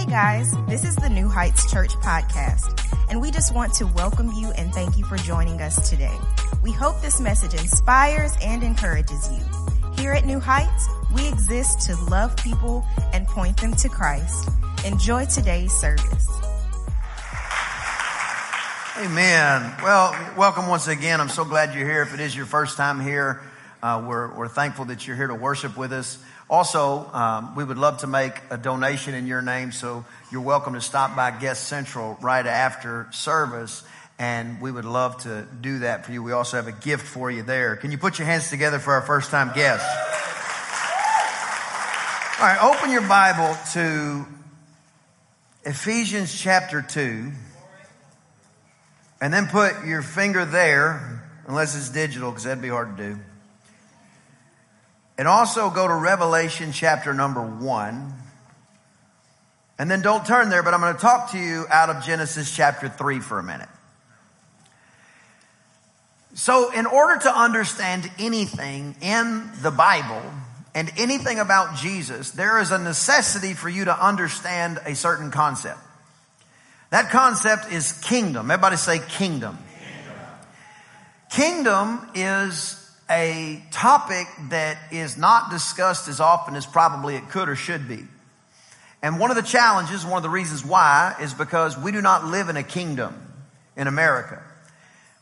Hey 0.00 0.06
guys, 0.06 0.54
this 0.66 0.82
is 0.82 0.96
the 0.96 1.10
New 1.10 1.28
Heights 1.28 1.70
Church 1.70 1.92
podcast, 1.96 2.82
and 3.10 3.20
we 3.20 3.30
just 3.30 3.54
want 3.54 3.74
to 3.74 3.86
welcome 3.88 4.32
you 4.32 4.50
and 4.52 4.72
thank 4.72 4.96
you 4.96 5.04
for 5.04 5.18
joining 5.18 5.60
us 5.60 5.90
today. 5.90 6.16
We 6.62 6.72
hope 6.72 7.02
this 7.02 7.20
message 7.20 7.52
inspires 7.52 8.32
and 8.42 8.62
encourages 8.62 9.30
you. 9.30 9.44
Here 9.98 10.12
at 10.14 10.24
New 10.24 10.40
Heights, 10.40 10.88
we 11.14 11.28
exist 11.28 11.82
to 11.82 11.96
love 12.04 12.34
people 12.38 12.82
and 13.12 13.26
point 13.26 13.60
them 13.60 13.74
to 13.74 13.90
Christ. 13.90 14.48
Enjoy 14.86 15.26
today's 15.26 15.74
service. 15.74 16.26
Amen. 18.96 19.74
Well, 19.82 20.16
welcome 20.34 20.66
once 20.66 20.88
again. 20.88 21.20
I'm 21.20 21.28
so 21.28 21.44
glad 21.44 21.74
you're 21.74 21.86
here. 21.86 22.00
If 22.00 22.14
it 22.14 22.20
is 22.20 22.34
your 22.34 22.46
first 22.46 22.78
time 22.78 23.00
here, 23.00 23.42
uh, 23.82 24.02
we're, 24.08 24.34
we're 24.34 24.48
thankful 24.48 24.86
that 24.86 25.06
you're 25.06 25.16
here 25.16 25.28
to 25.28 25.34
worship 25.34 25.76
with 25.76 25.92
us. 25.92 26.16
Also, 26.50 27.08
um, 27.12 27.54
we 27.54 27.62
would 27.62 27.78
love 27.78 27.98
to 27.98 28.08
make 28.08 28.32
a 28.50 28.58
donation 28.58 29.14
in 29.14 29.28
your 29.28 29.40
name, 29.40 29.70
so 29.70 30.04
you're 30.32 30.40
welcome 30.40 30.74
to 30.74 30.80
stop 30.80 31.14
by 31.14 31.30
Guest 31.30 31.68
Central 31.68 32.18
right 32.20 32.44
after 32.44 33.06
service, 33.12 33.84
and 34.18 34.60
we 34.60 34.72
would 34.72 34.84
love 34.84 35.16
to 35.18 35.46
do 35.60 35.78
that 35.78 36.04
for 36.04 36.10
you. 36.10 36.24
We 36.24 36.32
also 36.32 36.56
have 36.56 36.66
a 36.66 36.72
gift 36.72 37.06
for 37.06 37.30
you 37.30 37.44
there. 37.44 37.76
Can 37.76 37.92
you 37.92 37.98
put 37.98 38.18
your 38.18 38.26
hands 38.26 38.50
together 38.50 38.80
for 38.80 38.94
our 38.94 39.02
first 39.02 39.30
time 39.30 39.52
guests? 39.54 39.86
All 42.40 42.46
right, 42.46 42.58
open 42.60 42.90
your 42.90 43.06
Bible 43.06 43.56
to 43.74 44.26
Ephesians 45.62 46.36
chapter 46.36 46.82
2, 46.82 47.30
and 49.20 49.32
then 49.32 49.46
put 49.46 49.84
your 49.86 50.02
finger 50.02 50.44
there, 50.44 51.22
unless 51.46 51.76
it's 51.76 51.90
digital, 51.90 52.32
because 52.32 52.42
that'd 52.42 52.60
be 52.60 52.70
hard 52.70 52.96
to 52.96 53.10
do. 53.10 53.20
And 55.20 55.28
also 55.28 55.68
go 55.68 55.86
to 55.86 55.92
Revelation 55.92 56.72
chapter 56.72 57.12
number 57.12 57.42
one. 57.42 58.14
And 59.78 59.90
then 59.90 60.00
don't 60.00 60.24
turn 60.24 60.48
there, 60.48 60.62
but 60.62 60.72
I'm 60.72 60.80
going 60.80 60.94
to 60.94 60.98
talk 60.98 61.32
to 61.32 61.38
you 61.38 61.66
out 61.68 61.90
of 61.90 62.02
Genesis 62.02 62.56
chapter 62.56 62.88
three 62.88 63.20
for 63.20 63.38
a 63.38 63.42
minute. 63.42 63.68
So, 66.32 66.72
in 66.72 66.86
order 66.86 67.20
to 67.24 67.38
understand 67.38 68.10
anything 68.18 68.96
in 69.02 69.50
the 69.60 69.70
Bible 69.70 70.22
and 70.74 70.90
anything 70.96 71.38
about 71.38 71.76
Jesus, 71.76 72.30
there 72.30 72.58
is 72.58 72.70
a 72.70 72.78
necessity 72.78 73.52
for 73.52 73.68
you 73.68 73.84
to 73.84 74.02
understand 74.02 74.80
a 74.86 74.94
certain 74.94 75.30
concept. 75.30 75.80
That 76.88 77.10
concept 77.10 77.70
is 77.70 77.92
kingdom. 78.04 78.50
Everybody 78.50 78.76
say 78.76 79.00
kingdom. 79.00 79.58
Kingdom, 81.30 81.98
kingdom 81.98 82.10
is 82.14 82.79
a 83.10 83.60
topic 83.72 84.28
that 84.50 84.78
is 84.92 85.18
not 85.18 85.50
discussed 85.50 86.08
as 86.08 86.20
often 86.20 86.54
as 86.54 86.64
probably 86.64 87.16
it 87.16 87.28
could 87.28 87.48
or 87.48 87.56
should 87.56 87.88
be. 87.88 88.04
And 89.02 89.18
one 89.18 89.30
of 89.30 89.36
the 89.36 89.42
challenges, 89.42 90.04
one 90.04 90.18
of 90.18 90.22
the 90.22 90.30
reasons 90.30 90.64
why, 90.64 91.16
is 91.20 91.34
because 91.34 91.76
we 91.76 91.90
do 91.90 92.00
not 92.00 92.24
live 92.24 92.48
in 92.48 92.56
a 92.56 92.62
kingdom 92.62 93.14
in 93.76 93.86
America. 93.86 94.42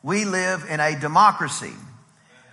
We 0.03 0.25
live 0.25 0.67
in 0.69 0.81
a 0.81 0.99
democracy. 0.99 1.73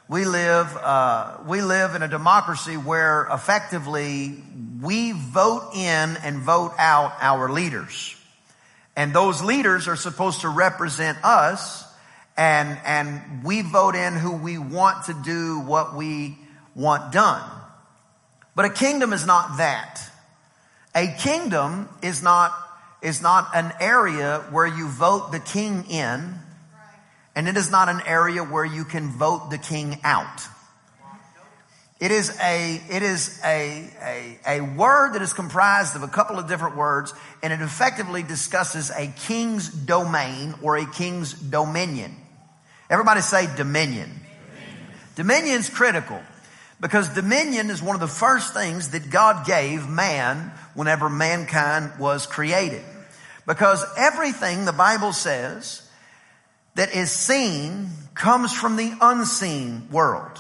We 0.08 0.26
live, 0.26 0.76
uh, 0.78 1.38
we 1.48 1.62
live 1.62 1.96
in 1.96 2.04
a 2.04 2.08
democracy 2.08 2.78
where 2.78 3.28
effectively 3.32 4.44
we 4.82 5.14
vote 5.14 5.72
in 5.74 6.18
and 6.18 6.40
vote 6.40 6.74
out 6.78 7.14
our 7.20 7.52
leaders. 7.52 8.16
And 8.96 9.14
those 9.14 9.42
leaders 9.42 9.88
are 9.88 9.96
supposed 9.96 10.42
to 10.42 10.50
represent 10.50 11.18
us 11.24 11.85
and, 12.38 12.78
and 12.86 13.44
we 13.44 13.62
vote 13.62 13.96
in 13.96 14.14
who 14.14 14.36
we 14.36 14.58
want 14.58 15.06
to 15.06 15.14
do 15.14 15.60
what 15.60 15.96
we 15.96 16.38
want 16.76 17.12
done. 17.12 17.50
But 18.56 18.66
a 18.66 18.70
kingdom 18.70 19.14
is 19.14 19.26
not 19.26 19.58
that. 19.58 20.02
A 20.94 21.08
kingdom 21.20 21.90
is 22.02 22.24
not, 22.24 22.54
is 23.02 23.22
not 23.22 23.50
an 23.54 23.74
area 23.80 24.46
where 24.50 24.68
you 24.68 24.88
vote 24.88 25.32
the 25.32 25.40
king 25.40 25.86
in, 25.90 26.36
and 27.36 27.48
it 27.48 27.58
is 27.58 27.70
not 27.70 27.90
an 27.90 28.02
area 28.06 28.44
where 28.44 28.66
you 28.66 28.86
can 28.86 29.10
vote 29.10 29.50
the 29.50 29.58
king 29.58 30.00
out. 30.04 30.48
It 32.00 32.12
is 32.12 32.38
a, 32.42 32.82
it 32.90 33.04
is 33.04 33.40
a, 33.44 33.90
a, 34.02 34.40
a 34.48 34.62
word 34.62 35.14
that 35.14 35.22
is 35.22 35.32
comprised 35.32 35.96
of 35.96 36.04
a 36.04 36.10
couple 36.10 36.38
of 36.38 36.48
different 36.48 36.76
words, 36.76 37.14
and 37.42 37.54
it 37.54 37.62
effectively 37.62 38.22
discusses 38.22 38.90
a 38.90 39.08
king's 39.08 39.70
domain 39.70 40.56
or 40.62 40.76
a 40.76 40.86
king's 40.86 41.34
dominion. 41.34 42.16
Everybody 42.90 43.22
say 43.22 43.48
dominion. 43.56 44.12
Dominion 45.16 45.56
is 45.56 45.70
critical 45.70 46.20
because 46.80 47.10
dominion 47.10 47.70
is 47.70 47.82
one 47.82 47.96
of 47.96 48.02
the 48.02 48.08
first 48.08 48.54
things 48.54 48.90
that 48.90 49.10
God 49.10 49.46
gave 49.46 49.88
man 49.88 50.52
whenever 50.74 51.10
mankind 51.10 51.92
was 52.00 52.28
created. 52.28 52.84
Because 53.48 53.84
everything 53.98 54.66
the 54.66 54.74
Bible 54.74 55.14
says 55.14 55.88
that 56.76 56.94
is 56.94 57.12
seen 57.12 57.90
comes 58.14 58.54
from 58.54 58.76
the 58.76 58.96
unseen 59.02 59.88
world. 59.92 60.40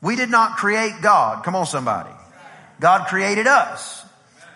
We 0.00 0.16
did 0.16 0.30
not 0.30 0.56
create 0.58 0.94
God. 1.02 1.44
Come 1.44 1.56
on, 1.56 1.66
somebody. 1.66 2.10
God 2.80 3.08
created 3.08 3.46
us. 3.46 4.04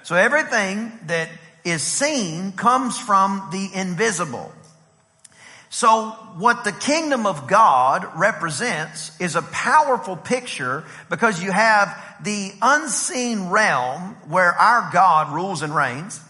So 0.03 0.15
everything 0.15 0.93
that 1.07 1.29
is 1.65 1.83
seen 1.83 2.53
comes 2.53 2.99
from 2.99 3.49
the 3.51 3.71
invisible. 3.75 4.53
So 5.73 6.11
what 6.37 6.65
the 6.65 6.73
kingdom 6.73 7.27
of 7.27 7.47
God 7.47 8.05
represents 8.17 9.19
is 9.21 9.37
a 9.37 9.43
powerful 9.43 10.17
picture 10.17 10.85
because 11.09 11.41
you 11.41 11.53
have 11.53 11.97
the 12.25 12.53
unseen 12.61 13.51
realm 13.51 14.17
where 14.27 14.53
our 14.53 14.91
God 14.93 15.33
rules 15.33 15.63
and 15.63 15.73
reigns. 15.73 16.21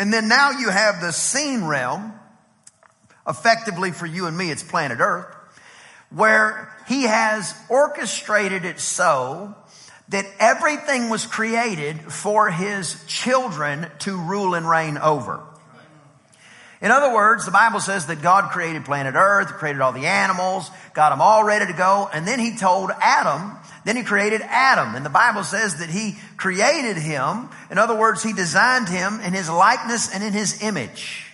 And 0.00 0.12
then 0.12 0.26
now 0.26 0.50
you 0.50 0.68
have 0.68 1.00
the 1.00 1.12
seen 1.12 1.64
realm, 1.64 2.12
effectively 3.26 3.92
for 3.92 4.04
you 4.04 4.26
and 4.26 4.36
me, 4.36 4.50
it's 4.50 4.64
planet 4.64 4.98
earth, 4.98 5.32
where 6.10 6.74
he 6.88 7.04
has 7.04 7.54
orchestrated 7.68 8.64
it 8.64 8.80
so 8.80 9.54
that 10.08 10.26
everything 10.40 11.08
was 11.08 11.24
created 11.24 12.00
for 12.12 12.50
his 12.50 13.04
children 13.06 13.86
to 14.00 14.16
rule 14.16 14.54
and 14.54 14.68
reign 14.68 14.98
over. 14.98 15.40
In 16.84 16.90
other 16.90 17.14
words, 17.14 17.46
the 17.46 17.50
Bible 17.50 17.80
says 17.80 18.08
that 18.08 18.20
God 18.20 18.50
created 18.50 18.84
planet 18.84 19.14
Earth, 19.16 19.48
created 19.54 19.80
all 19.80 19.92
the 19.92 20.04
animals, 20.04 20.70
got 20.92 21.10
them 21.10 21.22
all 21.22 21.42
ready 21.42 21.64
to 21.64 21.72
go, 21.72 22.10
and 22.12 22.28
then 22.28 22.38
he 22.38 22.58
told 22.58 22.90
Adam, 23.00 23.56
then 23.86 23.96
he 23.96 24.02
created 24.02 24.42
Adam. 24.42 24.94
And 24.94 25.02
the 25.02 25.08
Bible 25.08 25.44
says 25.44 25.76
that 25.76 25.88
he 25.88 26.14
created 26.36 26.98
him. 26.98 27.48
In 27.70 27.78
other 27.78 27.96
words, 27.96 28.22
he 28.22 28.34
designed 28.34 28.90
him 28.90 29.18
in 29.20 29.32
his 29.32 29.48
likeness 29.48 30.14
and 30.14 30.22
in 30.22 30.34
his 30.34 30.62
image. 30.62 31.24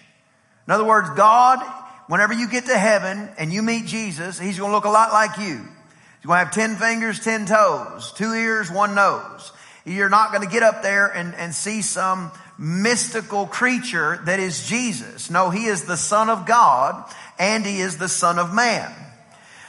In 0.69 0.73
other 0.73 0.85
words, 0.85 1.11
God, 1.17 1.59
whenever 2.07 2.33
you 2.33 2.49
get 2.49 2.67
to 2.67 2.79
heaven 2.79 3.29
and 3.37 3.53
you 3.53 3.61
meet 3.61 3.87
Jesus, 3.87 4.39
he's 4.39 4.57
going 4.57 4.71
to 4.71 4.77
look 4.77 4.85
a 4.85 4.89
lot 4.89 5.13
like 5.13 5.37
you. 5.37 5.57
He's 5.57 6.27
going 6.27 6.39
to 6.39 6.45
have 6.45 6.55
10 6.55 6.77
fingers, 6.77 7.19
10 7.19 7.47
toes, 7.47 8.13
two 8.13 8.35
ears, 8.35 8.71
one 8.71 8.95
nose. 8.95 9.51
You're 9.85 10.11
not 10.11 10.31
going 10.31 10.47
to 10.47 10.53
get 10.53 10.63
up 10.63 10.83
there 10.83 11.09
and, 11.09 11.35
and 11.35 11.53
see 11.53 11.83
some 11.83 12.31
mystical 12.61 13.47
creature 13.47 14.21
that 14.27 14.39
is 14.39 14.69
Jesus. 14.69 15.31
No, 15.31 15.49
he 15.49 15.65
is 15.65 15.85
the 15.85 15.97
son 15.97 16.29
of 16.29 16.45
God 16.45 17.11
and 17.39 17.65
he 17.65 17.81
is 17.81 17.97
the 17.97 18.09
son 18.09 18.39
of 18.39 18.53
man. 18.53 18.93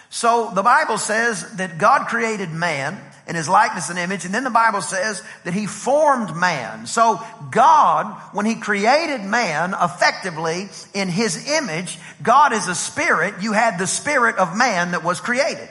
So 0.09 0.52
the 0.53 0.62
Bible 0.62 0.97
says 0.97 1.56
that 1.56 1.78
God 1.78 2.07
created 2.07 2.51
man 2.51 3.00
in 3.28 3.38
his 3.38 3.47
likeness 3.47 3.90
and 3.90 3.97
image. 3.97 4.25
And 4.25 4.34
then 4.34 4.44
the 4.44 4.50
Bible 4.50 4.81
says 4.81 5.24
that 5.46 5.53
he 5.53 5.68
formed 5.68 6.35
man. 6.35 6.85
So 6.85 7.22
God, 7.50 8.13
when 8.34 8.46
he 8.46 8.56
created 8.56 9.22
man 9.22 9.74
effectively 9.81 10.68
in 10.94 11.07
his 11.07 11.47
image, 11.50 11.97
God 12.22 12.51
is 12.51 12.68
a 12.68 12.75
spirit. 12.75 13.35
You 13.41 13.53
had 13.53 13.80
the 13.80 13.88
spirit 13.88 14.35
of 14.35 14.57
man 14.57 14.91
that 14.91 15.06
was 15.06 15.22
created. 15.22 15.69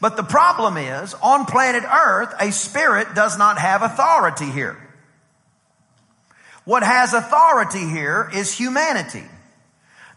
But 0.00 0.16
the 0.16 0.22
problem 0.22 0.78
is 0.78 1.12
on 1.22 1.44
planet 1.44 1.84
earth, 1.84 2.32
a 2.40 2.52
spirit 2.52 3.14
does 3.14 3.36
not 3.36 3.58
have 3.58 3.82
authority 3.82 4.50
here. 4.50 4.78
What 6.68 6.82
has 6.82 7.14
authority 7.14 7.78
here 7.78 8.30
is 8.34 8.52
humanity. 8.52 9.24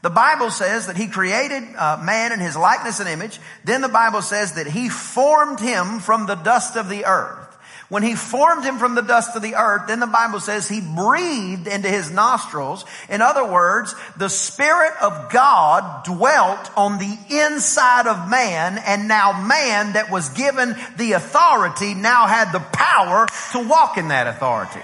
The 0.01 0.09
Bible 0.09 0.51
says 0.51 0.87
that 0.87 0.97
he 0.97 1.07
created 1.07 1.63
uh, 1.77 2.03
man 2.03 2.33
in 2.33 2.41
his 2.41 2.57
likeness 2.57 2.99
and 2.99 3.07
image. 3.07 3.39
Then 3.63 3.79
the 3.79 3.87
Bible 3.87 4.21
says 4.21 4.55
that 4.55 4.67
he 4.67 4.89
formed 4.89 5.61
him 5.61 5.99
from 5.99 6.25
the 6.25 6.35
dust 6.35 6.75
of 6.75 6.89
the 6.89 7.05
earth. 7.05 7.57
When 7.87 8.03
he 8.03 8.15
formed 8.15 8.65
him 8.65 8.79
from 8.79 8.95
the 8.95 9.01
dust 9.01 9.33
of 9.37 9.41
the 9.41 9.55
earth, 9.55 9.87
then 9.87 10.01
the 10.01 10.07
Bible 10.07 10.41
says 10.41 10.67
he 10.67 10.81
breathed 10.81 11.67
into 11.67 11.87
his 11.87 12.11
nostrils. 12.11 12.83
In 13.07 13.21
other 13.21 13.49
words, 13.49 13.95
the 14.17 14.27
Spirit 14.27 14.91
of 15.01 15.31
God 15.31 16.03
dwelt 16.03 16.69
on 16.75 16.97
the 16.97 17.17
inside 17.29 18.07
of 18.07 18.29
man 18.29 18.77
and 18.85 19.07
now 19.07 19.41
man 19.41 19.93
that 19.93 20.11
was 20.11 20.27
given 20.27 20.75
the 20.97 21.13
authority 21.13 21.93
now 21.93 22.27
had 22.27 22.51
the 22.51 22.59
power 22.59 23.25
to 23.53 23.65
walk 23.65 23.97
in 23.97 24.09
that 24.09 24.27
authority. 24.27 24.81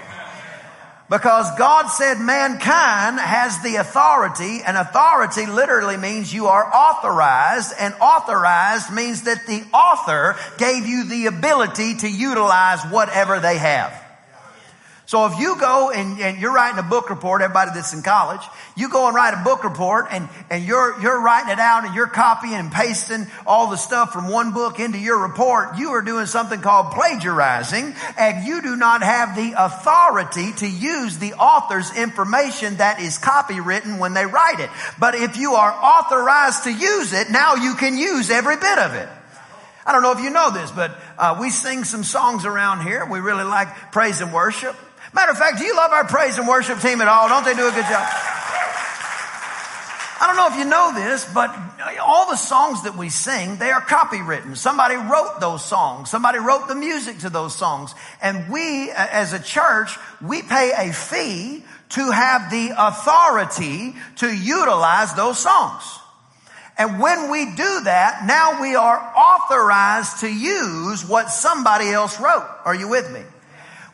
Because 1.10 1.56
God 1.56 1.86
said 1.88 2.20
mankind 2.20 3.18
has 3.18 3.62
the 3.62 3.76
authority, 3.76 4.60
and 4.66 4.76
authority 4.76 5.46
literally 5.46 5.96
means 5.96 6.34
you 6.34 6.48
are 6.48 6.70
authorized, 6.70 7.72
and 7.80 7.94
authorized 7.94 8.92
means 8.92 9.22
that 9.22 9.46
the 9.46 9.64
author 9.72 10.36
gave 10.58 10.86
you 10.86 11.04
the 11.04 11.26
ability 11.26 11.96
to 11.96 12.08
utilize 12.08 12.82
whatever 12.84 13.40
they 13.40 13.56
have. 13.56 14.07
So 15.08 15.24
if 15.24 15.40
you 15.40 15.58
go 15.58 15.90
and, 15.90 16.20
and, 16.20 16.38
you're 16.38 16.52
writing 16.52 16.78
a 16.78 16.82
book 16.82 17.08
report, 17.08 17.40
everybody 17.40 17.70
that's 17.74 17.94
in 17.94 18.02
college, 18.02 18.42
you 18.76 18.90
go 18.90 19.06
and 19.06 19.16
write 19.16 19.32
a 19.32 19.42
book 19.42 19.64
report 19.64 20.08
and, 20.10 20.28
and 20.50 20.62
you're, 20.62 21.00
you're 21.00 21.18
writing 21.22 21.50
it 21.50 21.58
out 21.58 21.86
and 21.86 21.94
you're 21.94 22.08
copying 22.08 22.52
and 22.52 22.70
pasting 22.70 23.26
all 23.46 23.70
the 23.70 23.78
stuff 23.78 24.12
from 24.12 24.28
one 24.28 24.52
book 24.52 24.78
into 24.78 24.98
your 24.98 25.16
report, 25.16 25.78
you 25.78 25.92
are 25.92 26.02
doing 26.02 26.26
something 26.26 26.60
called 26.60 26.92
plagiarizing 26.92 27.94
and 28.18 28.46
you 28.46 28.60
do 28.60 28.76
not 28.76 29.02
have 29.02 29.34
the 29.34 29.54
authority 29.56 30.52
to 30.58 30.68
use 30.68 31.16
the 31.16 31.32
author's 31.32 31.96
information 31.96 32.76
that 32.76 33.00
is 33.00 33.18
copywritten 33.18 33.98
when 33.98 34.12
they 34.12 34.26
write 34.26 34.60
it. 34.60 34.68
But 35.00 35.14
if 35.14 35.38
you 35.38 35.54
are 35.54 35.72
authorized 35.72 36.64
to 36.64 36.70
use 36.70 37.14
it, 37.14 37.30
now 37.30 37.54
you 37.54 37.76
can 37.76 37.96
use 37.96 38.28
every 38.28 38.56
bit 38.56 38.78
of 38.78 38.92
it. 38.92 39.08
I 39.86 39.92
don't 39.92 40.02
know 40.02 40.12
if 40.12 40.20
you 40.20 40.28
know 40.28 40.50
this, 40.50 40.70
but 40.70 40.94
uh, 41.16 41.38
we 41.40 41.48
sing 41.48 41.84
some 41.84 42.04
songs 42.04 42.44
around 42.44 42.82
here. 42.82 43.06
We 43.06 43.20
really 43.20 43.44
like 43.44 43.68
praise 43.90 44.20
and 44.20 44.34
worship. 44.34 44.76
Matter 45.12 45.32
of 45.32 45.38
fact, 45.38 45.58
do 45.58 45.64
you 45.64 45.74
love 45.76 45.92
our 45.92 46.04
praise 46.04 46.38
and 46.38 46.46
worship 46.46 46.80
team 46.80 47.00
at 47.00 47.08
all? 47.08 47.28
Don't 47.28 47.44
they 47.44 47.54
do 47.54 47.66
a 47.66 47.72
good 47.72 47.86
job? 47.86 48.06
I 50.20 50.26
don't 50.26 50.36
know 50.36 50.48
if 50.48 50.58
you 50.58 50.64
know 50.64 50.92
this, 50.94 51.32
but 51.32 51.56
all 52.00 52.28
the 52.28 52.36
songs 52.36 52.82
that 52.82 52.96
we 52.96 53.08
sing, 53.08 53.56
they 53.56 53.70
are 53.70 53.80
copywritten. 53.80 54.56
Somebody 54.56 54.96
wrote 54.96 55.40
those 55.40 55.64
songs. 55.64 56.10
Somebody 56.10 56.38
wrote 56.38 56.66
the 56.66 56.74
music 56.74 57.20
to 57.20 57.30
those 57.30 57.54
songs. 57.54 57.94
And 58.20 58.50
we, 58.50 58.90
as 58.90 59.32
a 59.32 59.38
church, 59.38 59.96
we 60.20 60.42
pay 60.42 60.72
a 60.76 60.92
fee 60.92 61.62
to 61.90 62.10
have 62.10 62.50
the 62.50 62.72
authority 62.76 63.94
to 64.16 64.34
utilize 64.34 65.14
those 65.14 65.38
songs. 65.38 65.84
And 66.76 67.00
when 67.00 67.30
we 67.30 67.44
do 67.54 67.80
that, 67.84 68.24
now 68.26 68.60
we 68.60 68.74
are 68.74 68.98
authorized 69.16 70.20
to 70.20 70.28
use 70.28 71.06
what 71.06 71.30
somebody 71.30 71.90
else 71.90 72.20
wrote. 72.20 72.46
Are 72.64 72.74
you 72.74 72.88
with 72.88 73.10
me? 73.12 73.22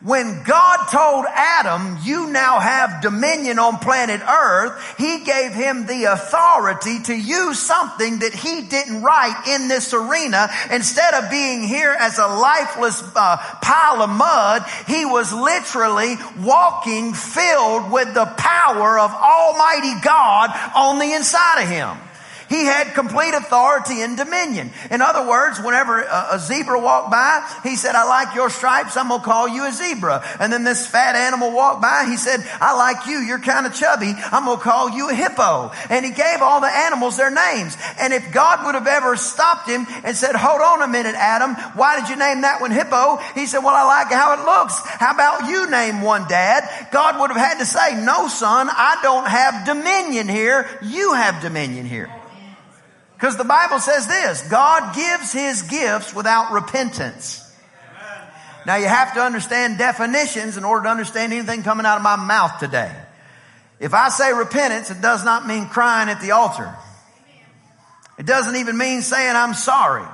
When 0.04 0.42
God 0.42 0.88
told 0.90 1.24
Adam, 1.34 1.96
you 2.02 2.28
now 2.30 2.60
have 2.60 3.00
dominion 3.00 3.58
on 3.58 3.78
planet 3.78 4.20
earth, 4.20 4.96
he 4.98 5.24
gave 5.24 5.52
him 5.52 5.86
the 5.86 6.04
authority 6.04 7.00
to 7.04 7.14
use 7.14 7.58
something 7.58 8.18
that 8.18 8.34
he 8.34 8.68
didn't 8.68 9.02
write 9.02 9.48
in 9.48 9.68
this 9.68 9.94
arena. 9.94 10.50
Instead 10.70 11.14
of 11.14 11.30
being 11.30 11.62
here 11.62 11.96
as 11.98 12.18
a 12.18 12.26
lifeless 12.26 13.02
uh, 13.16 13.38
pile 13.62 14.02
of 14.02 14.10
mud, 14.10 14.66
he 14.86 15.06
was 15.06 15.32
literally 15.32 16.16
walking 16.38 17.14
filled 17.14 17.90
with 17.90 18.12
the 18.12 18.26
power 18.26 18.98
of 18.98 19.10
Almighty 19.10 19.98
God 20.02 20.50
on 20.76 20.98
the 20.98 21.14
inside 21.14 21.62
of 21.62 21.68
him. 21.70 21.96
He 22.48 22.64
had 22.64 22.94
complete 22.94 23.34
authority 23.34 24.02
and 24.02 24.16
dominion. 24.16 24.70
In 24.90 25.00
other 25.00 25.28
words, 25.28 25.60
whenever 25.60 26.02
a, 26.02 26.28
a 26.32 26.38
zebra 26.38 26.80
walked 26.80 27.10
by, 27.10 27.46
he 27.62 27.76
said, 27.76 27.94
I 27.94 28.04
like 28.04 28.34
your 28.34 28.50
stripes. 28.50 28.96
I'm 28.96 29.08
going 29.08 29.20
to 29.20 29.24
call 29.24 29.48
you 29.48 29.66
a 29.66 29.72
zebra. 29.72 30.24
And 30.40 30.52
then 30.52 30.64
this 30.64 30.86
fat 30.86 31.16
animal 31.16 31.52
walked 31.52 31.82
by. 31.82 32.06
He 32.08 32.16
said, 32.16 32.40
I 32.60 32.76
like 32.76 33.06
you. 33.06 33.18
You're 33.18 33.38
kind 33.38 33.66
of 33.66 33.74
chubby. 33.74 34.12
I'm 34.16 34.44
going 34.44 34.58
to 34.58 34.62
call 34.62 34.90
you 34.90 35.10
a 35.10 35.14
hippo. 35.14 35.72
And 35.90 36.04
he 36.04 36.10
gave 36.10 36.42
all 36.42 36.60
the 36.60 36.66
animals 36.66 37.16
their 37.16 37.30
names. 37.30 37.76
And 37.98 38.12
if 38.12 38.32
God 38.32 38.64
would 38.66 38.74
have 38.74 38.86
ever 38.86 39.16
stopped 39.16 39.68
him 39.68 39.86
and 40.04 40.16
said, 40.16 40.36
hold 40.36 40.60
on 40.60 40.82
a 40.82 40.88
minute, 40.88 41.14
Adam, 41.14 41.54
why 41.74 42.00
did 42.00 42.08
you 42.08 42.16
name 42.16 42.42
that 42.42 42.60
one 42.60 42.70
hippo? 42.70 43.16
He 43.34 43.46
said, 43.46 43.60
well, 43.60 43.74
I 43.74 43.84
like 43.84 44.12
how 44.12 44.34
it 44.34 44.44
looks. 44.44 44.78
How 44.84 45.14
about 45.14 45.48
you 45.48 45.70
name 45.70 46.02
one, 46.02 46.28
dad? 46.28 46.68
God 46.90 47.20
would 47.20 47.30
have 47.30 47.40
had 47.40 47.58
to 47.58 47.66
say, 47.66 48.04
no, 48.04 48.28
son, 48.28 48.68
I 48.70 48.98
don't 49.02 49.26
have 49.26 49.66
dominion 49.66 50.28
here. 50.28 50.68
You 50.82 51.14
have 51.14 51.40
dominion 51.42 51.86
here. 51.86 52.10
Because 53.24 53.38
the 53.38 53.44
Bible 53.44 53.80
says 53.80 54.06
this, 54.06 54.46
God 54.48 54.94
gives 54.94 55.32
his 55.32 55.62
gifts 55.62 56.14
without 56.14 56.52
repentance. 56.52 57.40
Now 58.66 58.76
you 58.76 58.86
have 58.86 59.14
to 59.14 59.22
understand 59.22 59.78
definitions 59.78 60.58
in 60.58 60.64
order 60.64 60.84
to 60.84 60.90
understand 60.90 61.32
anything 61.32 61.62
coming 61.62 61.86
out 61.86 61.96
of 61.96 62.02
my 62.02 62.16
mouth 62.16 62.58
today. 62.58 62.94
If 63.80 63.94
I 63.94 64.10
say 64.10 64.30
repentance, 64.34 64.90
it 64.90 65.00
does 65.00 65.24
not 65.24 65.46
mean 65.46 65.70
crying 65.70 66.10
at 66.10 66.20
the 66.20 66.32
altar. 66.32 66.76
It 68.18 68.26
doesn't 68.26 68.56
even 68.56 68.76
mean 68.76 69.00
saying 69.00 69.34
I'm 69.34 69.54
sorry. 69.54 70.06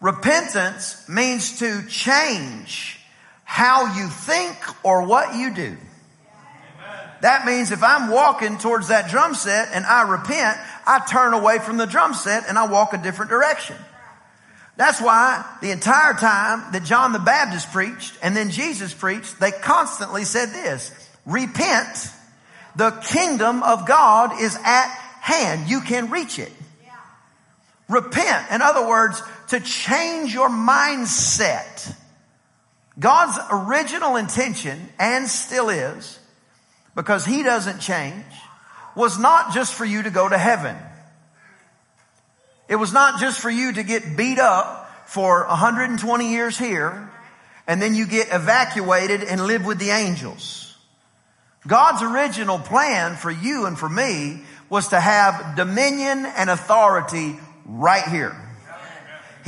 Repentance 0.00 1.04
means 1.08 1.58
to 1.58 1.84
change 1.88 3.00
how 3.42 3.96
you 3.96 4.06
think 4.06 4.56
or 4.84 5.02
what 5.02 5.34
you 5.34 5.52
do. 5.52 5.76
That 7.20 7.44
means 7.46 7.70
if 7.70 7.82
I'm 7.82 8.10
walking 8.10 8.58
towards 8.58 8.88
that 8.88 9.10
drum 9.10 9.34
set 9.34 9.70
and 9.72 9.84
I 9.84 10.08
repent, 10.08 10.58
I 10.86 11.00
turn 11.00 11.34
away 11.34 11.58
from 11.58 11.76
the 11.76 11.86
drum 11.86 12.14
set 12.14 12.48
and 12.48 12.56
I 12.56 12.66
walk 12.66 12.92
a 12.92 12.98
different 12.98 13.30
direction. 13.30 13.76
That's 14.76 15.00
why 15.00 15.44
the 15.60 15.72
entire 15.72 16.14
time 16.14 16.72
that 16.72 16.84
John 16.84 17.12
the 17.12 17.18
Baptist 17.18 17.72
preached 17.72 18.14
and 18.22 18.36
then 18.36 18.50
Jesus 18.50 18.94
preached, 18.94 19.40
they 19.40 19.50
constantly 19.50 20.24
said 20.24 20.50
this, 20.50 20.92
repent. 21.26 22.12
The 22.76 22.92
kingdom 22.92 23.64
of 23.64 23.86
God 23.86 24.40
is 24.40 24.56
at 24.64 24.88
hand. 25.20 25.68
You 25.68 25.80
can 25.80 26.10
reach 26.10 26.38
it. 26.38 26.52
Repent. 27.88 28.52
In 28.52 28.62
other 28.62 28.86
words, 28.86 29.20
to 29.48 29.58
change 29.60 30.32
your 30.32 30.48
mindset. 30.48 31.94
God's 32.98 33.38
original 33.50 34.16
intention, 34.16 34.88
and 34.98 35.26
still 35.26 35.70
is, 35.70 36.17
because 36.98 37.24
He 37.24 37.44
doesn't 37.44 37.78
change, 37.78 38.24
was 38.96 39.20
not 39.20 39.54
just 39.54 39.72
for 39.72 39.84
you 39.84 40.02
to 40.02 40.10
go 40.10 40.28
to 40.28 40.36
heaven. 40.36 40.76
It 42.68 42.74
was 42.74 42.92
not 42.92 43.20
just 43.20 43.38
for 43.38 43.48
you 43.48 43.72
to 43.74 43.84
get 43.84 44.16
beat 44.16 44.40
up 44.40 44.90
for 45.06 45.46
120 45.46 46.32
years 46.32 46.58
here 46.58 47.08
and 47.68 47.80
then 47.80 47.94
you 47.94 48.04
get 48.04 48.26
evacuated 48.32 49.22
and 49.22 49.46
live 49.46 49.64
with 49.64 49.78
the 49.78 49.90
angels. 49.90 50.76
God's 51.68 52.02
original 52.02 52.58
plan 52.58 53.14
for 53.14 53.30
you 53.30 53.66
and 53.66 53.78
for 53.78 53.88
me 53.88 54.42
was 54.68 54.88
to 54.88 54.98
have 54.98 55.54
dominion 55.54 56.26
and 56.26 56.50
authority 56.50 57.38
right 57.64 58.08
here. 58.08 58.34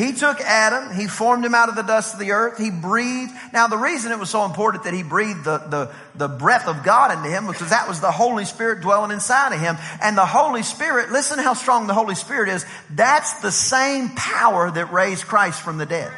He 0.01 0.15
took 0.15 0.41
Adam, 0.41 0.95
he 0.97 1.07
formed 1.07 1.45
him 1.45 1.55
out 1.55 1.69
of 1.69 1.77
the 1.77 1.83
dust 1.83 2.15
of 2.15 2.21
the 2.21 2.31
earth, 2.31 2.57
he 2.57 2.71
breathed. 2.71 3.33
Now 3.53 3.67
the 3.67 3.77
reason 3.77 4.13
it 4.13 4.19
was 4.19 4.31
so 4.31 4.47
important 4.47 4.85
that 4.85 4.95
he 4.95 5.03
breathed 5.03 5.45
the, 5.45 5.59
the, 5.59 5.95
the 6.15 6.27
breath 6.27 6.67
of 6.67 6.83
God 6.83 7.13
into 7.13 7.29
him 7.29 7.47
was 7.47 7.57
because 7.57 7.69
that 7.69 7.87
was 7.87 8.01
the 8.01 8.11
Holy 8.11 8.47
Spirit 8.47 8.81
dwelling 8.81 9.11
inside 9.11 9.53
of 9.53 9.61
him. 9.61 9.77
And 10.01 10.17
the 10.17 10.25
Holy 10.25 10.63
Spirit, 10.63 11.11
listen 11.11 11.39
how 11.39 11.53
strong 11.53 11.87
the 11.87 11.93
Holy 11.93 12.15
Spirit 12.15 12.49
is, 12.49 12.65
that's 12.89 13.41
the 13.43 13.53
same 13.53 14.09
power 14.17 14.71
that 14.71 14.91
raised 14.91 15.27
Christ 15.27 15.61
from 15.61 15.77
the 15.77 15.85
dead. 15.85 16.11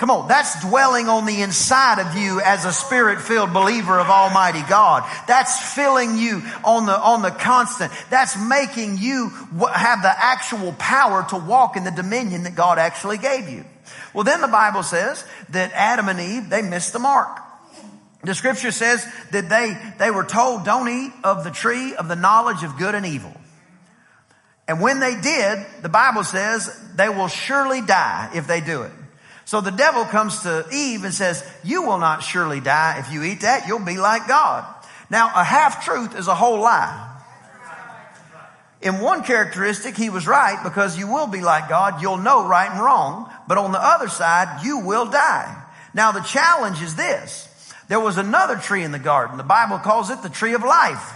Come 0.00 0.10
on, 0.10 0.28
that's 0.28 0.58
dwelling 0.62 1.10
on 1.10 1.26
the 1.26 1.42
inside 1.42 1.98
of 1.98 2.16
you 2.16 2.40
as 2.40 2.64
a 2.64 2.72
spirit-filled 2.72 3.52
believer 3.52 4.00
of 4.00 4.06
Almighty 4.06 4.62
God. 4.66 5.06
That's 5.28 5.74
filling 5.74 6.16
you 6.16 6.40
on 6.64 6.86
the, 6.86 6.98
on 6.98 7.20
the 7.20 7.30
constant. 7.30 7.92
That's 8.08 8.34
making 8.38 8.96
you 8.96 9.28
have 9.28 10.00
the 10.00 10.08
actual 10.08 10.72
power 10.78 11.26
to 11.28 11.36
walk 11.36 11.76
in 11.76 11.84
the 11.84 11.90
dominion 11.90 12.44
that 12.44 12.54
God 12.54 12.78
actually 12.78 13.18
gave 13.18 13.50
you. 13.50 13.66
Well, 14.14 14.24
then 14.24 14.40
the 14.40 14.48
Bible 14.48 14.82
says 14.82 15.22
that 15.50 15.72
Adam 15.74 16.08
and 16.08 16.18
Eve, 16.18 16.48
they 16.48 16.62
missed 16.62 16.94
the 16.94 16.98
mark. 16.98 17.38
The 18.24 18.34
scripture 18.34 18.70
says 18.70 19.06
that 19.32 19.50
they, 19.50 19.76
they 19.98 20.10
were 20.10 20.24
told, 20.24 20.64
don't 20.64 20.88
eat 20.88 21.12
of 21.24 21.44
the 21.44 21.50
tree 21.50 21.94
of 21.94 22.08
the 22.08 22.16
knowledge 22.16 22.62
of 22.62 22.78
good 22.78 22.94
and 22.94 23.04
evil. 23.04 23.34
And 24.66 24.80
when 24.80 24.98
they 24.98 25.20
did, 25.20 25.66
the 25.82 25.90
Bible 25.90 26.24
says 26.24 26.74
they 26.94 27.10
will 27.10 27.28
surely 27.28 27.82
die 27.82 28.30
if 28.34 28.46
they 28.46 28.62
do 28.62 28.84
it. 28.84 28.92
So 29.50 29.60
the 29.60 29.72
devil 29.72 30.04
comes 30.04 30.44
to 30.44 30.64
Eve 30.72 31.02
and 31.02 31.12
says, 31.12 31.44
you 31.64 31.82
will 31.82 31.98
not 31.98 32.22
surely 32.22 32.60
die. 32.60 33.00
If 33.00 33.12
you 33.12 33.24
eat 33.24 33.40
that, 33.40 33.66
you'll 33.66 33.84
be 33.84 33.96
like 33.96 34.28
God. 34.28 34.64
Now, 35.10 35.26
a 35.34 35.42
half 35.42 35.84
truth 35.84 36.16
is 36.16 36.28
a 36.28 36.36
whole 36.36 36.60
lie. 36.60 37.20
In 38.80 39.00
one 39.00 39.24
characteristic, 39.24 39.96
he 39.96 40.08
was 40.08 40.28
right 40.28 40.62
because 40.62 40.96
you 40.96 41.08
will 41.08 41.26
be 41.26 41.40
like 41.40 41.68
God. 41.68 42.00
You'll 42.00 42.18
know 42.18 42.46
right 42.46 42.70
and 42.70 42.80
wrong. 42.80 43.28
But 43.48 43.58
on 43.58 43.72
the 43.72 43.84
other 43.84 44.06
side, 44.06 44.64
you 44.64 44.86
will 44.86 45.06
die. 45.06 45.60
Now, 45.94 46.12
the 46.12 46.20
challenge 46.20 46.80
is 46.80 46.94
this. 46.94 47.48
There 47.88 47.98
was 47.98 48.18
another 48.18 48.54
tree 48.54 48.84
in 48.84 48.92
the 48.92 49.00
garden. 49.00 49.36
The 49.36 49.42
Bible 49.42 49.78
calls 49.78 50.10
it 50.10 50.22
the 50.22 50.28
tree 50.28 50.54
of 50.54 50.62
life. 50.62 51.12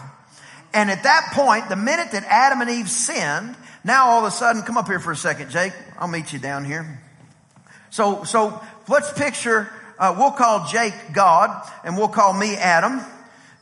And 0.73 0.91
at 0.91 1.05
that 1.05 1.31
point, 1.35 1.69
the 1.69 1.77
minute 1.77 2.11
that 2.11 2.25
Adam 2.25 2.63
and 2.63 2.69
Eve 2.69 2.91
sinned, 2.91 3.55
now 3.85 4.09
all 4.09 4.19
of 4.19 4.25
a 4.25 4.33
sudden, 4.33 4.63
come 4.63 4.77
up 4.77 4.89
here 4.89 4.99
for 4.99 5.13
a 5.13 5.17
second, 5.17 5.53
Jake. 5.53 5.73
I'll 6.01 6.09
meet 6.09 6.33
you 6.33 6.41
down 6.41 6.65
here. 6.65 7.01
So, 7.95 8.25
so 8.25 8.61
let's 8.89 9.13
picture, 9.13 9.69
uh, 10.01 10.17
we'll 10.19 10.33
call 10.33 10.67
Jake 10.67 10.95
God 11.13 11.65
and 11.85 11.97
we'll 11.97 12.09
call 12.09 12.33
me 12.33 12.57
Adam, 12.57 13.01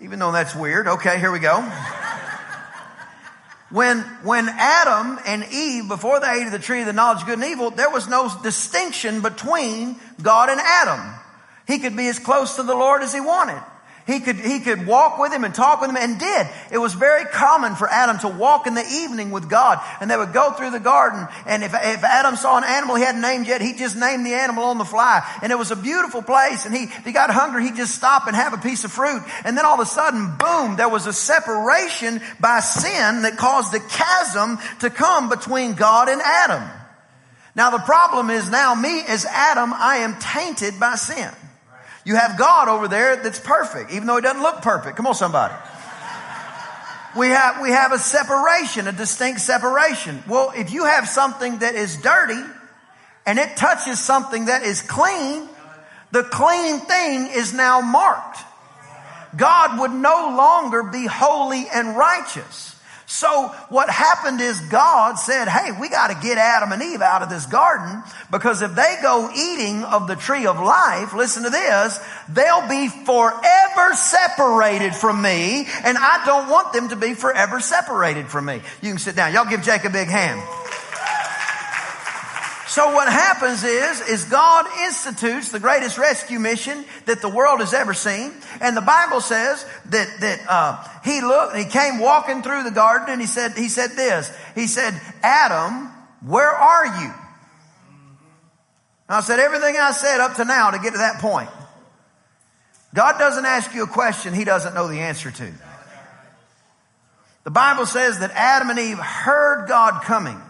even 0.01 0.19
though 0.19 0.33
that's 0.33 0.55
weird. 0.55 0.89
Okay, 0.89 1.21
here 1.21 1.31
we 1.31 1.39
go. 1.39 1.61
when, 3.71 3.99
when 4.25 4.49
Adam 4.49 5.19
and 5.27 5.45
Eve, 5.53 5.87
before 5.87 6.19
they 6.19 6.29
ate 6.29 6.47
of 6.47 6.53
the 6.53 6.59
tree 6.59 6.81
of 6.81 6.87
the 6.87 6.95
knowledge 6.95 7.21
of 7.21 7.27
good 7.27 7.41
and 7.41 7.45
evil, 7.45 7.73
there 7.73 7.91
was 7.91 8.09
no 8.09 8.33
distinction 8.43 9.21
between 9.21 9.97
God 10.23 10.49
and 10.49 10.63
Adam. 10.63 11.15
He 11.67 11.79
could 11.79 11.95
be 11.95 12.09
as 12.09 12.19
close 12.19 12.57
to 12.57 12.63
the 12.63 12.75
Lord 12.75 13.03
as 13.03 13.13
he 13.13 13.21
wanted. 13.21 13.63
He 14.07 14.19
could, 14.19 14.37
he 14.37 14.59
could 14.59 14.85
walk 14.85 15.19
with 15.19 15.33
him 15.33 15.45
and 15.45 15.55
talk 15.55 15.81
with 15.81 15.91
him 15.91 15.97
and 15.97 16.19
did. 16.19 16.49
It 16.73 16.79
was 16.79 16.93
very 16.95 17.25
common 17.25 17.77
for 17.77 17.89
Adam 17.89 18.19
to 18.21 18.29
walk 18.29 18.67
in 18.67 18.75
the 18.75 18.85
evening 18.85 19.31
with 19.31 19.49
God 19.49 19.81
and 20.01 20.11
they 20.11 20.17
would 20.17 20.33
go 20.33 20.51
through 20.53 20.71
the 20.71 20.81
garden 20.81 21.29
and 21.47 21.63
if, 21.63 21.73
if 21.73 22.03
Adam 22.03 22.35
saw 22.35 22.59
an 22.59 22.65
animal 22.65 22.97
he 22.97 23.05
hadn't 23.05 23.21
named 23.21 23.47
yet, 23.47 23.61
he 23.61 23.75
just 23.75 23.97
named 23.97 24.27
the 24.27 24.35
animal 24.35 24.65
on 24.65 24.79
the 24.79 24.85
fly. 24.85 25.25
And 25.41 25.53
it 25.53 25.59
was 25.59 25.71
a 25.71 25.77
beautiful 25.77 26.21
place 26.21 26.67
and 26.67 26.75
he, 26.75 26.85
if 26.85 27.05
he 27.05 27.13
got 27.13 27.31
hungry, 27.31 27.65
he'd 27.65 27.77
just 27.77 27.95
stop 27.95 28.27
and 28.27 28.35
have 28.35 28.53
a 28.53 28.59
piece 28.59 28.83
of 28.83 28.91
fruit. 28.91 29.23
And 29.45 29.57
then 29.57 29.65
all 29.65 29.75
of 29.75 29.81
a 29.81 29.87
sudden, 29.87 30.37
boom, 30.37 30.75
there 30.77 30.89
was 30.89 31.07
a 31.07 31.13
separation 31.13 32.21
by 32.41 32.59
sin 32.59 33.23
that 33.23 33.37
caused 33.37 33.73
the 33.73 33.81
chasm 33.81 34.59
to 34.81 34.91
come 34.91 35.29
between 35.29 35.75
God 35.75 36.09
and 36.09 36.21
Adam. 36.21 36.69
Now 37.55 37.71
the 37.71 37.79
problem 37.79 38.31
is 38.31 38.51
now 38.51 38.75
me 38.75 39.03
as 39.07 39.27
Adam, 39.27 39.73
I 39.73 39.99
am 39.99 40.19
tainted 40.19 40.81
by 40.81 40.97
sin. 40.97 41.31
You 42.05 42.17
have 42.17 42.37
God 42.37 42.69
over 42.69 42.89
there 42.89 43.17
that's 43.17 43.39
perfect, 43.39 43.93
even 43.93 44.07
though 44.07 44.17
he 44.17 44.23
doesn't 44.23 44.43
look 44.43 44.63
perfect. 44.63 44.97
Come 44.97 45.07
on, 45.07 45.15
somebody. 45.15 45.55
We 47.17 47.29
have, 47.29 47.61
we 47.61 47.71
have 47.71 47.93
a 47.93 47.99
separation, 47.99 48.89
a 48.89 48.93
distinct 48.93 49.41
separation. 49.41 50.23
Well, 50.27 50.53
if 50.57 50.73
you 50.73 50.85
have 50.85 51.07
something 51.09 51.59
that 51.59 51.75
is 51.75 51.97
dirty 51.99 52.43
and 53.27 53.39
it 53.39 53.57
touches 53.57 54.01
something 54.01 54.47
that 54.47 54.63
is 54.63 54.83
clean, 54.83 55.49
the 56.11 56.25
clean 56.25 56.81
thing 56.81 57.29
is 57.29 57.53
now 57.53 57.81
marked. 57.81 58.39
God 59.37 59.79
would 59.81 59.93
no 59.93 60.35
longer 60.37 60.83
be 60.83 61.07
holy 61.07 61.67
and 61.73 61.97
righteous. 61.97 62.72
So 63.13 63.49
what 63.69 63.91
happened 63.91 64.41
is 64.41 64.59
God 64.59 65.17
said, 65.17 65.47
Hey, 65.47 65.71
we 65.79 65.91
got 65.91 66.09
to 66.09 66.15
get 66.27 66.39
Adam 66.39 66.73
and 66.73 66.83
Eve 66.83 67.03
out 67.03 67.21
of 67.21 67.29
this 67.29 67.45
garden 67.45 68.03
because 68.31 68.63
if 68.63 68.75
they 68.75 68.97
go 69.03 69.29
eating 69.37 69.85
of 69.85 70.09
the 70.09 70.17
tree 70.17 70.47
of 70.47 70.59
life, 70.59 71.13
listen 71.13 71.43
to 71.43 71.51
this, 71.51 72.01
they'll 72.31 72.67
be 72.71 72.89
forever 72.89 73.95
separated 73.95 74.95
from 74.95 75.21
me 75.21 75.67
and 75.85 75.99
I 75.99 76.23
don't 76.25 76.49
want 76.49 76.73
them 76.73 76.89
to 76.89 76.97
be 76.97 77.13
forever 77.13 77.61
separated 77.61 78.29
from 78.29 78.47
me. 78.47 78.63
You 78.81 78.93
can 78.93 78.99
sit 78.99 79.15
down. 79.15 79.35
Y'all 79.35 79.45
give 79.45 79.61
Jake 79.61 79.85
a 79.85 79.91
big 79.91 80.09
hand. 80.09 80.41
So 82.73 82.95
what 82.95 83.07
happens 83.07 83.65
is, 83.65 84.01
is 84.09 84.25
God 84.25 84.65
institutes 84.87 85.51
the 85.51 85.61
greatest 85.61 85.99
rescue 85.99 86.39
mission 86.39 86.87
that 87.05 87.21
the 87.21 87.29
world 87.29 87.61
has 87.61 87.75
ever 87.75 87.93
seen. 87.93 88.33
And 88.63 88.75
the 88.75 88.81
Bible 88.81 89.21
says 89.21 89.63
that, 89.91 90.09
that, 90.21 90.41
uh, 90.49 90.83
he 91.05 91.21
looked, 91.21 91.55
and 91.55 91.63
he 91.63 91.71
came 91.71 91.99
walking 91.99 92.41
through 92.41 92.63
the 92.63 92.71
garden 92.71 93.11
and 93.11 93.21
he 93.21 93.27
said, 93.27 93.59
he 93.59 93.69
said 93.69 93.91
this. 93.91 94.35
He 94.55 94.67
said, 94.67 94.99
Adam, 95.23 95.91
where 96.23 96.49
are 96.49 96.87
you? 96.87 97.13
And 99.07 99.17
I 99.17 99.21
said 99.21 99.39
everything 99.39 99.77
I 99.77 99.91
said 99.91 100.21
up 100.21 100.37
to 100.37 100.47
now 100.47 100.71
to 100.71 100.79
get 100.79 100.93
to 100.93 100.99
that 100.99 101.21
point. 101.21 101.51
God 102.95 103.19
doesn't 103.19 103.45
ask 103.45 103.75
you 103.75 103.83
a 103.83 103.87
question 103.87 104.33
he 104.33 104.45
doesn't 104.45 104.73
know 104.73 104.89
the 104.89 105.01
answer 105.01 105.31
to. 105.31 105.53
The 107.45 107.51
Bible 107.51 107.85
says 107.85 108.21
that 108.21 108.31
Adam 108.31 108.71
and 108.71 108.79
Eve 108.79 108.99
heard 108.99 109.69
God 109.69 110.05
coming. 110.05 110.41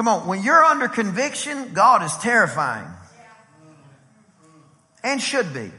Come 0.00 0.08
on, 0.08 0.26
when 0.26 0.42
you're 0.42 0.64
under 0.64 0.88
conviction, 0.88 1.74
God 1.74 2.02
is 2.02 2.16
terrifying. 2.16 2.86
And 5.04 5.20
should 5.20 5.52
be. 5.52 5.70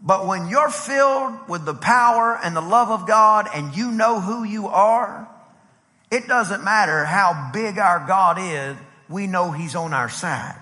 But 0.00 0.26
when 0.26 0.48
you're 0.48 0.68
filled 0.68 1.48
with 1.48 1.64
the 1.64 1.74
power 1.74 2.36
and 2.42 2.56
the 2.56 2.60
love 2.60 2.90
of 2.90 3.06
God 3.06 3.48
and 3.54 3.76
you 3.76 3.92
know 3.92 4.18
who 4.18 4.42
you 4.42 4.66
are, 4.66 5.28
it 6.10 6.26
doesn't 6.26 6.64
matter 6.64 7.04
how 7.04 7.50
big 7.52 7.78
our 7.78 8.04
God 8.04 8.36
is, 8.40 8.76
we 9.08 9.28
know 9.28 9.52
He's 9.52 9.76
on 9.76 9.94
our 9.94 10.08
side. 10.08 10.56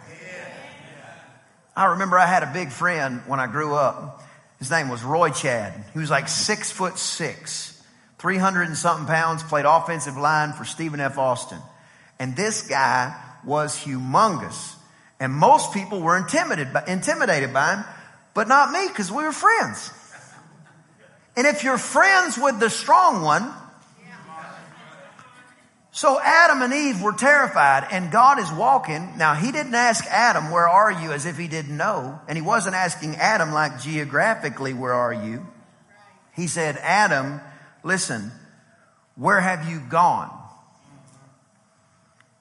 I 1.75 1.87
remember 1.87 2.19
I 2.19 2.27
had 2.27 2.43
a 2.43 2.53
big 2.53 2.69
friend 2.69 3.23
when 3.27 3.41
I 3.41 3.47
grew 3.47 3.73
up. 3.73 4.23
His 4.59 4.71
name 4.71 4.91
was 4.91 5.03
Roy 5.03 5.31
Chad. 5.31 5.87
He 5.95 6.01
was 6.01 6.11
like 6.11 6.29
six 6.29 6.71
foot 6.71 6.99
six. 6.99 7.80
300 8.21 8.69
and 8.69 8.77
something 8.77 9.07
pounds, 9.07 9.43
played 9.43 9.65
offensive 9.65 10.17
line 10.17 10.53
for 10.53 10.65
Stephen 10.65 11.01
F. 11.01 11.17
Austin. 11.17 11.59
And 12.19 12.37
this 12.37 12.69
guy 12.69 13.17
was 13.45 13.83
humongous. 13.83 14.75
And 15.19 15.33
most 15.33 15.73
people 15.73 16.03
were 16.03 16.19
intimidated 16.19 16.73
by, 16.73 16.85
intimidated 16.87 17.53
by 17.55 17.77
him, 17.77 17.85
but 18.35 18.47
not 18.47 18.73
me 18.73 18.87
because 18.89 19.11
we 19.11 19.25
were 19.25 19.33
friends. 19.33 19.91
And 21.35 21.47
if 21.47 21.65
you're 21.65 21.79
friends 21.79 22.37
with 22.37 22.61
the 22.61 22.69
strong 22.69 23.23
one, 23.23 23.51
so 25.93 26.21
Adam 26.21 26.63
and 26.63 26.73
Eve 26.73 27.03
were 27.03 27.13
terrified 27.13 27.89
and 27.91 28.13
God 28.13 28.39
is 28.39 28.53
walking. 28.53 29.17
Now 29.17 29.35
he 29.35 29.51
didn't 29.51 29.75
ask 29.75 30.05
Adam, 30.07 30.51
where 30.51 30.69
are 30.69 30.93
you? 30.93 31.13
As 31.13 31.25
if 31.25 31.39
he 31.39 31.49
didn't 31.49 31.77
know. 31.77 32.21
And 32.29 32.37
he 32.37 32.43
wasn't 32.43 32.75
asking 32.75 33.17
Adam 33.17 33.53
like 33.53 33.81
geographically, 33.81 34.75
where 34.75 34.93
are 34.93 35.13
you? 35.13 35.47
He 36.35 36.47
said, 36.47 36.77
Adam, 36.83 37.41
Listen, 37.83 38.31
where 39.17 39.41
have 39.41 39.69
you 39.69 39.81
gone? 39.81 40.31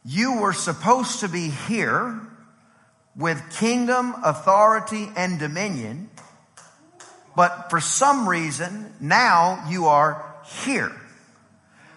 You 0.05 0.39
were 0.39 0.53
supposed 0.53 1.21
to 1.21 1.27
be 1.27 1.49
here 1.49 2.19
with 3.15 3.41
kingdom, 3.57 4.15
authority, 4.23 5.09
and 5.15 5.39
dominion, 5.39 6.09
but 7.35 7.69
for 7.69 7.79
some 7.79 8.27
reason, 8.27 8.93
now 8.99 9.65
you 9.69 9.87
are 9.87 10.25
here. 10.63 10.91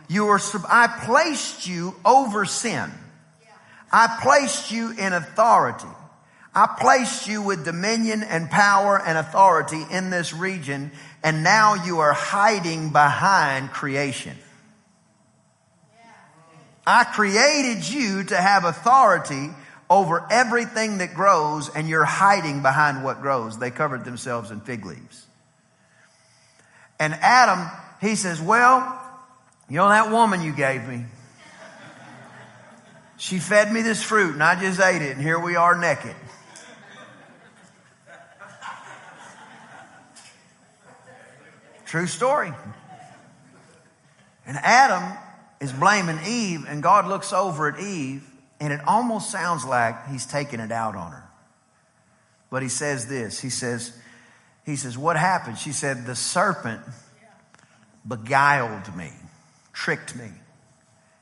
You 0.09 0.29
are, 0.29 0.41
I 0.69 0.89
placed 1.05 1.67
you 1.67 1.95
over 2.05 2.45
sin. 2.45 2.91
I 3.91 4.19
placed 4.23 4.71
you 4.71 4.93
in 4.93 5.13
authority. 5.13 5.87
I 6.55 6.77
placed 6.79 7.27
you 7.27 7.41
with 7.41 7.65
dominion 7.65 8.23
and 8.23 8.51
power 8.51 9.01
and 9.01 9.17
authority 9.17 9.83
in 9.91 10.11
this 10.11 10.35
region 10.35 10.91
and 11.25 11.43
now 11.43 11.85
you 11.85 12.01
are 12.01 12.13
hiding 12.13 12.91
behind 12.91 13.71
creation. 13.71 14.37
I 16.87 17.05
created 17.05 17.89
you 17.89 18.25
to 18.25 18.37
have 18.37 18.65
authority 18.65 19.51
over 19.89 20.27
everything 20.31 20.99
that 20.99 21.15
grows 21.15 21.69
and 21.69 21.89
you're 21.89 22.05
hiding 22.05 22.61
behind 22.61 23.05
what 23.05 23.23
grows. 23.23 23.59
They 23.59 23.71
covered 23.71 24.05
themselves 24.05 24.51
in 24.51 24.61
fig 24.61 24.85
leaves. 24.85 25.27
And 26.99 27.15
Adam, 27.15 27.71
he 28.01 28.17
says, 28.17 28.41
well, 28.41 29.01
you 29.69 29.77
know 29.77 29.89
that 29.89 30.11
woman 30.11 30.43
you 30.43 30.53
gave 30.53 30.87
me? 30.87 31.05
She 33.17 33.39
fed 33.39 33.73
me 33.73 33.83
this 33.83 34.03
fruit 34.03 34.35
and 34.35 34.43
I 34.43 34.61
just 34.61 34.81
ate 34.81 35.03
it 35.03 35.13
and 35.13 35.23
here 35.23 35.39
we 35.39 35.55
are 35.55 35.79
naked. 35.79 36.17
True 41.93 42.07
story. 42.07 42.51
And 44.47 44.57
Adam 44.57 45.13
is 45.61 45.71
blaming 45.75 46.21
Eve, 46.27 46.65
and 46.67 46.83
God 46.83 47.07
looks 47.07 47.35
over 47.35 47.69
at 47.69 47.79
Eve, 47.79 48.27
and 48.61 48.73
it 48.73 48.81
almost 48.87 49.31
sounds 49.31 49.67
like 49.67 50.09
he's 50.09 50.25
taking 50.25 50.59
it 50.59 50.73
out 50.73 50.97
on 50.97 51.13
her. 51.13 51.29
But 52.49 52.63
he 52.63 52.71
says 52.71 53.09
this 53.09 53.41
He 53.41 53.51
says, 53.51 53.95
he 54.65 54.77
says, 54.77 54.97
What 54.97 55.19
happened? 55.19 55.59
She 55.59 55.73
said, 55.73 56.07
The 56.07 56.17
serpent 56.17 56.81
beguiled 58.09 58.97
me, 58.97 59.11
tricked 59.75 60.17
me. 60.17 60.31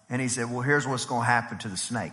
And 0.08 0.22
he 0.22 0.28
said, 0.28 0.52
Well, 0.52 0.60
here's 0.60 0.86
what's 0.86 1.04
going 1.04 1.22
to 1.22 1.26
happen 1.26 1.58
to 1.58 1.68
the 1.68 1.76
snake. 1.76 2.12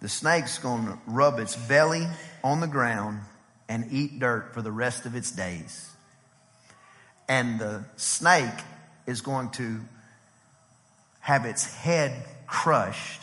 The 0.00 0.08
snake's 0.08 0.56
going 0.56 0.86
to 0.86 0.98
rub 1.06 1.38
its 1.38 1.54
belly 1.54 2.06
on 2.42 2.60
the 2.60 2.66
ground 2.66 3.20
and 3.68 3.92
eat 3.92 4.20
dirt 4.20 4.54
for 4.54 4.62
the 4.62 4.72
rest 4.72 5.04
of 5.04 5.14
its 5.14 5.30
days 5.30 5.91
and 7.32 7.58
the 7.58 7.82
snake 7.96 8.60
is 9.06 9.22
going 9.22 9.48
to 9.48 9.80
have 11.20 11.46
its 11.46 11.64
head 11.64 12.12
crushed 12.46 13.22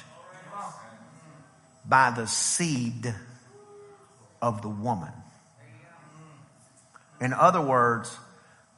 by 1.86 2.10
the 2.10 2.26
seed 2.26 3.14
of 4.42 4.64
the 4.64 4.68
woman. 4.68 5.14
In 7.22 7.34
other 7.34 7.62
words, 7.62 8.18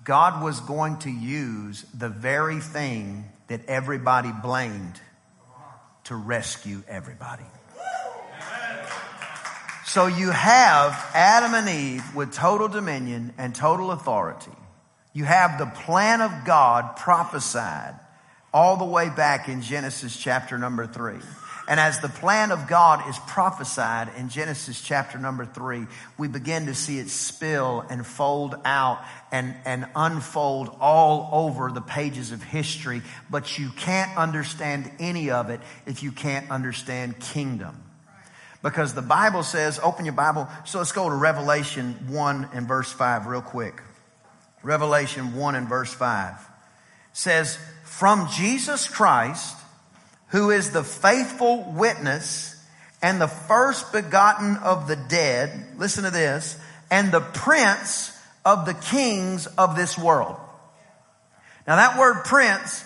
God 0.04 0.44
was 0.44 0.60
going 0.60 0.98
to 1.00 1.10
use 1.10 1.86
the 1.98 2.10
very 2.10 2.60
thing 2.60 3.24
that 3.48 3.66
everybody 3.68 4.34
blamed 4.34 5.00
to 6.06 6.16
rescue 6.18 6.84
everybody. 6.90 7.46
So 9.86 10.08
you 10.08 10.32
have 10.32 10.92
Adam 11.14 11.54
and 11.54 11.70
Eve 11.70 12.16
with 12.16 12.34
total 12.34 12.68
dominion 12.68 13.34
and 13.38 13.56
total 13.56 13.92
authority. 13.92 14.52
You 15.14 15.26
have 15.26 15.58
the 15.58 15.66
plan 15.66 16.22
of 16.22 16.32
God 16.46 16.96
prophesied 16.96 17.96
all 18.54 18.78
the 18.78 18.86
way 18.86 19.10
back 19.10 19.50
in 19.50 19.62
Genesis 19.62 20.16
chapter 20.16 20.58
number 20.58 20.88
three. 20.88 21.20
And 21.68 21.80
as 21.80 22.00
the 22.00 22.10
plan 22.10 22.52
of 22.52 22.68
God 22.68 23.08
is 23.08 23.18
prophesied 23.28 24.10
in 24.18 24.30
Genesis 24.30 24.82
chapter 24.82 25.18
number 25.18 25.46
three, 25.46 25.86
we 26.18 26.28
begin 26.28 26.66
to 26.66 26.76
see 26.76 27.00
it 27.00 27.10
spill 27.10 27.86
and 27.90 28.06
fold 28.06 28.56
out 28.66 29.02
and, 29.32 29.56
and 29.64 29.86
unfold 29.96 30.76
all 30.82 31.30
over 31.32 31.72
the 31.72 31.82
pages 31.82 32.32
of 32.32 32.42
history. 32.44 33.02
But 33.30 33.58
you 33.58 33.70
can't 33.70 34.18
understand 34.18 34.92
any 35.00 35.30
of 35.30 35.50
it 35.50 35.62
if 35.86 36.04
you 36.04 36.12
can't 36.12 36.50
understand 36.50 37.20
kingdom. 37.20 37.82
Because 38.64 38.94
the 38.94 39.02
Bible 39.02 39.44
says, 39.44 39.80
open 39.82 40.06
your 40.06 40.14
Bible. 40.14 40.48
So 40.66 40.80
let's 40.80 40.92
go 40.92 41.10
to 41.10 41.16
Revelation 41.16 41.94
1 42.10 42.50
and 42.54 42.68
verse 42.68 42.92
5 42.92 43.28
real 43.28 43.42
quick. 43.42 43.82
Revelation 44.64 45.36
1 45.36 45.56
and 45.56 45.68
verse 45.68 45.94
5 45.94 46.36
says, 47.14 47.58
From 47.84 48.30
Jesus 48.30 48.88
Christ, 48.88 49.58
who 50.30 50.52
is 50.52 50.72
the 50.72 50.84
faithful 50.84 51.64
witness 51.76 52.56
and 53.02 53.20
the 53.20 53.28
first 53.28 53.92
begotten 53.92 54.58
of 54.58 54.88
the 54.88 54.96
dead, 54.96 55.66
listen 55.78 56.04
to 56.04 56.12
this, 56.12 56.60
and 56.90 57.12
the 57.12 57.22
prince 57.22 58.18
of 58.46 58.66
the 58.66 58.74
kings 58.74 59.48
of 59.48 59.76
this 59.76 59.98
world. 59.98 60.38
Now 61.68 61.76
that 61.76 61.98
word 61.98 62.24
prince 62.26 62.86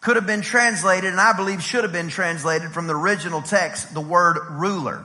could 0.00 0.16
have 0.16 0.26
been 0.26 0.42
translated, 0.42 1.10
and 1.10 1.20
I 1.20 1.32
believe 1.32 1.62
should 1.62 1.82
have 1.84 1.92
been 1.92 2.08
translated 2.08 2.70
from 2.70 2.86
the 2.86 2.94
original 2.94 3.42
text, 3.42 3.92
the 3.94 4.00
word 4.00 4.38
ruler. 4.50 5.04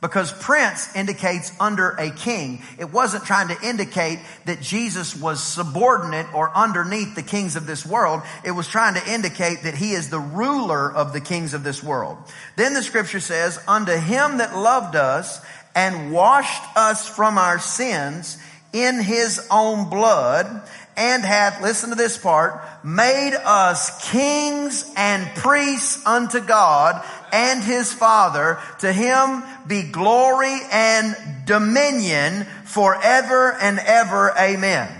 Because 0.00 0.32
prince 0.32 0.94
indicates 0.94 1.52
under 1.58 1.90
a 1.90 2.10
king. 2.10 2.62
It 2.78 2.92
wasn't 2.92 3.24
trying 3.24 3.48
to 3.48 3.60
indicate 3.66 4.20
that 4.44 4.60
Jesus 4.60 5.16
was 5.16 5.42
subordinate 5.42 6.32
or 6.32 6.56
underneath 6.56 7.16
the 7.16 7.22
kings 7.22 7.56
of 7.56 7.66
this 7.66 7.84
world. 7.84 8.22
It 8.44 8.52
was 8.52 8.68
trying 8.68 8.94
to 8.94 9.12
indicate 9.12 9.64
that 9.64 9.74
he 9.74 9.92
is 9.92 10.08
the 10.08 10.20
ruler 10.20 10.92
of 10.92 11.12
the 11.12 11.20
kings 11.20 11.52
of 11.52 11.64
this 11.64 11.82
world. 11.82 12.16
Then 12.54 12.74
the 12.74 12.82
scripture 12.82 13.18
says, 13.18 13.58
unto 13.66 13.92
him 13.92 14.38
that 14.38 14.56
loved 14.56 14.94
us 14.94 15.44
and 15.74 16.12
washed 16.12 16.62
us 16.76 17.08
from 17.08 17.36
our 17.36 17.58
sins 17.58 18.38
in 18.72 19.02
his 19.02 19.46
own 19.50 19.90
blood 19.90 20.62
and 20.96 21.24
hath, 21.24 21.62
listen 21.62 21.90
to 21.90 21.94
this 21.94 22.18
part, 22.18 22.60
made 22.84 23.32
us 23.44 24.10
kings 24.10 24.84
and 24.96 25.24
priests 25.36 26.04
unto 26.04 26.40
God 26.40 27.04
and 27.32 27.62
his 27.62 27.92
Father. 27.92 28.58
To 28.80 28.92
him 28.92 29.44
be 29.68 29.82
glory 29.82 30.58
and 30.72 31.16
dominion 31.44 32.46
forever 32.64 33.52
and 33.52 33.78
ever. 33.78 34.32
Amen. 34.38 34.90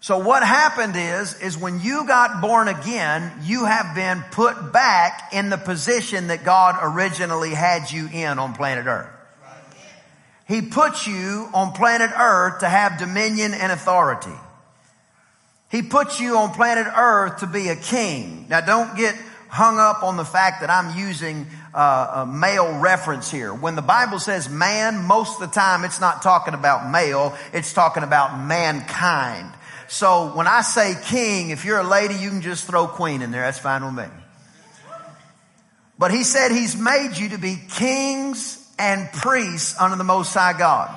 So 0.00 0.18
what 0.18 0.42
happened 0.42 0.96
is, 0.96 1.40
is 1.40 1.56
when 1.56 1.80
you 1.80 2.06
got 2.06 2.42
born 2.42 2.68
again, 2.68 3.32
you 3.44 3.64
have 3.64 3.94
been 3.94 4.22
put 4.32 4.70
back 4.70 5.32
in 5.32 5.48
the 5.48 5.56
position 5.56 6.26
that 6.26 6.44
God 6.44 6.78
originally 6.82 7.54
had 7.54 7.90
you 7.90 8.06
in 8.12 8.38
on 8.38 8.52
planet 8.52 8.84
earth. 8.84 9.08
He 10.46 10.60
put 10.60 11.06
you 11.06 11.48
on 11.54 11.72
planet 11.72 12.10
earth 12.14 12.60
to 12.60 12.68
have 12.68 12.98
dominion 12.98 13.54
and 13.54 13.72
authority. 13.72 14.38
He 15.70 15.80
put 15.80 16.20
you 16.20 16.36
on 16.36 16.52
planet 16.52 16.86
earth 16.86 17.38
to 17.38 17.46
be 17.46 17.68
a 17.68 17.76
king. 17.76 18.46
Now 18.50 18.60
don't 18.60 18.96
get 18.98 19.16
hung 19.48 19.78
up 19.78 20.02
on 20.02 20.16
the 20.16 20.24
fact 20.24 20.60
that 20.60 20.70
I'm 20.70 20.96
using 20.98 21.46
uh, 21.72 22.22
a 22.22 22.26
male 22.26 22.78
reference 22.78 23.30
here. 23.30 23.52
When 23.52 23.76
the 23.76 23.82
Bible 23.82 24.18
says 24.18 24.48
man, 24.48 25.04
most 25.04 25.40
of 25.40 25.48
the 25.48 25.54
time 25.54 25.84
it's 25.84 26.00
not 26.00 26.22
talking 26.22 26.54
about 26.54 26.90
male, 26.90 27.36
it's 27.52 27.72
talking 27.72 28.02
about 28.02 28.38
mankind. 28.38 29.52
So 29.88 30.34
when 30.34 30.46
I 30.46 30.62
say 30.62 30.94
king, 31.04 31.50
if 31.50 31.64
you're 31.64 31.78
a 31.78 31.88
lady, 31.88 32.14
you 32.14 32.30
can 32.30 32.42
just 32.42 32.64
throw 32.64 32.86
queen 32.86 33.22
in 33.22 33.30
there. 33.30 33.42
That's 33.42 33.58
fine 33.58 33.84
with 33.84 33.94
me. 33.94 34.12
But 35.98 36.10
he 36.10 36.24
said 36.24 36.50
he's 36.50 36.76
made 36.76 37.16
you 37.16 37.30
to 37.30 37.38
be 37.38 37.56
kings 37.70 38.60
and 38.78 39.08
priests 39.12 39.80
under 39.80 39.96
the 39.96 40.04
Most 40.04 40.34
High 40.34 40.58
God. 40.58 40.90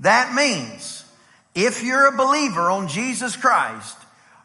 That 0.00 0.34
means 0.34 1.04
if 1.54 1.82
you're 1.82 2.06
a 2.06 2.16
believer 2.16 2.70
on 2.70 2.88
Jesus 2.88 3.36
Christ, 3.36 3.96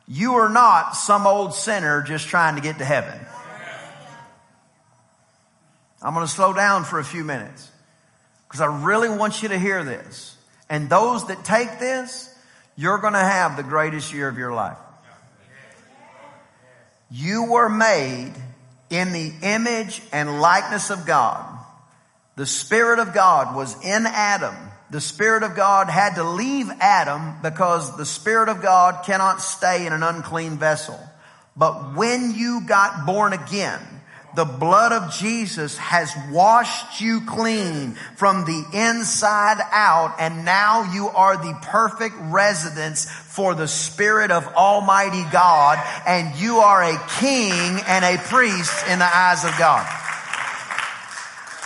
you 0.10 0.34
are 0.34 0.50
not 0.50 0.96
some 0.96 1.28
old 1.28 1.54
sinner 1.54 2.02
just 2.02 2.28
trying 2.28 2.56
to 2.56 2.62
get 2.62 2.80
to 2.80 2.86
heaven. 2.86 3.18
I'm 6.02 6.16
going 6.16 6.26
to 6.26 6.32
slow 6.32 6.52
down 6.52 6.84
for 6.84 6.98
a 6.98 7.04
few 7.04 7.24
minutes 7.24 7.70
because 8.48 8.60
I 8.60 8.84
really 8.84 9.10
want 9.10 9.44
you 9.44 9.50
to 9.50 9.60
hear 9.60 9.84
this. 9.84 10.36
And 10.68 10.90
those 10.90 11.28
that 11.28 11.46
take 11.46 11.80
this, 11.80 12.34
you're 12.76 12.98
going 12.98 13.14
to 13.14 13.20
have 13.20 13.56
the 13.56 13.64
greatest 13.64 14.12
year 14.12 14.28
of 14.28 14.38
your 14.38 14.52
life. 14.52 14.78
You 17.12 17.46
were 17.52 17.70
made 17.70 18.34
in 18.90 19.14
the 19.14 19.32
image 19.44 20.02
and 20.12 20.42
likeness 20.42 20.90
of 20.90 21.06
God. 21.06 21.46
The 22.36 22.48
Spirit 22.48 22.98
of 22.98 23.14
God 23.14 23.56
was 23.56 23.76
in 23.84 24.08
Adam. 24.08 24.56
The 24.92 25.02
Spirit 25.02 25.44
of 25.44 25.56
God 25.56 25.88
had 25.88 26.16
to 26.16 26.24
leave 26.24 26.70
Adam 26.80 27.36
because 27.44 27.96
the 27.96 28.06
Spirit 28.06 28.50
of 28.50 28.62
God 28.62 29.06
cannot 29.06 29.42
stay 29.42 29.86
in 29.86 29.94
an 29.94 30.02
unclean 30.02 30.58
vessel. 30.58 31.00
But 31.56 31.96
when 31.96 32.34
you 32.36 32.62
got 32.66 33.06
born 33.06 33.34
again, 33.34 33.82
the 34.36 34.46
blood 34.46 34.92
of 34.92 35.12
Jesus 35.14 35.78
has 35.78 36.16
washed 36.32 37.02
you 37.02 37.22
clean 37.22 37.96
from 38.16 38.46
the 38.46 38.64
inside 38.74 39.58
out 39.72 40.16
and 40.20 40.46
now 40.46 40.94
you 40.94 41.10
are 41.10 41.36
the 41.36 41.58
perfect 41.64 42.16
residence 42.20 43.06
for 43.06 43.56
the 43.56 43.68
Spirit 43.68 44.32
of 44.32 44.46
Almighty 44.48 45.24
God 45.32 45.84
and 46.08 46.36
you 46.40 46.58
are 46.58 46.84
a 46.84 46.98
king 47.20 47.82
and 47.88 48.06
a 48.06 48.18
priest 48.18 48.88
in 48.88 49.00
the 49.00 49.18
eyes 49.18 49.44
of 49.44 49.58
God. 49.58 49.99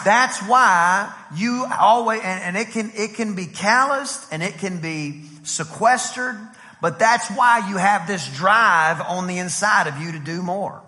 That's 0.04 0.40
why 0.42 1.14
you 1.36 1.66
always, 1.80 2.22
and, 2.22 2.44
and 2.44 2.58
it 2.58 2.72
can, 2.72 2.92
it 2.96 3.16
can 3.16 3.36
be 3.36 3.46
calloused 3.46 4.26
and 4.32 4.44
it 4.44 4.58
can 4.58 4.80
be 4.80 5.24
sequestered, 5.44 6.38
but 6.82 7.00
that's 7.00 7.30
why 7.30 7.70
you 7.70 7.78
have 7.78 8.08
this 8.08 8.28
drive 8.36 9.02
on 9.02 9.28
the 9.28 9.38
inside 9.38 9.88
of 9.88 9.98
you 10.00 10.14
to 10.14 10.20
do 10.20 10.42
more. 10.42 10.82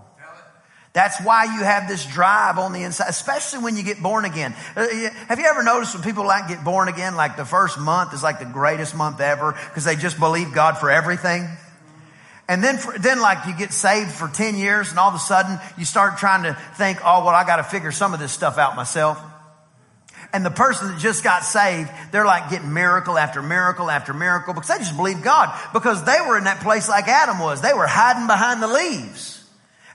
That's 0.95 1.19
why 1.21 1.43
you 1.43 1.61
have 1.61 1.89
this 1.89 2.05
drive 2.05 2.57
on 2.57 2.71
the 2.71 2.83
inside, 2.83 3.07
especially 3.09 3.59
when 3.59 3.75
you 3.75 3.83
get 3.83 4.01
born 4.01 4.23
again. 4.23 4.55
Uh, 4.77 4.87
have 5.27 5.39
you 5.39 5.45
ever 5.45 5.61
noticed 5.61 5.93
when 5.93 6.03
people 6.03 6.25
like 6.25 6.47
get 6.47 6.63
born 6.63 6.87
again, 6.87 7.17
like 7.17 7.35
the 7.35 7.43
first 7.43 7.77
month 7.77 8.13
is 8.13 8.23
like 8.23 8.39
the 8.39 8.45
greatest 8.45 8.95
month 8.95 9.19
ever 9.19 9.51
because 9.51 9.83
they 9.83 9.97
just 9.97 10.17
believe 10.17 10.53
God 10.53 10.77
for 10.77 10.89
everything? 10.89 11.49
And 12.47 12.63
then, 12.63 12.77
for, 12.77 12.97
then 12.97 13.19
like 13.19 13.47
you 13.47 13.55
get 13.57 13.73
saved 13.73 14.11
for 14.11 14.27
10 14.27 14.55
years 14.55 14.91
and 14.91 14.99
all 14.99 15.09
of 15.09 15.15
a 15.15 15.19
sudden 15.19 15.57
you 15.77 15.85
start 15.85 16.17
trying 16.17 16.43
to 16.43 16.53
think, 16.75 16.99
oh, 17.03 17.25
well, 17.25 17.33
I 17.33 17.43
got 17.45 17.57
to 17.57 17.63
figure 17.63 17.91
some 17.91 18.13
of 18.13 18.19
this 18.19 18.31
stuff 18.31 18.57
out 18.57 18.75
myself. 18.75 19.19
And 20.31 20.45
the 20.45 20.51
person 20.51 20.89
that 20.89 20.99
just 20.99 21.23
got 21.23 21.43
saved, 21.43 21.89
they're 22.11 22.25
like 22.25 22.49
getting 22.49 22.73
miracle 22.73 23.17
after 23.17 23.41
miracle 23.41 23.89
after 23.89 24.13
miracle 24.13 24.53
because 24.53 24.67
they 24.67 24.77
just 24.77 24.95
believe 24.95 25.23
God 25.23 25.57
because 25.73 26.03
they 26.05 26.17
were 26.27 26.37
in 26.37 26.43
that 26.43 26.59
place 26.59 26.89
like 26.89 27.07
Adam 27.07 27.39
was. 27.39 27.61
They 27.61 27.73
were 27.73 27.87
hiding 27.87 28.27
behind 28.27 28.61
the 28.61 28.67
leaves. 28.67 29.34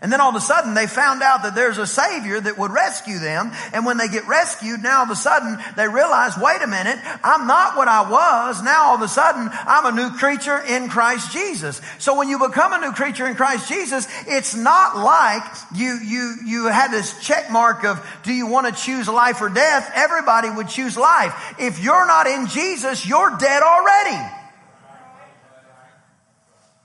And 0.03 0.11
then 0.11 0.21
all 0.23 0.31
of 0.31 0.35
a 0.35 0.41
sudden 0.41 0.73
they 0.73 0.87
found 0.87 1.23
out 1.23 1.43
that 1.43 1.55
there's 1.55 1.77
a 1.77 1.87
savior 1.87 2.41
that 2.41 2.57
would 2.57 2.71
rescue 2.71 3.19
them. 3.19 3.53
And 3.75 3.85
when 3.85 3.99
they 3.99 4.09
get 4.09 4.27
rescued, 4.27 4.83
now 4.83 4.99
all 4.99 5.05
of 5.05 5.11
a 5.11 5.17
sudden 5.17 5.59
they 5.77 5.89
realize, 5.89 6.39
wait 6.39 6.63
a 6.63 6.67
minute, 6.67 6.99
I'm 7.23 7.47
not 7.47 7.77
what 7.77 7.87
I 7.87 8.09
was. 8.09 8.63
Now 8.63 8.89
all 8.89 8.95
of 8.95 9.03
a 9.03 9.09
sudden 9.09 9.51
I'm 9.53 9.85
a 9.85 9.93
new 9.93 10.17
creature 10.17 10.59
in 10.59 10.89
Christ 10.89 11.33
Jesus. 11.33 11.83
So 11.99 12.17
when 12.17 12.31
you 12.31 12.39
become 12.39 12.73
a 12.73 12.81
new 12.81 12.93
creature 12.93 13.27
in 13.27 13.35
Christ 13.35 13.69
Jesus, 13.69 14.09
it's 14.27 14.55
not 14.55 14.97
like 14.97 15.43
you, 15.75 15.99
you, 16.03 16.37
you 16.47 16.67
had 16.67 16.91
this 16.91 17.21
check 17.21 17.51
mark 17.51 17.85
of, 17.85 18.03
do 18.23 18.33
you 18.33 18.47
want 18.47 18.75
to 18.75 18.83
choose 18.83 19.07
life 19.07 19.43
or 19.43 19.51
death? 19.51 19.93
Everybody 19.95 20.49
would 20.49 20.69
choose 20.69 20.97
life. 20.97 21.55
If 21.59 21.79
you're 21.79 22.07
not 22.07 22.27
in 22.27 22.47
Jesus, 22.47 23.07
you're 23.07 23.37
dead 23.37 23.63
already. 23.63 24.40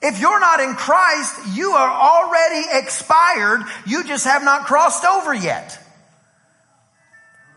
If 0.08 0.20
you're 0.20 0.40
not 0.40 0.60
in 0.60 0.76
Christ, 0.76 1.58
you 1.58 1.72
are 1.72 1.90
already 1.90 2.68
expired. 2.72 3.64
You 3.88 4.04
just 4.04 4.26
have 4.26 4.44
not 4.44 4.68
crossed 4.68 5.04
over 5.04 5.34
yet. 5.34 5.80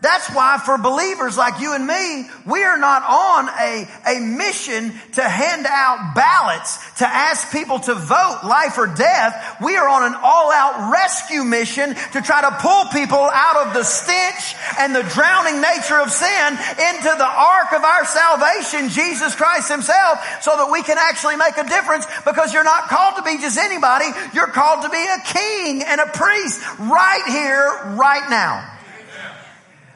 That's 0.01 0.33
why 0.33 0.61
for 0.63 0.77
believers 0.77 1.35
like 1.35 1.59
you 1.59 1.75
and 1.75 1.85
me, 1.85 2.23
we 2.47 2.63
are 2.63 2.79
not 2.79 3.03
on 3.03 3.49
a, 3.49 3.83
a 4.07 4.19
mission 4.21 4.93
to 5.19 5.23
hand 5.23 5.65
out 5.67 6.15
ballots 6.15 6.79
to 6.99 7.07
ask 7.07 7.51
people 7.51 7.79
to 7.79 7.95
vote 7.95 8.39
life 8.47 8.77
or 8.77 8.87
death. 8.87 9.57
We 9.61 9.75
are 9.75 9.89
on 9.89 10.03
an 10.03 10.15
all 10.23 10.53
out 10.53 10.89
rescue 10.89 11.43
mission 11.43 11.95
to 12.13 12.21
try 12.21 12.39
to 12.47 12.51
pull 12.61 12.85
people 12.95 13.19
out 13.19 13.67
of 13.67 13.73
the 13.73 13.83
stench 13.83 14.55
and 14.79 14.95
the 14.95 15.03
drowning 15.03 15.59
nature 15.59 15.99
of 15.99 16.11
sin 16.11 16.47
into 16.79 17.11
the 17.19 17.27
ark 17.27 17.73
of 17.75 17.83
our 17.83 18.05
salvation, 18.05 18.87
Jesus 18.87 19.35
Christ 19.35 19.67
himself, 19.67 20.23
so 20.39 20.55
that 20.55 20.71
we 20.71 20.81
can 20.81 20.97
actually 20.97 21.35
make 21.35 21.57
a 21.57 21.67
difference 21.67 22.07
because 22.23 22.53
you're 22.53 22.63
not 22.63 22.87
called 22.87 23.17
to 23.17 23.23
be 23.23 23.35
just 23.35 23.57
anybody. 23.57 24.05
You're 24.33 24.47
called 24.47 24.83
to 24.83 24.89
be 24.89 25.03
a 25.03 25.19
king 25.27 25.83
and 25.83 25.99
a 25.99 26.07
priest 26.07 26.63
right 26.79 27.25
here, 27.27 27.97
right 27.99 28.29
now. 28.29 28.78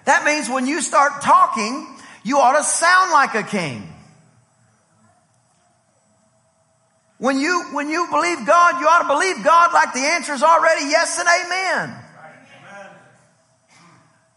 That 0.05 0.25
means 0.25 0.49
when 0.49 0.67
you 0.67 0.81
start 0.81 1.21
talking, 1.21 1.87
you 2.23 2.37
ought 2.39 2.57
to 2.57 2.63
sound 2.63 3.11
like 3.11 3.35
a 3.35 3.43
king. 3.43 3.89
When 7.17 7.39
you, 7.39 7.67
when 7.71 7.89
you 7.89 8.07
believe 8.11 8.45
God, 8.45 8.81
you 8.81 8.87
ought 8.87 9.03
to 9.03 9.07
believe 9.07 9.43
God 9.45 9.71
like 9.73 9.93
the 9.93 10.01
answer 10.01 10.33
is 10.33 10.43
already 10.43 10.85
yes 10.85 11.19
and 11.19 11.27
amen. 11.45 11.99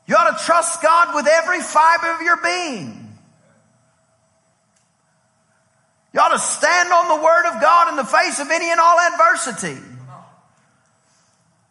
You 0.07 0.14
ought 0.14 0.38
to 0.38 0.44
trust 0.44 0.83
God 0.83 1.16
with 1.16 1.26
every 1.26 1.61
fiber 1.61 2.12
of 2.12 2.22
your 2.22 2.37
being. 2.37 3.02
You 6.14 6.20
ought 6.20 6.33
to 6.33 6.38
stand 6.38 6.92
on 6.92 7.18
the 7.18 7.24
word 7.24 7.46
of 7.46 7.61
God 7.61 7.88
in 7.90 7.96
the 7.96 8.05
face 8.05 8.38
of 8.38 8.50
any 8.50 8.70
and 8.70 8.81
all 8.81 8.98
adversity. 9.00 9.79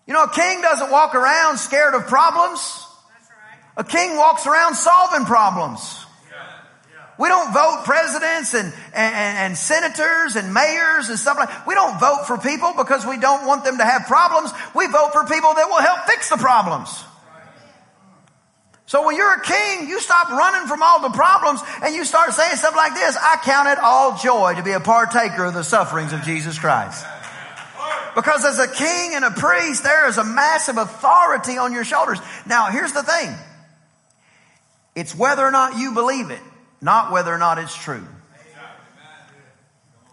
You 0.05 0.13
know, 0.13 0.23
a 0.23 0.29
king 0.29 0.62
doesn't 0.62 0.91
walk 0.91 1.15
around 1.15 1.58
scared 1.58 1.95
of 1.95 2.08
problems. 2.08 2.85
A 3.77 3.83
king 3.83 4.17
walks 4.17 4.47
around 4.47 4.75
solving 4.75 5.25
problems. 5.25 6.05
We 7.17 7.29
don't 7.29 7.53
vote 7.53 7.83
presidents 7.85 8.53
and, 8.53 8.73
and, 8.93 9.15
and, 9.15 9.57
senators 9.57 10.35
and 10.35 10.53
mayors 10.53 11.07
and 11.07 11.17
stuff 11.17 11.38
like 11.38 11.47
that. 11.47 11.65
We 11.65 11.73
don't 11.73 11.97
vote 11.97 12.27
for 12.27 12.38
people 12.38 12.73
because 12.75 13.05
we 13.05 13.17
don't 13.17 13.47
want 13.47 13.63
them 13.63 13.77
to 13.77 13.85
have 13.85 14.03
problems. 14.05 14.51
We 14.75 14.88
vote 14.88 15.13
for 15.13 15.23
people 15.23 15.53
that 15.53 15.67
will 15.69 15.81
help 15.81 15.99
fix 16.07 16.29
the 16.29 16.35
problems. 16.35 16.89
So 18.85 19.05
when 19.05 19.15
you're 19.15 19.33
a 19.33 19.41
king, 19.41 19.88
you 19.88 19.99
stop 20.01 20.29
running 20.29 20.67
from 20.67 20.83
all 20.83 21.01
the 21.01 21.09
problems 21.09 21.61
and 21.81 21.95
you 21.95 22.03
start 22.03 22.33
saying 22.33 22.57
stuff 22.57 22.75
like 22.75 22.93
this. 22.93 23.17
I 23.19 23.38
count 23.43 23.69
it 23.69 23.79
all 23.79 24.17
joy 24.17 24.55
to 24.55 24.63
be 24.63 24.73
a 24.73 24.81
partaker 24.81 25.45
of 25.45 25.53
the 25.53 25.63
sufferings 25.63 26.11
of 26.11 26.21
Jesus 26.23 26.59
Christ. 26.59 27.05
Because 28.13 28.45
as 28.45 28.59
a 28.59 28.67
king 28.67 29.15
and 29.15 29.23
a 29.23 29.31
priest, 29.31 29.83
there 29.83 30.07
is 30.07 30.17
a 30.17 30.23
massive 30.23 30.77
authority 30.77 31.57
on 31.57 31.71
your 31.71 31.83
shoulders. 31.83 32.19
Now, 32.45 32.67
here's 32.67 32.93
the 32.93 33.03
thing. 33.03 33.33
It's 34.95 35.13
whether 35.13 35.45
or 35.45 35.51
not 35.51 35.77
you 35.77 35.93
believe 35.93 36.31
it 36.31 36.41
not 36.86 37.12
whether 37.12 37.34
or 37.34 37.38
not 37.38 37.58
it's 37.58 37.75
true. 37.75 38.08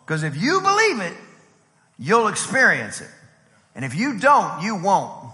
Because 0.05 0.25
if 0.25 0.37
you 0.37 0.61
believe 0.61 1.01
it, 1.01 1.17
you'll 1.99 2.29
experience 2.29 3.01
it. 3.01 3.11
And 3.75 3.85
if 3.85 3.95
you 3.95 4.19
don't, 4.19 4.63
you 4.63 4.77
won't. 4.77 5.31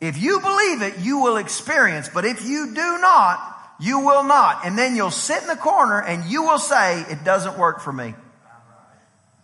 If 0.00 0.20
you 0.20 0.40
believe 0.40 0.82
it, 0.82 0.98
you 1.00 1.20
will 1.20 1.38
experience. 1.38 2.08
But 2.12 2.24
if 2.26 2.44
you 2.44 2.74
do 2.74 2.98
not, 2.98 3.40
you 3.80 4.00
will 4.00 4.24
not. 4.24 4.64
And 4.64 4.78
then 4.78 4.94
you'll 4.94 5.10
sit 5.10 5.42
in 5.42 5.48
the 5.48 5.56
corner 5.56 6.00
and 6.00 6.24
you 6.30 6.42
will 6.42 6.58
say, 6.58 7.00
it 7.00 7.24
doesn't 7.24 7.58
work 7.58 7.80
for 7.80 7.92
me. 7.92 8.14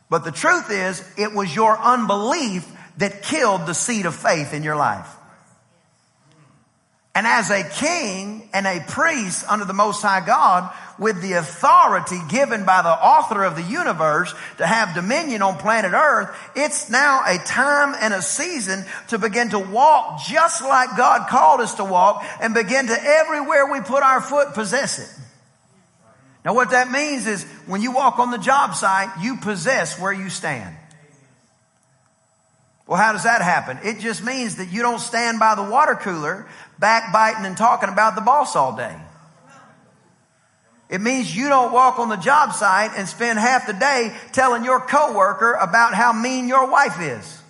But 0.09 0.25
the 0.25 0.31
truth 0.31 0.71
is, 0.71 1.03
it 1.17 1.33
was 1.33 1.55
your 1.55 1.77
unbelief 1.79 2.71
that 2.99 3.23
killed 3.23 3.67
the 3.67 3.75
seed 3.75 4.05
of 4.05 4.15
faith 4.15 4.53
in 4.53 4.63
your 4.63 4.77
life. 4.77 5.09
And 7.15 7.27
as 7.27 7.51
a 7.51 7.63
king 7.63 8.49
and 8.55 8.67
a 8.67 8.81
priest 8.89 9.45
under 9.47 9.67
the 9.67 9.75
Most 9.75 10.01
High 10.01 10.25
God, 10.25 10.73
with 10.99 11.21
the 11.21 11.35
authority 11.35 12.19
given 12.29 12.65
by 12.65 12.81
the 12.81 12.89
author 12.89 13.45
of 13.45 13.57
the 13.57 13.63
universe 13.63 14.35
to 14.59 14.67
have 14.67 14.95
dominion 14.95 15.43
on 15.43 15.59
planet 15.59 15.93
earth, 15.93 16.35
it's 16.55 16.89
now 16.89 17.23
a 17.27 17.37
time 17.39 17.95
and 18.01 18.15
a 18.15 18.23
season 18.23 18.85
to 19.09 19.19
begin 19.19 19.51
to 19.51 19.59
walk 19.59 20.23
just 20.27 20.63
like 20.63 20.97
God 20.97 21.29
called 21.29 21.61
us 21.61 21.75
to 21.75 21.85
walk 21.85 22.25
and 22.41 22.55
begin 22.55 22.87
to 22.87 22.97
everywhere 23.03 23.71
we 23.71 23.81
put 23.81 24.03
our 24.03 24.21
foot 24.21 24.55
possess 24.55 24.99
it. 24.99 25.23
Now 26.45 26.55
what 26.55 26.71
that 26.71 26.91
means 26.91 27.27
is 27.27 27.45
when 27.67 27.83
you 27.83 27.93
walk 27.93 28.19
on 28.19 28.31
the 28.31 28.39
job 28.39 28.75
site, 28.75 29.11
you 29.23 29.37
possess 29.37 29.99
where 29.99 30.13
you 30.13 30.31
stand. 30.31 30.77
Well, 32.87 33.01
how 33.01 33.13
does 33.13 33.25
that 33.25 33.43
happen? 33.43 33.79
It 33.85 34.01
just 34.01 34.25
means 34.25 34.57
that 34.57 34.73
you 34.73 34.83
don't 34.83 34.99
stand 34.99 35.39
by 35.39 35.55
the 35.55 35.63
water 35.63 35.95
cooler 35.95 36.47
backbiting 36.83 37.47
and 37.47 37.57
talking 37.57 37.89
about 37.89 38.17
the 38.17 38.21
boss 38.21 38.57
all 38.57 38.77
day. 38.77 38.95
It 40.91 41.01
means 41.01 41.35
you 41.35 41.49
don't 41.49 41.73
walk 41.73 41.99
on 41.99 42.11
the 42.11 42.17
job 42.17 42.53
site 42.53 42.91
and 42.95 43.09
spend 43.09 43.39
half 43.39 43.67
the 43.67 43.73
day 43.73 44.15
telling 44.33 44.63
your 44.63 44.81
coworker 44.81 45.55
about 45.55 45.95
how 45.95 46.13
mean 46.13 46.49
your 46.49 46.71
wife 46.71 47.01
is. 47.01 47.41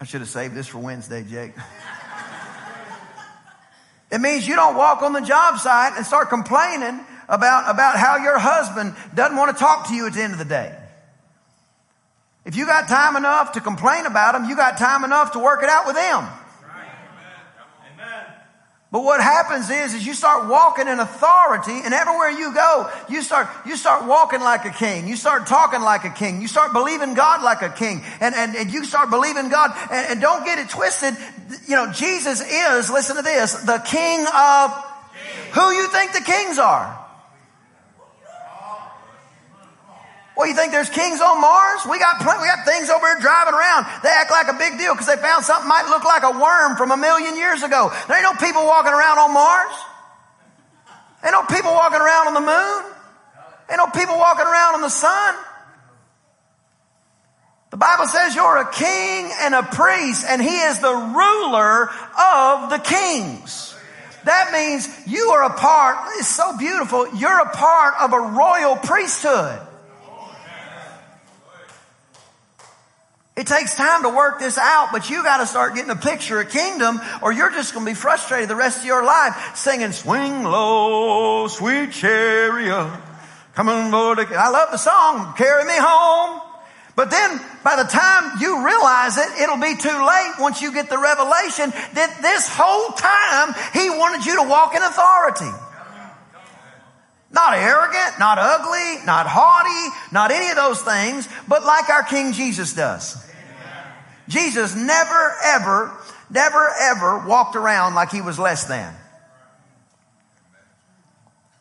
I 0.00 0.04
should 0.04 0.22
have 0.22 0.30
saved 0.30 0.54
this 0.54 0.66
for 0.66 0.78
Wednesday, 0.78 1.22
Jake. 1.22 1.52
it 4.10 4.20
means 4.20 4.48
you 4.48 4.56
don't 4.56 4.76
walk 4.76 5.02
on 5.02 5.12
the 5.12 5.20
job 5.20 5.58
site 5.58 5.92
and 5.96 6.06
start 6.06 6.30
complaining 6.30 6.98
about, 7.28 7.70
about 7.70 7.96
how 7.96 8.16
your 8.16 8.38
husband 8.38 8.94
doesn't 9.14 9.36
want 9.36 9.56
to 9.56 9.62
talk 9.62 9.88
to 9.88 9.94
you 9.94 10.06
at 10.06 10.14
the 10.14 10.22
end 10.22 10.32
of 10.32 10.38
the 10.38 10.46
day. 10.46 10.79
If 12.50 12.56
you 12.56 12.66
got 12.66 12.88
time 12.88 13.14
enough 13.14 13.52
to 13.52 13.60
complain 13.60 14.06
about 14.06 14.32
them, 14.32 14.50
you 14.50 14.56
got 14.56 14.76
time 14.76 15.04
enough 15.04 15.34
to 15.34 15.38
work 15.38 15.62
it 15.62 15.68
out 15.68 15.86
with 15.86 15.94
them. 15.94 16.26
But 18.90 19.04
what 19.04 19.20
happens 19.20 19.70
is, 19.70 19.94
is 19.94 20.04
you 20.04 20.14
start 20.14 20.48
walking 20.48 20.88
in 20.88 20.98
authority 20.98 21.78
and 21.84 21.94
everywhere 21.94 22.30
you 22.30 22.52
go, 22.52 22.90
you 23.08 23.22
start, 23.22 23.46
you 23.64 23.76
start 23.76 24.04
walking 24.04 24.40
like 24.40 24.64
a 24.64 24.70
king. 24.70 25.06
You 25.06 25.14
start 25.14 25.46
talking 25.46 25.80
like 25.80 26.04
a 26.04 26.10
king. 26.10 26.42
You 26.42 26.48
start 26.48 26.72
believing 26.72 27.14
God 27.14 27.40
like 27.40 27.62
a 27.62 27.68
king. 27.68 28.02
And, 28.20 28.34
and, 28.34 28.56
and 28.56 28.72
you 28.72 28.84
start 28.84 29.10
believing 29.10 29.48
God 29.48 29.70
and, 29.88 30.10
and 30.10 30.20
don't 30.20 30.44
get 30.44 30.58
it 30.58 30.70
twisted. 30.70 31.14
You 31.68 31.76
know, 31.76 31.92
Jesus 31.92 32.40
is, 32.40 32.90
listen 32.90 33.14
to 33.14 33.22
this, 33.22 33.62
the 33.62 33.78
king 33.78 34.26
of 34.26 34.72
who 35.52 35.70
you 35.70 35.86
think 35.86 36.14
the 36.14 36.22
kings 36.22 36.58
are. 36.58 36.99
Well, 40.40 40.48
you 40.48 40.54
think 40.54 40.72
there's 40.72 40.88
kings 40.88 41.20
on 41.20 41.38
Mars? 41.38 41.84
We 41.84 41.98
got 41.98 42.18
plenty, 42.22 42.40
we 42.40 42.46
got 42.46 42.64
things 42.64 42.88
over 42.88 43.04
here 43.04 43.20
driving 43.20 43.52
around. 43.52 43.84
They 44.02 44.08
act 44.08 44.30
like 44.30 44.48
a 44.48 44.56
big 44.56 44.78
deal 44.78 44.94
because 44.94 45.06
they 45.06 45.20
found 45.20 45.44
something 45.44 45.68
might 45.68 45.84
look 45.90 46.02
like 46.02 46.22
a 46.22 46.30
worm 46.32 46.78
from 46.78 46.92
a 46.92 46.96
million 46.96 47.36
years 47.36 47.62
ago. 47.62 47.92
There 48.08 48.16
ain't 48.16 48.24
no 48.24 48.32
people 48.40 48.64
walking 48.64 48.94
around 48.94 49.18
on 49.18 49.34
Mars. 49.34 49.74
Ain't 51.22 51.32
no 51.32 51.44
people 51.44 51.72
walking 51.72 52.00
around 52.00 52.28
on 52.28 52.32
the 52.32 52.40
moon. 52.40 52.92
Ain't 53.68 53.76
no 53.76 53.88
people 53.92 54.16
walking 54.16 54.46
around 54.46 54.76
on 54.76 54.80
the 54.80 54.88
sun. 54.88 55.34
The 57.68 57.76
Bible 57.76 58.06
says 58.06 58.34
you're 58.34 58.56
a 58.64 58.72
king 58.72 59.30
and 59.42 59.54
a 59.54 59.62
priest 59.62 60.24
and 60.26 60.40
he 60.40 60.56
is 60.56 60.80
the 60.80 60.94
ruler 60.94 61.90
of 62.16 62.70
the 62.70 62.80
kings. 62.82 63.76
That 64.24 64.52
means 64.54 64.88
you 65.06 65.32
are 65.32 65.44
a 65.44 65.52
part, 65.52 65.98
it's 66.16 66.28
so 66.28 66.56
beautiful, 66.56 67.14
you're 67.14 67.40
a 67.40 67.50
part 67.50 67.92
of 68.00 68.14
a 68.14 68.20
royal 68.20 68.76
priesthood. 68.76 69.66
It 73.36 73.46
takes 73.46 73.74
time 73.74 74.02
to 74.02 74.08
work 74.10 74.38
this 74.38 74.58
out, 74.58 74.88
but 74.92 75.08
you 75.08 75.22
got 75.22 75.38
to 75.38 75.46
start 75.46 75.74
getting 75.74 75.90
a 75.90 75.96
picture 75.96 76.40
of 76.40 76.50
kingdom 76.50 77.00
or 77.22 77.32
you're 77.32 77.50
just 77.50 77.72
going 77.72 77.86
to 77.86 77.90
be 77.90 77.94
frustrated 77.94 78.50
the 78.50 78.56
rest 78.56 78.80
of 78.80 78.84
your 78.84 79.04
life 79.04 79.56
singing 79.56 79.92
swing 79.92 80.44
low, 80.44 81.46
sweet 81.48 81.92
chariot. 81.92 82.90
Come 83.54 83.68
on, 83.68 83.90
Lord. 83.90 84.18
Again. 84.18 84.36
I 84.38 84.50
love 84.50 84.70
the 84.72 84.78
song, 84.78 85.34
carry 85.36 85.64
me 85.64 85.74
home. 85.76 86.42
But 86.96 87.10
then 87.10 87.40
by 87.64 87.76
the 87.76 87.88
time 87.88 88.40
you 88.40 88.66
realize 88.66 89.16
it, 89.16 89.40
it'll 89.40 89.56
be 89.56 89.76
too 89.76 89.88
late 89.88 90.32
once 90.38 90.60
you 90.60 90.72
get 90.72 90.90
the 90.90 90.98
revelation 90.98 91.70
that 91.94 92.18
this 92.20 92.48
whole 92.52 92.92
time 92.92 93.54
he 93.72 93.88
wanted 93.88 94.26
you 94.26 94.36
to 94.36 94.48
walk 94.48 94.74
in 94.74 94.82
authority. 94.82 95.69
Not 97.32 97.54
arrogant, 97.54 98.18
not 98.18 98.38
ugly, 98.38 99.04
not 99.06 99.26
haughty, 99.28 99.96
not 100.12 100.30
any 100.30 100.50
of 100.50 100.56
those 100.56 100.82
things, 100.82 101.28
but 101.46 101.64
like 101.64 101.88
our 101.88 102.02
King 102.02 102.32
Jesus 102.32 102.74
does. 102.74 103.16
Jesus 104.28 104.74
never, 104.74 105.34
ever, 105.44 105.92
never, 106.28 106.70
ever 106.80 107.26
walked 107.26 107.56
around 107.56 107.94
like 107.94 108.10
he 108.10 108.20
was 108.20 108.38
less 108.38 108.64
than. 108.64 108.94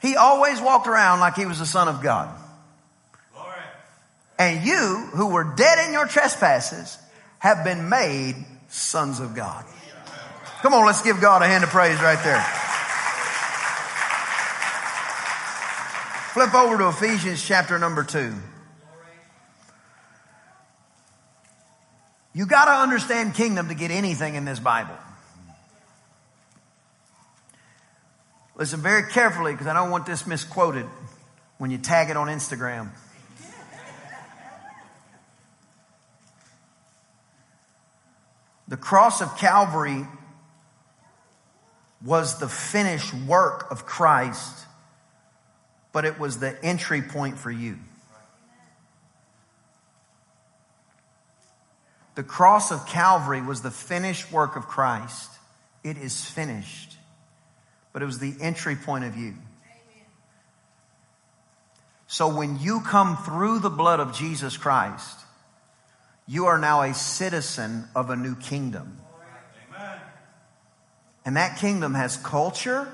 He 0.02 0.16
always 0.16 0.62
walked 0.62 0.88
around 0.88 1.20
like 1.20 1.36
he 1.36 1.46
was 1.46 1.60
the 1.60 1.66
Son 1.66 1.88
of 1.88 2.02
God. 2.02 2.34
And 4.40 4.66
you, 4.66 5.10
who 5.14 5.28
were 5.28 5.44
dead 5.44 5.86
in 5.86 5.94
your 5.94 6.08
trespasses, 6.08 6.98
have 7.40 7.66
been 7.66 7.90
made 7.90 8.36
sons 8.70 9.20
of 9.20 9.36
God. 9.36 9.66
Come 10.62 10.74
on, 10.74 10.86
let's 10.86 11.02
give 11.02 11.20
God 11.20 11.42
a 11.42 11.48
hand 11.48 11.64
of 11.64 11.70
praise 11.70 12.00
right 12.00 12.22
there. 12.24 12.69
Flip 16.34 16.54
over 16.54 16.78
to 16.78 16.90
Ephesians 16.90 17.44
chapter 17.44 17.80
number 17.80 18.04
two. 18.04 18.36
You 22.36 22.46
got 22.46 22.66
to 22.66 22.72
understand 22.72 23.34
kingdom 23.34 23.68
to 23.70 23.74
get 23.74 23.90
anything 23.90 24.36
in 24.36 24.46
this 24.46 24.60
Bible. 24.60 24.96
Listen 28.56 28.80
very 28.80 29.10
carefully 29.12 29.54
because 29.54 29.66
I 29.66 29.74
don't 29.74 29.90
want 29.90 30.06
this 30.06 30.28
misquoted 30.28 30.86
when 31.58 31.72
you 31.72 31.80
tag 31.80 32.12
it 32.12 32.16
on 32.18 32.28
Instagram. 32.28 32.90
The 38.68 38.78
cross 38.78 39.20
of 39.20 39.36
Calvary 39.40 40.06
was 42.06 42.38
the 42.38 42.48
finished 42.48 43.16
work 43.16 43.72
of 43.72 43.88
Christ, 43.88 44.68
but 45.92 46.06
it 46.06 46.20
was 46.20 46.40
the 46.40 46.58
entry 46.64 47.02
point 47.02 47.38
for 47.38 47.52
you. 47.52 47.78
The 52.16 52.24
cross 52.24 52.72
of 52.72 52.86
Calvary 52.86 53.42
was 53.42 53.62
the 53.62 53.72
finished 53.72 54.32
work 54.32 54.56
of 54.56 54.68
Christ. 54.68 55.30
It 55.84 55.98
is 55.98 56.26
finished. 56.26 56.98
But 57.94 58.02
it 58.02 58.06
was 58.06 58.20
the 58.20 58.36
entry 58.42 58.76
point 58.76 59.06
of 59.06 59.16
you. 59.16 59.36
So 62.08 62.28
when 62.36 62.60
you 62.60 62.82
come 62.82 63.18
through 63.18 63.60
the 63.60 63.70
blood 63.70 64.00
of 64.00 64.14
Jesus 64.14 64.58
Christ, 64.58 65.20
you 66.28 66.48
are 66.48 66.58
now 66.58 66.82
a 66.82 66.94
citizen 66.94 67.88
of 67.96 68.10
a 68.10 68.16
new 68.16 68.36
kingdom. 68.36 68.98
And 71.24 71.38
that 71.38 71.58
kingdom 71.60 71.94
has 71.94 72.18
culture. 72.18 72.92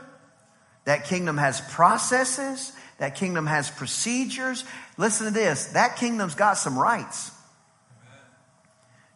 That 0.84 1.05
kingdom 1.05 1.38
has 1.38 1.62
processes. 1.62 2.73
That 2.97 3.15
kingdom 3.15 3.45
has 3.45 3.69
procedures. 3.69 4.63
Listen 4.97 5.27
to 5.27 5.34
this. 5.34 5.67
That 5.67 5.97
kingdom's 5.97 6.36
got 6.36 6.53
some 6.53 6.77
rights. 6.79 7.31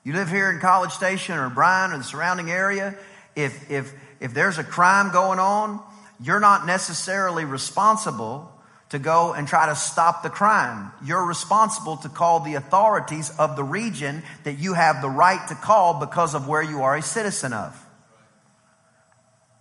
You 0.04 0.14
live 0.14 0.30
here 0.30 0.50
in 0.50 0.60
College 0.60 0.92
Station 0.92 1.38
or 1.38 1.50
Bryan 1.50 1.92
or 1.92 1.98
the 1.98 2.04
surrounding 2.04 2.50
area. 2.50 2.96
If, 3.36 3.70
if, 3.70 3.94
if 4.20 4.34
there's 4.34 4.58
a 4.58 4.64
crime 4.64 5.12
going 5.12 5.40
on, 5.40 5.82
you're 6.22 6.40
not 6.40 6.66
necessarily 6.66 7.46
responsible 7.46 8.52
to 8.90 9.00
go 9.00 9.34
and 9.34 9.48
try 9.48 9.68
to 9.68 9.76
stop 9.76 10.24
the 10.24 10.30
crime. 10.30 10.92
You're 11.06 11.26
responsible 11.26 11.98
to 11.98 12.10
call 12.10 12.40
the 12.40 12.56
authorities 12.56 13.30
of 13.38 13.56
the 13.56 13.64
region 13.64 14.24
that 14.44 14.58
you 14.58 14.74
have 14.74 15.02
the 15.02 15.10
right 15.10 15.48
to 15.50 15.56
call 15.56 16.00
because 16.00 16.34
of 16.34 16.48
where 16.48 16.64
you 16.64 16.82
are 16.82 16.96
a 16.96 17.02
citizen 17.02 17.54
of. 17.54 17.80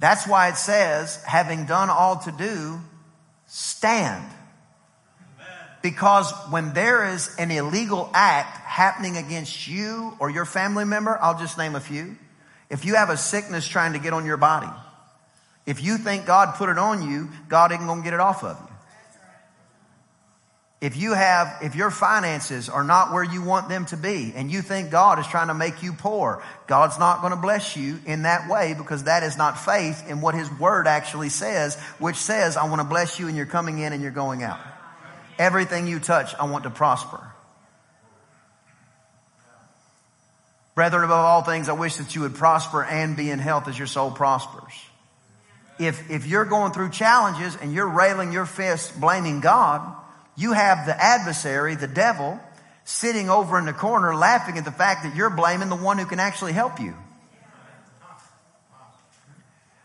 That's 0.00 0.26
why 0.26 0.48
it 0.48 0.57
says, 0.57 1.22
having 1.24 1.66
done 1.66 1.90
all 1.90 2.16
to 2.20 2.33
do, 2.33 2.81
stand. 3.48 4.24
Because 5.82 6.32
when 6.50 6.72
there 6.72 7.12
is 7.12 7.34
an 7.38 7.50
illegal 7.50 8.11
act 8.14 8.56
happening 8.58 9.16
against 9.16 9.66
you 9.66 10.16
or 10.20 10.30
your 10.30 10.44
family 10.44 10.84
member, 10.84 11.18
I'll 11.20 11.38
just 11.38 11.58
name 11.58 11.74
a 11.74 11.80
few. 11.80 12.16
If 12.70 12.84
you 12.84 12.94
have 12.96 13.11
a 13.11 13.16
sickness 13.16 13.66
trying 13.66 13.94
to 13.94 13.98
get 13.98 14.12
on 14.12 14.24
your 14.26 14.37
body, 14.37 14.68
if 15.66 15.82
you 15.82 15.98
think 15.98 16.26
God 16.26 16.54
put 16.56 16.68
it 16.68 16.78
on 16.78 17.08
you, 17.08 17.30
God 17.48 17.72
ain't 17.72 17.87
gonna 17.87 18.02
get 18.02 18.12
it 18.12 18.20
off 18.20 18.44
of 18.44 18.58
you. 18.61 18.67
If 20.81 20.97
you 20.97 21.12
have, 21.12 21.59
if 21.61 21.75
your 21.75 21.91
finances 21.91 22.69
are 22.69 22.85
not 22.85 23.12
where 23.12 23.25
you 23.25 23.43
want 23.43 23.69
them 23.69 23.87
to 23.87 23.97
be 23.97 24.33
and 24.37 24.49
you 24.49 24.62
think 24.62 24.91
God 24.91 25.19
is 25.19 25.27
trying 25.27 25.49
to 25.49 25.55
make 25.55 25.83
you 25.83 25.93
poor, 25.93 26.41
God's 26.69 27.01
not 27.01 27.21
going 27.21 27.33
to 27.33 27.37
bless 27.37 27.77
you 27.77 27.99
in 28.07 28.23
that 28.23 28.49
way 28.49 28.75
because 28.79 29.05
that 29.05 29.25
is 29.25 29.37
not 29.37 29.59
faith 29.59 30.09
in 30.09 30.21
what 30.21 30.37
His 30.37 30.49
Word 30.53 30.87
actually 30.87 31.31
says, 31.31 31.77
which 31.99 32.14
says, 32.14 32.57
I 32.57 32.69
want 32.69 32.81
to 32.81 32.87
bless 32.87 33.19
you 33.19 33.27
and 33.27 33.37
you're 33.37 33.45
coming 33.45 33.81
in 33.81 33.93
and 33.93 34.01
you're 34.01 34.12
going 34.12 34.45
out. 34.45 34.61
Everything 35.37 35.88
you 35.88 35.99
touch, 35.99 36.33
I 36.37 36.49
want 36.49 36.62
to 36.62 36.71
prosper. 36.71 37.25
Brethren, 40.77 41.03
above 41.03 41.25
all 41.25 41.43
things, 41.43 41.69
I 41.69 41.73
wish 41.73 41.97
that 41.97 42.14
you 42.14 42.21
would 42.21 42.37
prosper 42.37 42.85
and 42.85 43.17
be 43.17 43.33
in 43.33 43.41
health 43.41 43.67
as 43.67 43.77
your 43.77 43.88
soul 43.88 44.12
prospers. 44.12 44.73
If, 45.81 46.09
if 46.09 46.25
you're 46.25 46.45
going 46.45 46.71
through 46.71 46.91
challenges 46.91 47.57
and 47.57 47.75
you're 47.75 47.88
railing 47.88 48.33
your 48.33 48.47
fist 48.47 49.01
blaming 49.01 49.41
God, 49.41 49.97
you 50.38 50.53
have 50.53 50.87
the 50.87 50.96
adversary, 50.96 51.74
the 51.74 51.88
devil, 51.88 52.38
sitting 52.85 53.29
over 53.29 53.59
in 53.59 53.66
the 53.66 53.72
corner 53.72 54.14
laughing 54.14 54.57
at 54.57 54.64
the 54.64 54.72
fact 54.72 55.03
that 55.03 55.16
you're 55.16 55.31
blaming 55.31 55.68
the 55.68 55.77
one 55.77 55.98
who 55.98 56.07
can 56.07 56.20
actually 56.20 56.53
help 56.53 56.81
you. 56.81 56.94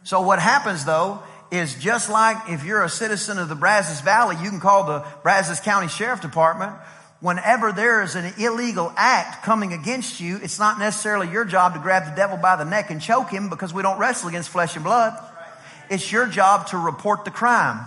So 0.03 0.21
what 0.21 0.39
happens 0.39 0.85
though 0.85 1.23
is 1.51 1.73
just 1.75 2.09
like 2.09 2.37
if 2.49 2.63
you're 2.63 2.83
a 2.83 2.89
citizen 2.89 3.39
of 3.39 3.49
the 3.49 3.55
Brazos 3.55 4.01
Valley, 4.01 4.35
you 4.43 4.49
can 4.49 4.59
call 4.59 4.85
the 4.85 5.03
Brazos 5.23 5.59
County 5.59 5.87
Sheriff 5.87 6.21
Department. 6.21 6.73
Whenever 7.19 7.71
there 7.71 8.03
is 8.03 8.15
an 8.15 8.33
illegal 8.37 8.93
act 8.95 9.43
coming 9.43 9.73
against 9.73 10.19
you, 10.19 10.39
it's 10.43 10.59
not 10.59 10.77
necessarily 10.77 11.31
your 11.31 11.45
job 11.45 11.73
to 11.73 11.79
grab 11.79 12.05
the 12.05 12.15
devil 12.15 12.37
by 12.37 12.57
the 12.57 12.65
neck 12.65 12.91
and 12.91 13.01
choke 13.01 13.29
him 13.29 13.49
because 13.49 13.73
we 13.73 13.81
don't 13.81 13.97
wrestle 13.97 14.29
against 14.29 14.49
flesh 14.49 14.75
and 14.75 14.83
blood. 14.83 15.17
It's 15.89 16.11
your 16.11 16.27
job 16.27 16.67
to 16.67 16.77
report 16.77 17.25
the 17.25 17.31
crime. 17.31 17.85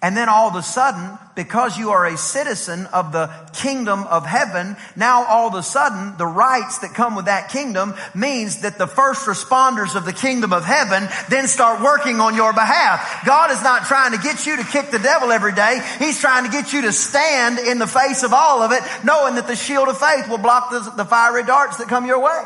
And 0.00 0.16
then 0.16 0.28
all 0.28 0.48
of 0.48 0.54
a 0.54 0.62
sudden, 0.62 1.18
because 1.34 1.76
you 1.76 1.90
are 1.90 2.06
a 2.06 2.16
citizen 2.16 2.86
of 2.86 3.10
the 3.10 3.28
kingdom 3.52 4.04
of 4.04 4.24
heaven, 4.24 4.76
now 4.94 5.24
all 5.24 5.48
of 5.48 5.54
a 5.54 5.62
sudden, 5.62 6.16
the 6.16 6.26
rights 6.26 6.78
that 6.78 6.94
come 6.94 7.16
with 7.16 7.24
that 7.24 7.50
kingdom 7.50 7.94
means 8.14 8.60
that 8.60 8.78
the 8.78 8.86
first 8.86 9.26
responders 9.26 9.96
of 9.96 10.04
the 10.04 10.12
kingdom 10.12 10.52
of 10.52 10.64
heaven 10.64 11.08
then 11.30 11.48
start 11.48 11.82
working 11.82 12.20
on 12.20 12.36
your 12.36 12.52
behalf. 12.52 13.24
God 13.26 13.50
is 13.50 13.60
not 13.64 13.86
trying 13.86 14.12
to 14.12 14.18
get 14.18 14.46
you 14.46 14.56
to 14.58 14.64
kick 14.64 14.92
the 14.92 15.00
devil 15.00 15.32
every 15.32 15.52
day. 15.52 15.80
He's 15.98 16.20
trying 16.20 16.44
to 16.44 16.50
get 16.50 16.72
you 16.72 16.82
to 16.82 16.92
stand 16.92 17.58
in 17.58 17.80
the 17.80 17.88
face 17.88 18.22
of 18.22 18.32
all 18.32 18.62
of 18.62 18.70
it, 18.70 18.84
knowing 19.02 19.34
that 19.34 19.48
the 19.48 19.56
shield 19.56 19.88
of 19.88 19.98
faith 19.98 20.28
will 20.28 20.38
block 20.38 20.70
the, 20.70 20.92
the 20.96 21.04
fiery 21.04 21.42
darts 21.42 21.78
that 21.78 21.88
come 21.88 22.06
your 22.06 22.20
way. 22.20 22.44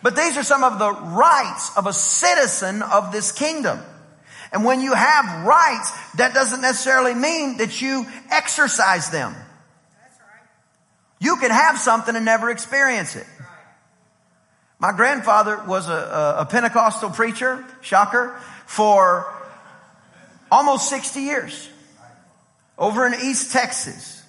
But 0.00 0.14
these 0.14 0.36
are 0.36 0.44
some 0.44 0.62
of 0.62 0.78
the 0.78 0.92
rights 0.92 1.76
of 1.76 1.88
a 1.88 1.92
citizen 1.92 2.82
of 2.82 3.10
this 3.10 3.32
kingdom. 3.32 3.80
And 4.52 4.64
when 4.64 4.80
you 4.80 4.94
have 4.94 5.46
rights, 5.46 5.90
that 6.14 6.34
doesn't 6.34 6.60
necessarily 6.60 7.14
mean 7.14 7.58
that 7.58 7.80
you 7.80 8.06
exercise 8.30 9.10
them. 9.10 9.34
You 11.18 11.36
can 11.36 11.50
have 11.50 11.78
something 11.78 12.14
and 12.14 12.24
never 12.24 12.50
experience 12.50 13.16
it. 13.16 13.26
My 14.78 14.92
grandfather 14.92 15.62
was 15.66 15.88
a, 15.88 16.36
a, 16.38 16.46
Pentecostal 16.46 17.10
preacher, 17.10 17.64
shocker, 17.80 18.38
for 18.66 19.32
almost 20.50 20.90
60 20.90 21.20
years 21.20 21.68
over 22.76 23.06
in 23.06 23.14
East 23.14 23.52
Texas. 23.52 24.22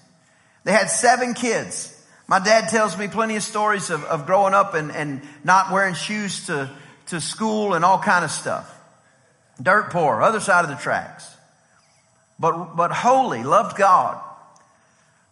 They 0.63 0.71
had 0.71 0.89
seven 0.89 1.33
kids. 1.33 1.93
My 2.27 2.39
dad 2.39 2.69
tells 2.69 2.97
me 2.97 3.09
plenty 3.09 3.35
of 3.35 3.43
stories 3.43 3.89
of, 3.89 4.03
of 4.05 4.25
growing 4.25 4.53
up 4.53 4.73
and, 4.73 4.91
and 4.91 5.21
not 5.43 5.71
wearing 5.71 5.95
shoes 5.95 6.45
to, 6.47 6.69
to 7.07 7.19
school 7.19 7.73
and 7.73 7.83
all 7.83 7.99
kind 7.99 8.23
of 8.23 8.31
stuff. 8.31 8.73
Dirt 9.61 9.91
poor, 9.91 10.21
other 10.21 10.39
side 10.39 10.63
of 10.63 10.69
the 10.69 10.75
tracks. 10.75 11.27
But, 12.39 12.75
but 12.75 12.91
holy, 12.91 13.43
loved 13.43 13.77
God. 13.77 14.21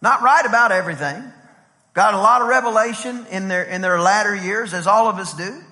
Not 0.02 0.22
right 0.22 0.44
about 0.44 0.72
everything. 0.72 1.22
Got 1.94 2.14
a 2.14 2.18
lot 2.18 2.42
of 2.42 2.48
revelation 2.48 3.26
in 3.30 3.48
their, 3.48 3.62
in 3.62 3.80
their 3.80 4.00
latter 4.00 4.34
years, 4.34 4.74
as 4.74 4.86
all 4.86 5.08
of 5.08 5.16
us 5.16 5.32
do. 5.34 5.62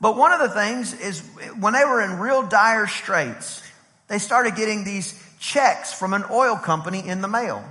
But 0.00 0.16
one 0.16 0.32
of 0.32 0.40
the 0.40 0.48
things 0.48 0.94
is 0.94 1.20
when 1.58 1.72
they 1.72 1.84
were 1.84 2.00
in 2.02 2.18
real 2.18 2.42
dire 2.42 2.86
straits, 2.86 3.62
they 4.08 4.18
started 4.18 4.54
getting 4.54 4.84
these 4.84 5.20
checks 5.38 5.92
from 5.92 6.14
an 6.14 6.24
oil 6.30 6.56
company 6.56 7.06
in 7.06 7.20
the 7.20 7.28
mail 7.28 7.64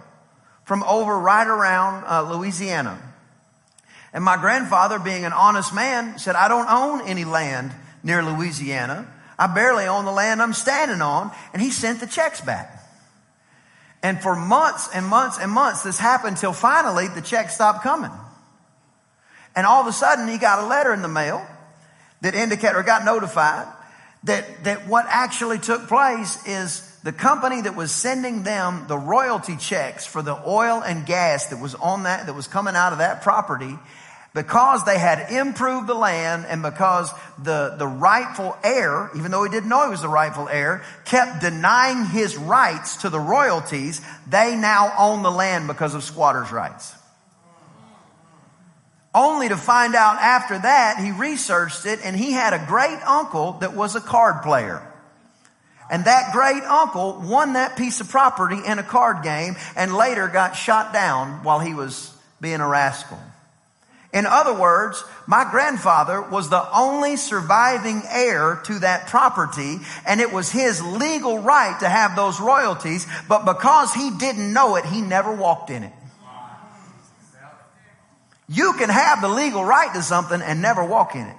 from 0.65 0.83
over 0.83 1.17
right 1.17 1.47
around 1.47 2.03
uh, 2.05 2.33
Louisiana. 2.35 2.99
And 4.11 4.23
my 4.23 4.37
grandfather, 4.37 4.97
being 4.99 5.25
an 5.25 5.33
honest 5.33 5.73
man, 5.73 6.17
said, 6.17 6.35
I 6.35 6.47
don't 6.47 6.69
own 6.69 7.07
any 7.07 7.25
land 7.25 7.71
near 8.03 8.23
Louisiana. 8.23 9.07
I 9.37 9.47
barely 9.47 9.85
own 9.85 10.05
the 10.05 10.11
land 10.11 10.41
I'm 10.41 10.53
standing 10.53 11.01
on. 11.01 11.31
And 11.53 11.61
he 11.61 11.71
sent 11.71 11.99
the 11.99 12.07
checks 12.07 12.41
back. 12.41 12.71
And 14.01 14.21
for 14.21 14.35
months 14.35 14.89
and 14.93 15.05
months 15.05 15.39
and 15.39 15.51
months, 15.51 15.83
this 15.83 15.97
happened 15.97 16.37
till 16.37 16.53
finally 16.53 17.07
the 17.07 17.21
check 17.21 17.49
stopped 17.49 17.81
coming. 17.81 18.11
And 19.55 19.65
all 19.65 19.81
of 19.81 19.87
a 19.87 19.93
sudden 19.93 20.27
he 20.27 20.37
got 20.37 20.59
a 20.59 20.67
letter 20.67 20.93
in 20.93 21.01
the 21.01 21.07
mail 21.07 21.45
that 22.21 22.35
indicated 22.35 22.75
or 22.75 22.83
got 22.83 23.03
notified 23.03 23.67
that, 24.25 24.63
that 24.63 24.87
what 24.87 25.05
actually 25.07 25.59
took 25.59 25.87
place 25.87 26.45
is 26.47 26.81
the 27.03 27.11
company 27.11 27.61
that 27.61 27.75
was 27.75 27.91
sending 27.91 28.43
them 28.43 28.85
the 28.87 28.97
royalty 28.97 29.55
checks 29.57 30.05
for 30.05 30.21
the 30.21 30.35
oil 30.47 30.81
and 30.81 31.05
gas 31.05 31.47
that 31.47 31.61
was 31.61 31.75
on 31.75 32.03
that, 32.03 32.25
that 32.25 32.33
was 32.33 32.47
coming 32.47 32.75
out 32.75 32.91
of 32.91 32.99
that 32.99 33.21
property 33.21 33.77
because 34.35 34.83
they 34.83 34.99
had 34.99 35.31
improved 35.31 35.87
the 35.87 35.93
land 35.93 36.45
and 36.49 36.61
because 36.61 37.09
the, 37.41 37.73
the 37.79 37.87
rightful 37.87 38.55
heir, 38.65 39.09
even 39.15 39.31
though 39.31 39.45
he 39.45 39.49
didn't 39.49 39.69
know 39.69 39.85
he 39.85 39.89
was 39.89 40.01
the 40.01 40.09
rightful 40.09 40.49
heir, 40.49 40.83
kept 41.05 41.39
denying 41.39 42.05
his 42.05 42.35
rights 42.35 42.97
to 42.97 43.09
the 43.09 43.19
royalties, 43.19 44.01
they 44.27 44.57
now 44.57 44.93
own 44.99 45.23
the 45.23 45.31
land 45.31 45.67
because 45.67 45.95
of 45.95 46.03
squatters' 46.03 46.51
rights. 46.51 46.93
Only 49.13 49.47
to 49.47 49.55
find 49.55 49.95
out 49.95 50.17
after 50.17 50.59
that, 50.59 50.99
he 50.99 51.11
researched 51.11 51.85
it 51.85 52.01
and 52.03 52.13
he 52.13 52.33
had 52.33 52.51
a 52.51 52.65
great 52.67 52.99
uncle 53.07 53.53
that 53.61 53.73
was 53.73 53.95
a 53.95 54.01
card 54.01 54.43
player. 54.43 54.85
And 55.89 56.03
that 56.05 56.33
great 56.33 56.63
uncle 56.63 57.21
won 57.23 57.53
that 57.53 57.77
piece 57.77 58.01
of 58.01 58.09
property 58.09 58.57
in 58.67 58.79
a 58.79 58.83
card 58.83 59.23
game 59.23 59.55
and 59.77 59.95
later 59.95 60.27
got 60.27 60.57
shot 60.57 60.91
down 60.91 61.45
while 61.45 61.59
he 61.59 61.73
was 61.73 62.13
being 62.41 62.59
a 62.59 62.67
rascal. 62.67 63.19
In 64.15 64.25
other 64.25 64.53
words, 64.53 65.03
my 65.27 65.45
grandfather 65.51 66.21
was 66.21 66.49
the 66.49 66.65
only 66.73 67.17
surviving 67.17 68.01
heir 68.09 68.61
to 68.63 68.79
that 68.79 69.07
property 69.07 69.79
and 70.07 70.21
it 70.21 70.31
was 70.31 70.49
his 70.49 70.81
legal 70.81 71.39
right 71.39 71.77
to 71.81 71.89
have 71.89 72.15
those 72.15 72.39
royalties, 72.39 73.05
but 73.27 73.43
because 73.43 73.93
he 73.93 74.11
didn't 74.11 74.53
know 74.53 74.77
it, 74.77 74.85
he 74.85 75.01
never 75.01 75.35
walked 75.35 75.69
in 75.69 75.83
it. 75.83 75.91
You 78.47 78.73
can 78.77 78.89
have 78.89 79.21
the 79.21 79.27
legal 79.27 79.65
right 79.65 79.93
to 79.93 80.01
something 80.01 80.41
and 80.41 80.61
never 80.61 80.85
walk 80.85 81.15
in 81.15 81.27
it. 81.27 81.35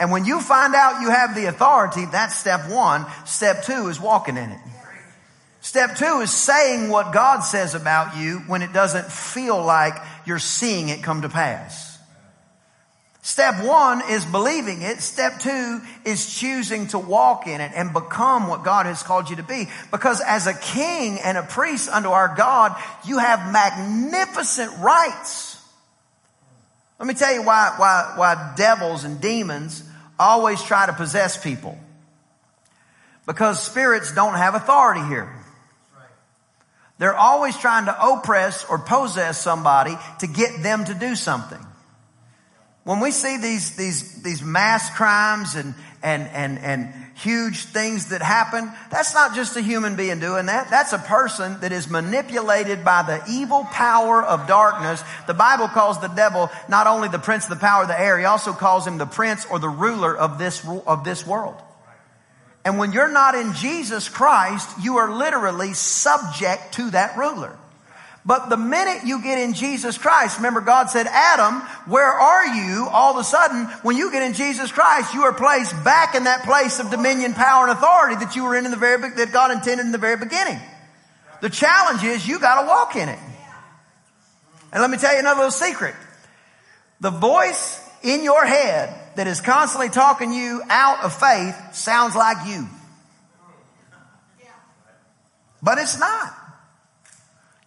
And 0.00 0.10
when 0.10 0.24
you 0.24 0.40
find 0.40 0.74
out 0.74 1.00
you 1.00 1.10
have 1.10 1.36
the 1.36 1.44
authority, 1.46 2.06
that's 2.06 2.34
step 2.34 2.68
one. 2.68 3.06
Step 3.24 3.62
two 3.62 3.86
is 3.86 4.00
walking 4.00 4.36
in 4.36 4.50
it. 4.50 4.60
Step 5.60 5.96
two 5.96 6.20
is 6.20 6.30
saying 6.30 6.88
what 6.90 7.12
God 7.12 7.40
says 7.40 7.74
about 7.74 8.16
you 8.16 8.38
when 8.46 8.62
it 8.62 8.72
doesn't 8.72 9.06
feel 9.06 9.62
like 9.62 9.94
you're 10.26 10.38
seeing 10.38 10.88
it 10.88 11.02
come 11.02 11.22
to 11.22 11.28
pass. 11.28 11.98
Step 13.26 13.64
one 13.64 14.02
is 14.08 14.24
believing 14.24 14.82
it. 14.82 15.00
Step 15.00 15.40
two 15.40 15.80
is 16.04 16.38
choosing 16.38 16.86
to 16.88 16.98
walk 16.98 17.48
in 17.48 17.60
it 17.60 17.72
and 17.74 17.92
become 17.92 18.46
what 18.46 18.62
God 18.62 18.86
has 18.86 19.02
called 19.02 19.28
you 19.28 19.36
to 19.36 19.42
be. 19.42 19.68
Because 19.90 20.20
as 20.20 20.46
a 20.46 20.54
king 20.54 21.18
and 21.18 21.36
a 21.36 21.42
priest 21.42 21.88
unto 21.88 22.10
our 22.10 22.34
God, 22.36 22.76
you 23.04 23.18
have 23.18 23.52
magnificent 23.52 24.78
rights. 24.78 25.60
Let 27.00 27.08
me 27.08 27.14
tell 27.14 27.34
you 27.34 27.42
why, 27.42 27.74
why, 27.76 28.12
why 28.14 28.54
devils 28.56 29.02
and 29.02 29.20
demons 29.20 29.82
always 30.20 30.62
try 30.62 30.86
to 30.86 30.92
possess 30.92 31.36
people. 31.36 31.76
Because 33.26 33.60
spirits 33.60 34.14
don't 34.14 34.34
have 34.34 34.54
authority 34.54 35.02
here. 35.02 35.34
They're 36.98 37.16
always 37.16 37.56
trying 37.56 37.86
to 37.86 38.06
oppress 38.12 38.64
or 38.64 38.78
possess 38.78 39.40
somebody 39.40 39.96
to 40.20 40.26
get 40.26 40.62
them 40.62 40.84
to 40.86 40.94
do 40.94 41.14
something. 41.14 41.64
When 42.84 43.00
we 43.00 43.10
see 43.10 43.36
these, 43.36 43.76
these, 43.76 44.22
these 44.22 44.42
mass 44.42 44.94
crimes 44.94 45.56
and, 45.56 45.74
and, 46.02 46.22
and, 46.28 46.58
and 46.60 46.94
huge 47.16 47.64
things 47.64 48.10
that 48.10 48.22
happen, 48.22 48.70
that's 48.90 49.12
not 49.12 49.34
just 49.34 49.56
a 49.56 49.60
human 49.60 49.96
being 49.96 50.20
doing 50.20 50.46
that. 50.46 50.70
That's 50.70 50.92
a 50.92 50.98
person 50.98 51.58
that 51.60 51.72
is 51.72 51.90
manipulated 51.90 52.84
by 52.84 53.02
the 53.02 53.22
evil 53.28 53.64
power 53.64 54.22
of 54.22 54.46
darkness. 54.46 55.02
The 55.26 55.34
Bible 55.34 55.66
calls 55.66 56.00
the 56.00 56.08
devil 56.08 56.48
not 56.68 56.86
only 56.86 57.08
the 57.08 57.18
prince 57.18 57.44
of 57.44 57.50
the 57.50 57.56
power 57.56 57.82
of 57.82 57.88
the 57.88 58.00
air, 58.00 58.20
he 58.20 58.24
also 58.24 58.52
calls 58.52 58.86
him 58.86 58.98
the 58.98 59.06
prince 59.06 59.44
or 59.50 59.58
the 59.58 59.68
ruler 59.68 60.16
of 60.16 60.38
this, 60.38 60.64
of 60.86 61.02
this 61.02 61.26
world. 61.26 61.60
And 62.66 62.78
when 62.78 62.90
you're 62.90 63.12
not 63.12 63.36
in 63.36 63.54
Jesus 63.54 64.08
Christ, 64.08 64.68
you 64.82 64.96
are 64.96 65.16
literally 65.16 65.72
subject 65.72 66.74
to 66.74 66.90
that 66.90 67.16
ruler. 67.16 67.56
But 68.24 68.48
the 68.48 68.56
minute 68.56 69.06
you 69.06 69.22
get 69.22 69.38
in 69.38 69.54
Jesus 69.54 69.96
Christ, 69.96 70.38
remember 70.38 70.60
God 70.60 70.90
said, 70.90 71.06
Adam, 71.06 71.60
where 71.86 72.10
are 72.10 72.44
you? 72.44 72.88
All 72.90 73.12
of 73.12 73.18
a 73.18 73.22
sudden, 73.22 73.66
when 73.82 73.96
you 73.96 74.10
get 74.10 74.24
in 74.24 74.34
Jesus 74.34 74.72
Christ, 74.72 75.14
you 75.14 75.22
are 75.22 75.32
placed 75.32 75.84
back 75.84 76.16
in 76.16 76.24
that 76.24 76.42
place 76.42 76.80
of 76.80 76.90
dominion, 76.90 77.34
power, 77.34 77.68
and 77.68 77.78
authority 77.78 78.16
that 78.16 78.34
you 78.34 78.42
were 78.42 78.56
in 78.56 78.64
in 78.64 78.72
the 78.72 78.76
very, 78.76 79.10
that 79.10 79.30
God 79.32 79.52
intended 79.52 79.86
in 79.86 79.92
the 79.92 79.98
very 79.98 80.16
beginning. 80.16 80.58
The 81.42 81.50
challenge 81.50 82.02
is 82.02 82.26
you 82.26 82.40
gotta 82.40 82.66
walk 82.66 82.96
in 82.96 83.08
it. 83.08 83.18
And 84.72 84.82
let 84.82 84.90
me 84.90 84.98
tell 84.98 85.12
you 85.12 85.20
another 85.20 85.42
little 85.42 85.50
secret. 85.52 85.94
The 86.98 87.10
voice 87.10 87.80
in 88.02 88.24
your 88.24 88.44
head 88.44 89.05
that 89.16 89.26
is 89.26 89.40
constantly 89.40 89.88
talking 89.88 90.32
you 90.32 90.62
out 90.68 91.04
of 91.04 91.14
faith 91.18 91.74
sounds 91.74 92.14
like 92.14 92.46
you. 92.46 92.66
But 95.62 95.78
it's 95.78 95.98
not. 95.98 96.34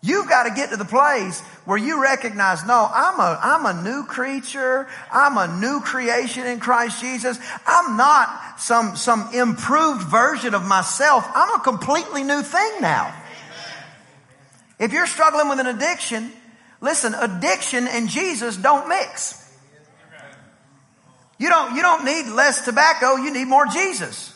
You've 0.02 0.30
got 0.30 0.44
to 0.44 0.52
get 0.52 0.70
to 0.70 0.78
the 0.78 0.86
place 0.86 1.42
where 1.66 1.78
you 1.78 2.02
recognize, 2.02 2.66
no, 2.66 2.90
I'm 2.90 3.20
a, 3.20 3.40
I'm 3.42 3.66
a 3.66 3.84
new 3.84 4.06
creature. 4.06 4.88
I'm 5.12 5.38
a 5.38 5.60
new 5.60 5.82
creation 5.82 6.48
in 6.48 6.62
Christ 6.62 7.02
Jesus. 7.02 7.38
I'm 7.68 7.98
not 7.98 8.62
some, 8.62 8.96
some 8.96 9.30
improved 9.34 10.04
version 10.04 10.54
of 10.54 10.66
myself. 10.66 11.30
I'm 11.36 11.60
a 11.60 11.64
completely 11.64 12.24
new 12.24 12.42
thing 12.42 12.80
now. 12.80 13.14
If 14.80 14.94
you're 14.94 15.08
struggling 15.08 15.50
with 15.50 15.60
an 15.60 15.68
addiction, 15.68 16.32
listen, 16.80 17.14
addiction 17.14 17.86
and 17.86 18.08
Jesus 18.08 18.56
don't 18.56 18.88
mix. 18.88 19.49
You 21.39 21.47
don't, 21.49 21.75
you 21.75 21.82
don't 21.82 22.04
need 22.06 22.28
less 22.28 22.65
tobacco. 22.65 23.15
You 23.15 23.34
need 23.34 23.47
more 23.47 23.65
Jesus. 23.65 24.34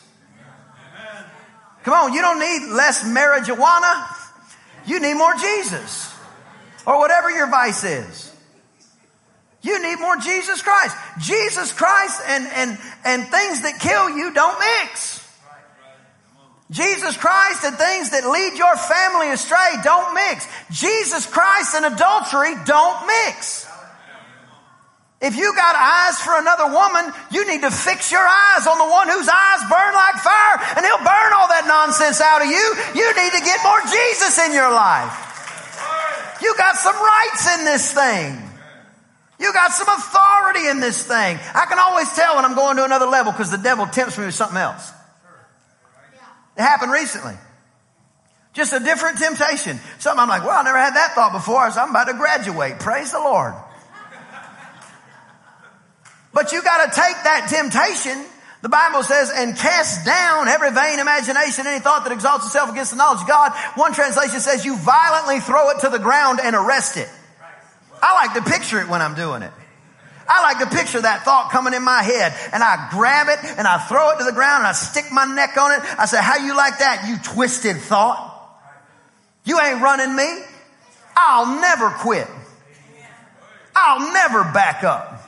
Come 1.84 1.92
on. 1.92 2.12
You 2.14 2.22
don't 2.22 2.40
need 2.40 2.74
less 2.74 3.04
marijuana. 3.04 4.06
You 4.86 5.00
need 5.00 5.14
more 5.14 5.34
Jesus. 5.34 6.12
Or 6.86 6.98
whatever 6.98 7.30
your 7.30 7.48
vice 7.48 7.84
is. 7.84 8.32
You 9.60 9.82
need 9.82 10.00
more 10.00 10.16
Jesus 10.16 10.62
Christ. 10.62 10.96
Jesus 11.20 11.72
Christ 11.72 12.20
and, 12.26 12.46
and, 12.46 12.78
and 13.04 13.22
things 13.28 13.62
that 13.62 13.78
kill 13.80 14.10
you 14.10 14.32
don't 14.32 14.58
mix. 14.58 15.20
Jesus 16.70 17.16
Christ 17.16 17.64
and 17.64 17.76
things 17.76 18.10
that 18.10 18.28
lead 18.28 18.58
your 18.58 18.76
family 18.76 19.30
astray 19.30 19.76
don't 19.82 20.14
mix. 20.14 20.46
Jesus 20.70 21.26
Christ 21.26 21.74
and 21.74 21.94
adultery 21.94 22.54
don't 22.64 23.06
mix. 23.06 23.68
If 25.24 25.40
you 25.40 25.56
got 25.56 25.72
eyes 25.72 26.20
for 26.20 26.36
another 26.36 26.68
woman, 26.68 27.08
you 27.32 27.48
need 27.48 27.62
to 27.64 27.72
fix 27.72 28.12
your 28.12 28.20
eyes 28.20 28.68
on 28.68 28.76
the 28.76 28.84
one 28.84 29.08
whose 29.08 29.24
eyes 29.24 29.60
burn 29.72 29.92
like 29.96 30.20
fire 30.20 30.60
and 30.76 30.84
he'll 30.84 31.00
burn 31.00 31.30
all 31.32 31.48
that 31.48 31.64
nonsense 31.64 32.20
out 32.20 32.44
of 32.44 32.48
you. 32.52 32.64
You 32.92 33.08
need 33.16 33.32
to 33.32 33.40
get 33.40 33.56
more 33.64 33.80
Jesus 33.88 34.36
in 34.44 34.52
your 34.52 34.68
life. 34.68 35.16
You 36.44 36.52
got 36.60 36.76
some 36.76 36.92
rights 37.00 37.48
in 37.56 37.64
this 37.64 37.88
thing. 37.96 38.36
You 39.40 39.50
got 39.54 39.72
some 39.72 39.88
authority 39.88 40.68
in 40.68 40.80
this 40.80 41.02
thing. 41.02 41.40
I 41.54 41.64
can 41.72 41.78
always 41.78 42.12
tell 42.12 42.36
when 42.36 42.44
I'm 42.44 42.54
going 42.54 42.76
to 42.76 42.84
another 42.84 43.06
level 43.06 43.32
because 43.32 43.50
the 43.50 43.56
devil 43.56 43.86
tempts 43.86 44.18
me 44.18 44.26
with 44.26 44.34
something 44.34 44.58
else. 44.58 44.92
It 46.58 46.60
happened 46.60 46.92
recently. 46.92 47.34
Just 48.52 48.74
a 48.74 48.78
different 48.78 49.16
temptation. 49.16 49.80
Something 50.00 50.20
I'm 50.20 50.28
like, 50.28 50.44
well, 50.44 50.60
I 50.60 50.62
never 50.64 50.76
had 50.76 50.94
that 50.96 51.14
thought 51.14 51.32
before. 51.32 51.70
So 51.70 51.80
I'm 51.80 51.90
about 51.96 52.12
to 52.12 52.14
graduate. 52.14 52.78
Praise 52.78 53.10
the 53.10 53.20
Lord. 53.20 53.54
But 56.34 56.52
you 56.52 56.62
got 56.62 56.84
to 56.84 57.00
take 57.00 57.16
that 57.24 57.46
temptation. 57.48 58.26
The 58.62 58.68
Bible 58.68 59.02
says, 59.02 59.30
and 59.34 59.56
cast 59.56 60.04
down 60.04 60.48
every 60.48 60.72
vain 60.72 60.98
imagination, 60.98 61.66
any 61.66 61.80
thought 61.80 62.04
that 62.04 62.12
exalts 62.12 62.46
itself 62.46 62.70
against 62.70 62.90
the 62.90 62.96
knowledge 62.96 63.20
of 63.20 63.28
God. 63.28 63.52
One 63.76 63.92
translation 63.92 64.40
says 64.40 64.64
you 64.64 64.76
violently 64.76 65.40
throw 65.40 65.70
it 65.70 65.80
to 65.80 65.90
the 65.90 65.98
ground 65.98 66.40
and 66.42 66.56
arrest 66.56 66.96
it. 66.96 67.08
I 68.02 68.26
like 68.26 68.34
to 68.42 68.50
picture 68.50 68.80
it 68.80 68.88
when 68.88 69.00
I'm 69.00 69.14
doing 69.14 69.42
it. 69.42 69.52
I 70.26 70.42
like 70.42 70.58
to 70.68 70.74
picture 70.74 71.00
that 71.00 71.24
thought 71.24 71.50
coming 71.50 71.74
in 71.74 71.82
my 71.82 72.02
head 72.02 72.32
and 72.52 72.62
I 72.62 72.88
grab 72.90 73.28
it 73.28 73.38
and 73.58 73.66
I 73.66 73.78
throw 73.78 74.12
it 74.12 74.18
to 74.18 74.24
the 74.24 74.32
ground 74.32 74.60
and 74.60 74.66
I 74.68 74.72
stick 74.72 75.04
my 75.12 75.26
neck 75.26 75.56
on 75.58 75.72
it. 75.72 75.80
I 75.98 76.06
say, 76.06 76.18
how 76.20 76.38
you 76.38 76.56
like 76.56 76.78
that? 76.78 77.06
You 77.06 77.16
twisted 77.34 77.76
thought. 77.76 78.32
You 79.44 79.60
ain't 79.60 79.82
running 79.82 80.16
me. 80.16 80.38
I'll 81.14 81.60
never 81.60 81.90
quit. 81.90 82.26
I'll 83.76 84.12
never 84.12 84.44
back 84.52 84.82
up. 84.82 85.20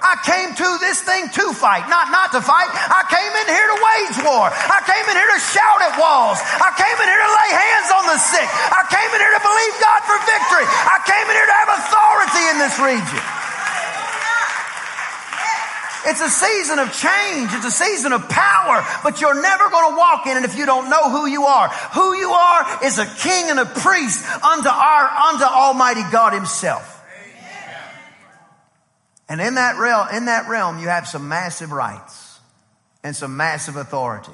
I 0.00 0.16
came 0.24 0.56
to 0.56 0.68
this 0.80 1.04
thing 1.04 1.28
to 1.28 1.52
fight, 1.52 1.84
not 1.92 2.08
not 2.08 2.32
to 2.32 2.40
fight. 2.40 2.72
I 2.72 3.04
came 3.12 3.32
in 3.36 3.46
here 3.52 3.68
to 3.68 3.78
wage 3.78 4.16
war. 4.24 4.48
I 4.48 4.80
came 4.88 5.04
in 5.04 5.14
here 5.14 5.28
to 5.28 5.40
shout 5.40 5.80
at 5.84 6.00
walls. 6.00 6.40
I 6.40 6.72
came 6.72 6.96
in 6.96 7.06
here 7.08 7.20
to 7.20 7.32
lay 7.36 7.50
hands 7.52 7.88
on 7.92 8.04
the 8.08 8.18
sick. 8.18 8.48
I 8.48 8.82
came 8.88 9.10
in 9.12 9.20
here 9.20 9.34
to 9.36 9.44
believe 9.44 9.74
God 9.76 10.00
for 10.08 10.16
victory. 10.24 10.66
I 10.66 10.98
came 11.04 11.26
in 11.28 11.34
here 11.36 11.48
to 11.48 11.56
have 11.60 11.70
authority 11.84 12.44
in 12.48 12.56
this 12.64 12.76
region. 12.80 13.22
It's 16.06 16.20
a 16.20 16.30
season 16.30 16.78
of 16.78 16.92
change. 16.92 17.52
It's 17.52 17.66
a 17.66 17.70
season 17.70 18.12
of 18.12 18.28
power, 18.28 18.84
but 19.02 19.20
you're 19.20 19.40
never 19.40 19.68
going 19.68 19.92
to 19.92 19.96
walk 19.98 20.26
in 20.26 20.38
it 20.38 20.44
if 20.44 20.56
you 20.56 20.64
don't 20.64 20.88
know 20.88 21.10
who 21.10 21.26
you 21.26 21.44
are. 21.44 21.68
Who 21.68 22.16
you 22.16 22.30
are 22.30 22.84
is 22.84 22.98
a 22.98 23.06
king 23.06 23.50
and 23.50 23.60
a 23.60 23.66
priest 23.66 24.24
unto 24.42 24.68
our, 24.68 25.08
unto 25.28 25.44
Almighty 25.44 26.02
God 26.10 26.32
himself. 26.32 26.99
And 29.30 29.40
in 29.40 29.54
that 29.54 29.78
realm, 29.78 30.08
in 30.12 30.24
that 30.24 30.48
realm, 30.48 30.80
you 30.80 30.88
have 30.88 31.06
some 31.06 31.28
massive 31.28 31.70
rights 31.70 32.40
and 33.04 33.14
some 33.14 33.36
massive 33.36 33.76
authority. 33.76 34.32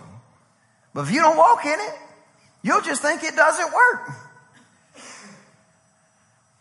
But 0.95 1.03
if 1.03 1.13
you 1.13 1.21
don't 1.21 1.37
walk 1.37 1.67
in 1.67 1.79
it, 1.79 1.95
you'll 2.63 2.81
just 2.81 3.03
think 3.03 3.23
it 3.23 3.37
doesn't 3.37 3.75
work. 3.75 4.11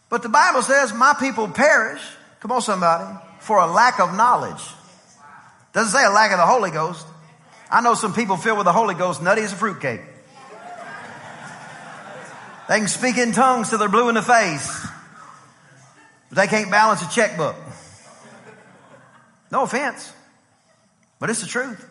But 0.10 0.22
the 0.22 0.28
Bible 0.28 0.62
says, 0.62 0.94
my 0.94 1.16
people 1.18 1.48
perish. 1.48 2.02
Come 2.42 2.52
on, 2.52 2.62
somebody, 2.62 3.18
for 3.40 3.58
a 3.60 3.68
lack 3.68 4.02
of 4.02 4.14
knowledge. 4.14 4.62
Doesn't 5.72 5.98
say 5.98 6.06
a 6.06 6.10
lack 6.10 6.32
of 6.32 6.38
the 6.38 6.46
Holy 6.46 6.72
Ghost. 6.72 7.08
I 7.72 7.80
know 7.80 7.94
some 7.94 8.14
people 8.14 8.36
filled 8.36 8.58
with 8.58 8.66
the 8.66 8.74
Holy 8.74 8.96
Ghost 8.96 9.24
nutty 9.24 9.44
as 9.44 9.54
a 9.54 9.56
fruitcake. 9.56 10.02
They 12.68 12.80
can 12.80 12.88
speak 12.90 13.18
in 13.18 13.32
tongues 13.32 13.70
till 13.70 13.80
they're 13.80 13.88
blue 13.88 14.10
in 14.10 14.16
the 14.16 14.22
face, 14.22 14.86
but 16.30 16.36
they 16.36 16.48
can't 16.48 16.70
balance 16.70 17.02
a 17.02 17.10
checkbook. 17.10 17.56
No 19.56 19.64
offense, 19.64 20.12
but 21.18 21.30
it's 21.30 21.40
the 21.40 21.48
truth. 21.48 21.88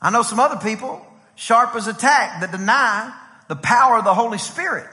I 0.00 0.08
know 0.08 0.22
some 0.22 0.40
other 0.40 0.56
people, 0.56 1.06
sharp 1.34 1.74
as 1.74 1.88
a 1.88 1.92
tack, 1.92 2.40
that 2.40 2.50
deny 2.50 3.14
the 3.48 3.54
power 3.54 3.98
of 3.98 4.04
the 4.04 4.14
Holy 4.14 4.38
Spirit. 4.38 4.86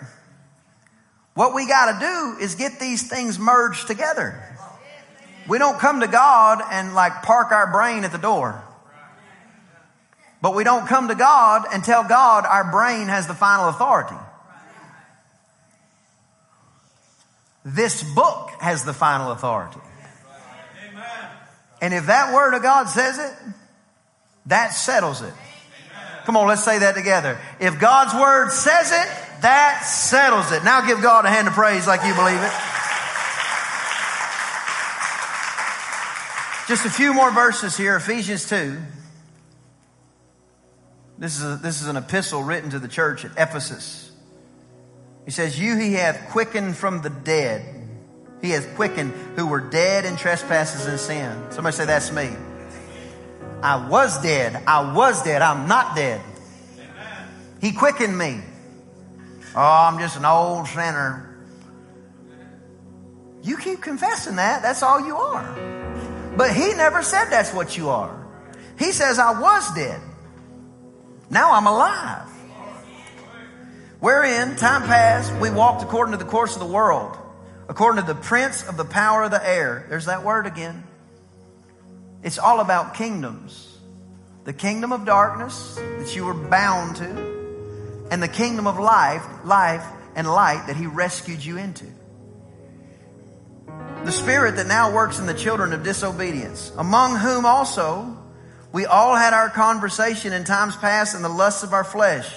What 1.34 1.56
we 1.56 1.66
got 1.66 1.94
to 1.94 2.06
do 2.06 2.44
is 2.44 2.56
get 2.56 2.78
these 2.78 3.08
things 3.08 3.40
merged 3.40 3.88
together. 3.88 4.44
We 5.48 5.60
don't 5.60 5.80
come 5.80 6.02
to 6.02 6.08
God 6.08 6.62
and 6.70 6.94
like 6.94 7.22
park 7.22 7.54
our 7.54 7.72
brain 7.72 8.04
at 8.04 8.12
the 8.12 8.18
door. 8.18 8.62
But 10.42 10.56
we 10.56 10.66
don't 10.66 10.88
come 10.88 11.08
to 11.08 11.16
God 11.16 11.64
and 11.72 11.86
tell 11.86 12.04
God 12.04 12.46
our 12.46 12.70
brain 12.70 13.08
has 13.08 13.28
the 13.28 13.34
final 13.34 13.70
authority. 13.70 14.18
This 17.64 18.04
book 18.04 18.50
has 18.60 18.84
the 18.84 18.94
final 18.94 19.32
authority. 19.32 19.80
And 21.84 21.94
if 21.94 22.06
that 22.06 22.34
word 22.34 22.54
of 22.54 22.64
God 22.64 22.88
says 22.88 23.20
it, 23.20 23.34
that 24.46 24.70
settles 24.70 25.22
it. 25.22 25.34
Come 26.24 26.38
on, 26.38 26.48
let's 26.48 26.64
say 26.64 26.80
that 26.80 26.96
together. 26.96 27.38
If 27.60 27.78
God's 27.78 28.14
word 28.14 28.52
says 28.52 28.90
it, 28.94 29.42
that 29.42 29.82
settles 29.82 30.54
it. 30.54 30.64
Now 30.64 30.88
give 30.88 31.02
God 31.02 31.26
a 31.26 31.30
hand 31.30 31.50
of 31.50 31.54
praise 31.54 31.86
like 31.86 32.00
you 32.06 32.14
believe 32.14 32.40
it. 32.40 32.54
Just 36.70 36.86
a 36.86 36.90
few 36.90 37.14
more 37.14 37.32
verses 37.32 37.76
here, 37.76 37.98
Ephesians 37.98 38.48
2. 38.48 38.78
This 41.18 41.38
is, 41.38 41.44
a, 41.44 41.58
this 41.58 41.82
is 41.82 41.90
an 41.90 41.98
epistle 41.98 42.44
written 42.44 42.70
to 42.70 42.80
the 42.80 42.88
church 42.88 43.26
at 43.26 43.32
Ephesus. 43.32 44.10
He 45.26 45.32
says, 45.32 45.60
You 45.60 45.76
he 45.76 45.96
hath 45.96 46.30
quickened 46.30 46.78
from 46.78 47.02
the 47.02 47.10
dead 47.10 47.83
he 48.44 48.50
has 48.50 48.68
quickened 48.76 49.14
who 49.38 49.48
were 49.48 49.62
dead 49.62 50.04
in 50.04 50.18
trespasses 50.18 50.86
and 50.86 51.00
sin. 51.00 51.52
Somebody 51.52 51.78
say, 51.78 51.86
That's 51.86 52.12
me. 52.12 52.30
I 53.64 53.88
was 53.88 54.22
dead. 54.22 54.62
I 54.68 54.94
was 54.94 55.24
dead. 55.24 55.42
I'm 55.42 55.70
not 55.70 55.96
dead. 55.96 56.20
He 57.62 57.72
quickened 57.72 58.18
me. 58.18 58.42
Oh, 59.56 59.62
I'm 59.62 59.98
just 59.98 60.18
an 60.18 60.26
old 60.26 60.68
sinner. 60.68 61.34
You 63.44 63.56
keep 63.56 63.82
confessing 63.82 64.36
that. 64.36 64.62
That's 64.62 64.84
all 64.84 65.00
you 65.06 65.16
are. 65.16 66.36
But 66.36 66.54
he 66.54 66.74
never 66.74 67.02
said 67.02 67.30
that's 67.30 67.54
what 67.54 67.78
you 67.78 67.90
are. 67.90 68.28
He 68.78 68.92
says, 68.92 69.20
I 69.20 69.40
was 69.40 69.74
dead. 69.74 70.02
Now 71.30 71.54
I'm 71.54 71.68
alive. 71.68 72.28
Wherein, 74.02 74.58
time 74.58 74.82
passed, 74.82 75.34
we 75.36 75.50
walked 75.50 75.84
according 75.84 76.12
to 76.12 76.18
the 76.18 76.30
course 76.30 76.56
of 76.56 76.60
the 76.60 76.74
world, 76.74 77.18
according 77.74 78.06
to 78.06 78.14
the 78.14 78.20
prince 78.20 78.70
of 78.70 78.78
the 78.78 78.86
power 78.86 79.24
of 79.24 79.32
the 79.32 79.50
air. 79.50 79.88
There's 79.90 80.06
that 80.06 80.24
word 80.24 80.46
again. 80.46 80.84
It's 82.22 82.38
all 82.38 82.60
about 82.60 82.94
kingdoms. 82.94 83.80
The 84.44 84.54
kingdom 84.54 84.92
of 84.92 85.06
darkness 85.06 85.74
that 85.98 86.16
you 86.16 86.24
were 86.24 86.36
bound 86.36 86.98
to, 86.98 88.08
and 88.12 88.22
the 88.22 88.28
kingdom 88.28 88.68
of 88.68 88.78
life, 88.78 89.26
life 89.44 89.84
and 90.16 90.32
light 90.32 90.68
that 90.68 90.76
he 90.76 90.86
rescued 90.86 91.44
you 91.44 91.58
into. 91.58 91.88
The 94.06 94.12
spirit 94.12 94.58
that 94.58 94.68
now 94.68 94.94
works 94.94 95.18
in 95.18 95.26
the 95.26 95.34
children 95.34 95.74
of 95.74 95.82
disobedience, 95.82 96.72
among 96.78 97.18
whom 97.18 97.44
also 97.44 98.16
we 98.72 98.86
all 98.86 99.16
had 99.16 99.34
our 99.34 99.50
conversation 99.50 100.32
in 100.32 100.44
times 100.44 100.76
past 100.76 101.16
in 101.16 101.24
the 101.24 101.28
lusts 101.28 101.64
of 101.64 101.74
our 101.74 101.84
flesh. 101.84 102.32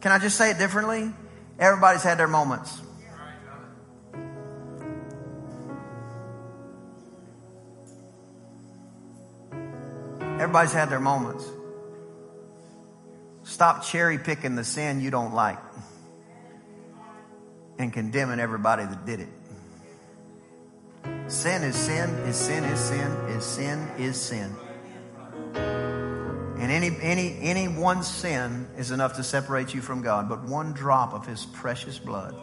Can 0.00 0.12
I 0.12 0.20
just 0.20 0.38
say 0.38 0.52
it 0.52 0.58
differently? 0.58 1.10
Everybody's 1.58 2.04
had 2.04 2.18
their 2.18 2.28
moments. 2.28 2.80
Everybody's 10.40 10.72
had 10.72 10.88
their 10.88 11.00
moments. 11.00 11.44
Stop 13.42 13.84
cherry 13.84 14.16
picking 14.16 14.54
the 14.54 14.64
sin 14.64 15.02
you 15.02 15.10
don't 15.10 15.34
like 15.34 15.58
and 17.78 17.92
condemning 17.92 18.40
everybody 18.40 18.86
that 18.86 19.04
did 19.04 19.20
it. 19.20 19.28
Sin 21.30 21.62
is 21.62 21.76
sin, 21.76 22.08
is 22.26 22.36
sin 22.36 22.64
is 22.64 22.80
sin, 22.80 23.12
is 23.28 23.44
sin 23.44 23.88
is 23.98 24.18
sin. 24.18 24.56
And 25.54 26.72
any, 26.72 26.96
any, 27.02 27.38
any 27.42 27.68
one 27.68 28.02
sin 28.02 28.66
is 28.78 28.92
enough 28.92 29.16
to 29.16 29.22
separate 29.22 29.74
you 29.74 29.82
from 29.82 30.00
God, 30.00 30.26
but 30.26 30.42
one 30.44 30.72
drop 30.72 31.12
of 31.12 31.26
His 31.26 31.44
precious 31.44 31.98
blood. 31.98 32.34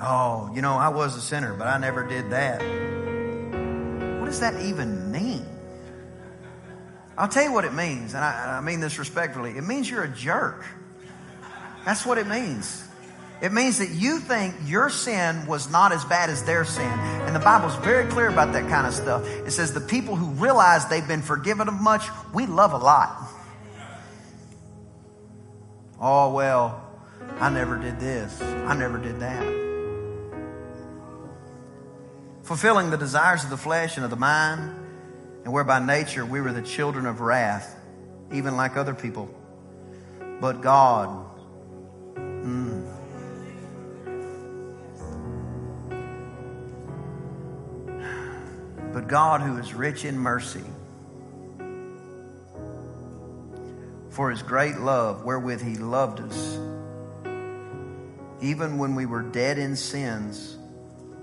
Oh, 0.00 0.50
you 0.54 0.62
know, 0.62 0.74
I 0.74 0.88
was 0.88 1.16
a 1.16 1.20
sinner, 1.20 1.54
but 1.54 1.66
I 1.66 1.78
never 1.78 2.06
did 2.06 2.30
that. 2.30 2.60
What 4.20 4.26
does 4.26 4.40
that 4.40 4.60
even 4.62 5.10
mean? 5.10 5.44
I'll 7.16 7.28
tell 7.28 7.42
you 7.42 7.52
what 7.52 7.64
it 7.64 7.74
means, 7.74 8.14
and 8.14 8.22
I, 8.22 8.58
I 8.58 8.60
mean 8.60 8.78
this 8.78 8.98
respectfully. 8.98 9.56
It 9.56 9.64
means 9.64 9.90
you're 9.90 10.04
a 10.04 10.08
jerk. 10.08 10.64
That's 11.84 12.06
what 12.06 12.16
it 12.18 12.28
means. 12.28 12.84
It 13.40 13.52
means 13.52 13.78
that 13.78 13.90
you 13.90 14.18
think 14.18 14.54
your 14.66 14.88
sin 14.88 15.46
was 15.46 15.70
not 15.70 15.92
as 15.92 16.04
bad 16.04 16.30
as 16.30 16.44
their 16.44 16.64
sin. 16.64 16.84
And 16.84 17.34
the 17.34 17.40
Bible's 17.40 17.74
very 17.76 18.08
clear 18.08 18.28
about 18.28 18.52
that 18.52 18.68
kind 18.68 18.86
of 18.86 18.94
stuff. 18.94 19.26
It 19.26 19.50
says 19.50 19.72
the 19.72 19.80
people 19.80 20.14
who 20.14 20.26
realize 20.42 20.88
they've 20.88 21.06
been 21.06 21.22
forgiven 21.22 21.66
of 21.68 21.74
much, 21.74 22.04
we 22.32 22.46
love 22.46 22.72
a 22.72 22.78
lot. 22.78 23.16
Oh, 26.00 26.32
well, 26.32 26.84
I 27.40 27.50
never 27.50 27.76
did 27.76 27.98
this. 27.98 28.40
I 28.40 28.76
never 28.76 28.98
did 28.98 29.18
that. 29.20 29.67
Fulfilling 32.48 32.88
the 32.88 32.96
desires 32.96 33.44
of 33.44 33.50
the 33.50 33.58
flesh 33.58 33.98
and 33.98 34.04
of 34.04 34.10
the 34.10 34.16
mind, 34.16 34.74
and 35.44 35.52
where 35.52 35.64
by 35.64 35.84
nature 35.84 36.24
we 36.24 36.40
were 36.40 36.50
the 36.50 36.62
children 36.62 37.04
of 37.04 37.20
wrath, 37.20 37.78
even 38.32 38.56
like 38.56 38.74
other 38.74 38.94
people. 38.94 39.28
But 40.40 40.62
God, 40.62 41.26
mm, 42.16 42.88
But 48.94 49.08
God, 49.08 49.42
who 49.42 49.58
is 49.58 49.74
rich 49.74 50.06
in 50.06 50.18
mercy, 50.18 50.64
for 54.08 54.30
his 54.30 54.42
great 54.42 54.78
love 54.78 55.22
wherewith 55.22 55.60
he 55.60 55.76
loved 55.76 56.20
us, 56.20 56.58
even 58.40 58.78
when 58.78 58.94
we 58.94 59.04
were 59.04 59.20
dead 59.20 59.58
in 59.58 59.76
sins, 59.76 60.57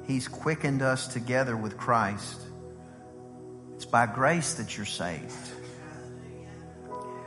he's 0.07 0.27
quickened 0.27 0.81
us 0.81 1.07
together 1.07 1.57
with 1.57 1.77
Christ. 1.77 2.41
It's 3.75 3.85
by 3.85 4.05
grace 4.05 4.55
that 4.55 4.77
you're 4.77 4.85
saved. 4.85 5.33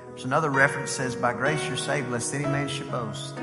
There's 0.09 0.24
another 0.24 0.51
reference 0.51 0.91
says, 0.91 1.14
By 1.14 1.33
grace 1.33 1.64
you're 1.68 1.76
saved, 1.76 2.11
lest 2.11 2.35
any 2.35 2.45
man 2.45 2.68
should 2.68 2.91
boast. 2.91 3.35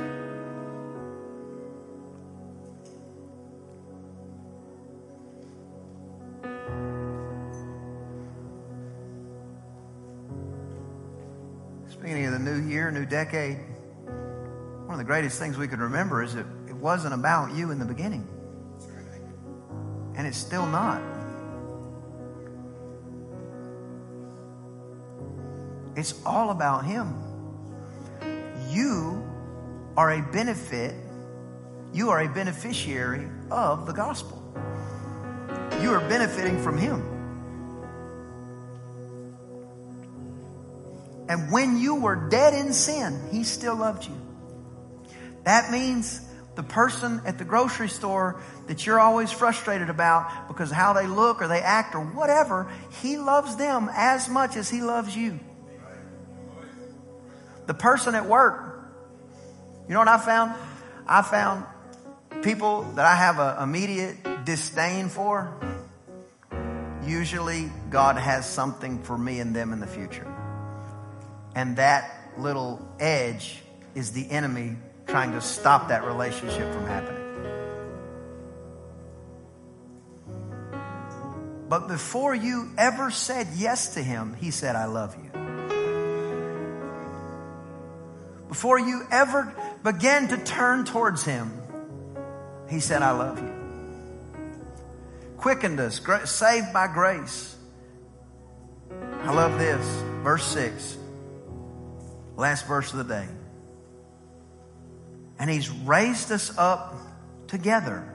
Speaking 11.89 12.25
of 12.25 12.33
the 12.33 12.39
new 12.39 12.67
year, 12.67 12.91
new 12.91 13.05
decade, 13.05 13.57
one 14.85 14.91
of 14.91 14.97
the 14.97 15.03
greatest 15.03 15.39
things 15.39 15.57
we 15.57 15.67
can 15.67 15.79
remember 15.79 16.21
is 16.21 16.35
that 16.35 16.45
it 16.67 16.75
wasn't 16.75 17.13
about 17.13 17.55
you 17.55 17.71
in 17.71 17.79
the 17.79 17.85
beginning. 17.85 18.27
And 20.15 20.25
it's 20.25 20.37
still 20.37 20.65
not. 20.65 21.01
It's 25.95 26.13
all 26.25 26.49
about 26.49 26.85
Him. 26.85 27.13
You 28.69 29.23
are 29.97 30.11
a 30.11 30.21
benefit, 30.21 30.95
you 31.93 32.09
are 32.09 32.21
a 32.21 32.29
beneficiary 32.29 33.27
of 33.49 33.85
the 33.85 33.93
gospel. 33.93 34.41
You 35.81 35.91
are 35.91 36.01
benefiting 36.09 36.61
from 36.61 36.77
Him. 36.77 37.11
And 41.27 41.51
when 41.51 41.77
you 41.77 41.95
were 41.95 42.29
dead 42.29 42.53
in 42.53 42.73
sin, 42.73 43.19
He 43.31 43.43
still 43.43 43.75
loved 43.75 44.05
you. 44.05 44.15
That 45.43 45.71
means 45.71 46.21
the 46.55 46.63
person 46.63 47.21
at 47.25 47.37
the 47.37 47.45
grocery 47.45 47.89
store 47.89 48.41
that 48.67 48.85
you're 48.85 48.99
always 48.99 49.31
frustrated 49.31 49.89
about 49.89 50.47
because 50.47 50.71
how 50.71 50.93
they 50.93 51.07
look 51.07 51.41
or 51.41 51.47
they 51.47 51.61
act 51.61 51.95
or 51.95 52.01
whatever, 52.01 52.71
He 53.01 53.17
loves 53.17 53.55
them 53.57 53.89
as 53.93 54.29
much 54.29 54.55
as 54.55 54.69
He 54.69 54.81
loves 54.81 55.15
you. 55.15 55.39
The 57.65 57.73
person 57.73 58.15
at 58.15 58.25
work, 58.25 58.87
you 59.87 59.93
know 59.93 59.99
what 59.99 60.07
I 60.07 60.17
found? 60.17 60.53
I 61.07 61.21
found 61.21 61.65
people 62.41 62.83
that 62.93 63.05
I 63.05 63.15
have 63.15 63.39
an 63.39 63.61
immediate 63.61 64.45
disdain 64.45 65.09
for. 65.09 65.53
Usually, 67.05 67.71
God 67.89 68.17
has 68.17 68.49
something 68.49 69.03
for 69.03 69.17
me 69.17 69.39
and 69.39 69.55
them 69.55 69.73
in 69.73 69.79
the 69.79 69.87
future. 69.87 70.31
And 71.53 71.77
that 71.77 72.31
little 72.37 72.85
edge 72.99 73.61
is 73.93 74.11
the 74.11 74.29
enemy 74.29 74.77
trying 75.07 75.31
to 75.33 75.41
stop 75.41 75.89
that 75.89 76.03
relationship 76.03 76.71
from 76.73 76.85
happening. 76.85 77.25
But 81.67 81.87
before 81.87 82.35
you 82.35 82.69
ever 82.77 83.09
said 83.11 83.47
yes 83.55 83.95
to 83.95 84.03
him, 84.03 84.35
he 84.39 84.51
said, 84.51 84.75
I 84.75 84.85
love 84.85 85.15
you. 85.15 85.31
Before 88.47 88.79
you 88.79 89.03
ever 89.11 89.53
began 89.83 90.27
to 90.29 90.37
turn 90.37 90.85
towards 90.85 91.23
him, 91.23 91.51
he 92.69 92.79
said, 92.79 93.01
I 93.01 93.11
love 93.11 93.39
you. 93.39 93.53
Quickened 95.37 95.79
us, 95.79 95.99
saved 96.25 96.71
by 96.71 96.87
grace. 96.87 97.55
I 99.23 99.33
love 99.33 99.57
this. 99.59 99.85
Verse 100.23 100.45
6. 100.45 100.97
Last 102.37 102.67
verse 102.67 102.91
of 102.91 102.99
the 102.99 103.13
day. 103.13 103.27
And 105.37 105.49
he's 105.49 105.69
raised 105.69 106.31
us 106.31 106.57
up 106.57 106.95
together 107.47 108.13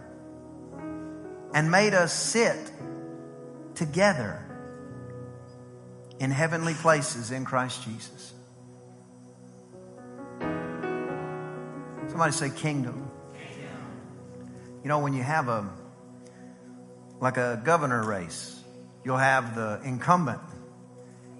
and 1.53 1.71
made 1.71 1.95
us 1.95 2.13
sit 2.13 2.73
together 3.75 4.45
in 6.19 6.31
heavenly 6.31 6.75
places 6.75 7.31
in 7.31 7.45
Christ 7.45 7.83
Jesus. 7.83 8.33
Somebody 12.09 12.33
say 12.33 12.51
kingdom. 12.51 13.11
You 14.83 14.89
know, 14.89 14.99
when 14.99 15.13
you 15.13 15.23
have 15.23 15.49
a, 15.49 15.69
like 17.21 17.37
a 17.37 17.61
governor 17.65 18.05
race, 18.05 18.61
you'll 19.05 19.17
have 19.17 19.55
the 19.55 19.81
incumbent. 19.85 20.41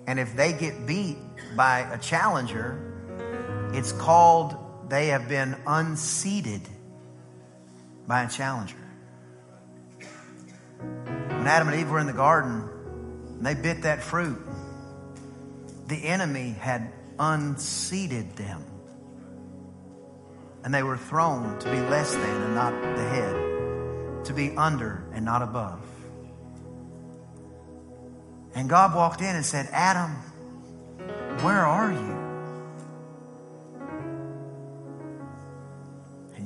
And 0.07 0.19
if 0.19 0.35
they 0.37 0.53
get 0.53 0.87
beat 0.87 1.19
by 1.57 1.81
a 1.81 1.99
challenger, 1.99 2.79
it's 3.75 3.93
called 3.93 4.57
they 4.91 5.07
have 5.09 5.29
been 5.29 5.57
unseated 5.67 6.63
by 8.07 8.25
a 8.25 8.29
challenger. 8.29 8.77
When 10.79 11.47
Adam 11.47 11.69
and 11.69 11.81
Eve 11.81 11.89
were 11.89 12.01
in 12.01 12.07
the 12.07 12.13
garden, 12.13 12.69
and 13.37 13.47
they 13.47 13.55
bit 13.55 13.83
that 13.83 14.03
fruit, 14.03 14.39
the 15.87 16.05
enemy 16.07 16.51
had 16.51 16.93
unseated 17.19 18.37
them. 18.37 18.65
And 20.65 20.75
they 20.75 20.83
were 20.83 20.99
thrown 20.99 21.59
to 21.61 21.71
be 21.71 21.81
less 21.81 22.13
than 22.13 22.43
and 22.43 22.55
not 22.55 22.73
the 22.73 23.05
head, 23.05 24.25
to 24.27 24.35
be 24.35 24.57
under 24.57 25.05
and 25.13 25.25
not 25.25 25.41
above. 25.41 25.81
And 28.55 28.69
God 28.69 28.95
walked 28.95 29.21
in 29.21 29.37
and 29.37 29.47
said, 29.47 29.69
Adam, 29.71 30.11
where 31.43 31.65
are 31.65 31.93
you? 31.93 32.20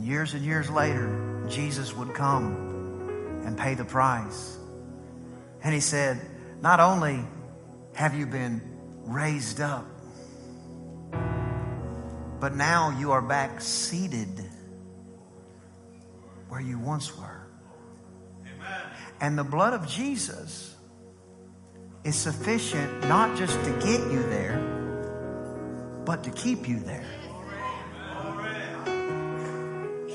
And 0.04 0.12
years 0.12 0.34
and 0.34 0.44
years 0.44 0.68
later, 0.68 1.46
Jesus 1.48 1.96
would 1.96 2.12
come 2.12 3.40
and 3.46 3.56
pay 3.56 3.72
the 3.72 3.86
price. 3.86 4.58
And 5.62 5.72
he 5.72 5.80
said, 5.80 6.20
Not 6.60 6.78
only 6.78 7.24
have 7.94 8.14
you 8.14 8.26
been 8.26 8.60
raised 9.04 9.62
up, 9.62 9.86
but 12.38 12.54
now 12.54 12.94
you 12.98 13.12
are 13.12 13.22
back 13.22 13.62
seated 13.62 14.44
where 16.50 16.60
you 16.60 16.78
once 16.78 17.16
were. 17.16 17.46
Amen. 18.42 18.82
And 19.22 19.38
the 19.38 19.44
blood 19.44 19.72
of 19.72 19.88
Jesus 19.88 20.76
is 22.04 22.14
sufficient 22.14 23.08
not 23.08 23.38
just 23.38 23.54
to 23.64 23.70
get 23.70 24.00
you 24.12 24.22
there, 24.24 24.58
but 26.04 26.24
to 26.24 26.30
keep 26.30 26.68
you 26.68 26.78
there. 26.80 27.23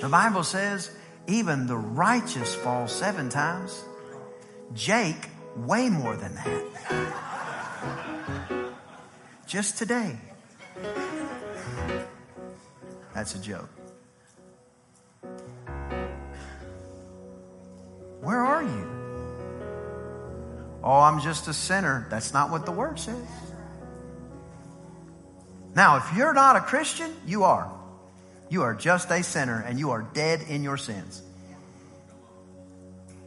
The 0.02 0.10
Bible 0.10 0.44
says 0.44 0.92
even 1.28 1.68
the 1.68 1.78
righteous 1.78 2.56
fall 2.56 2.88
seven 2.88 3.30
times. 3.30 3.84
Jake, 4.74 5.30
way 5.58 5.90
more 5.90 6.16
than 6.16 6.36
that. 6.36 6.64
Just 9.46 9.78
today. 9.78 10.18
That's 13.14 13.36
a 13.36 13.40
joke. 13.40 13.70
Where 18.22 18.40
are 18.40 18.64
you? 18.64 18.88
Oh, 20.84 21.00
I'm 21.02 21.20
just 21.20 21.48
a 21.48 21.54
sinner. 21.54 22.08
That's 22.10 22.34
not 22.34 22.52
what 22.52 22.66
the 22.66 22.72
word 22.72 23.00
says. 23.00 23.16
Now, 25.76 25.98
if 25.98 26.16
you're 26.16 26.34
not 26.34 26.56
a 26.56 26.62
Christian, 26.62 27.14
you 27.26 27.44
are. 27.44 27.79
You 28.50 28.64
are 28.64 28.74
just 28.74 29.12
a 29.12 29.24
sinner 29.24 29.64
and 29.66 29.80
you 29.80 29.92
are 29.92 30.02
dead 30.02 30.42
in 30.48 30.64
your 30.64 30.78
sins. 30.78 31.22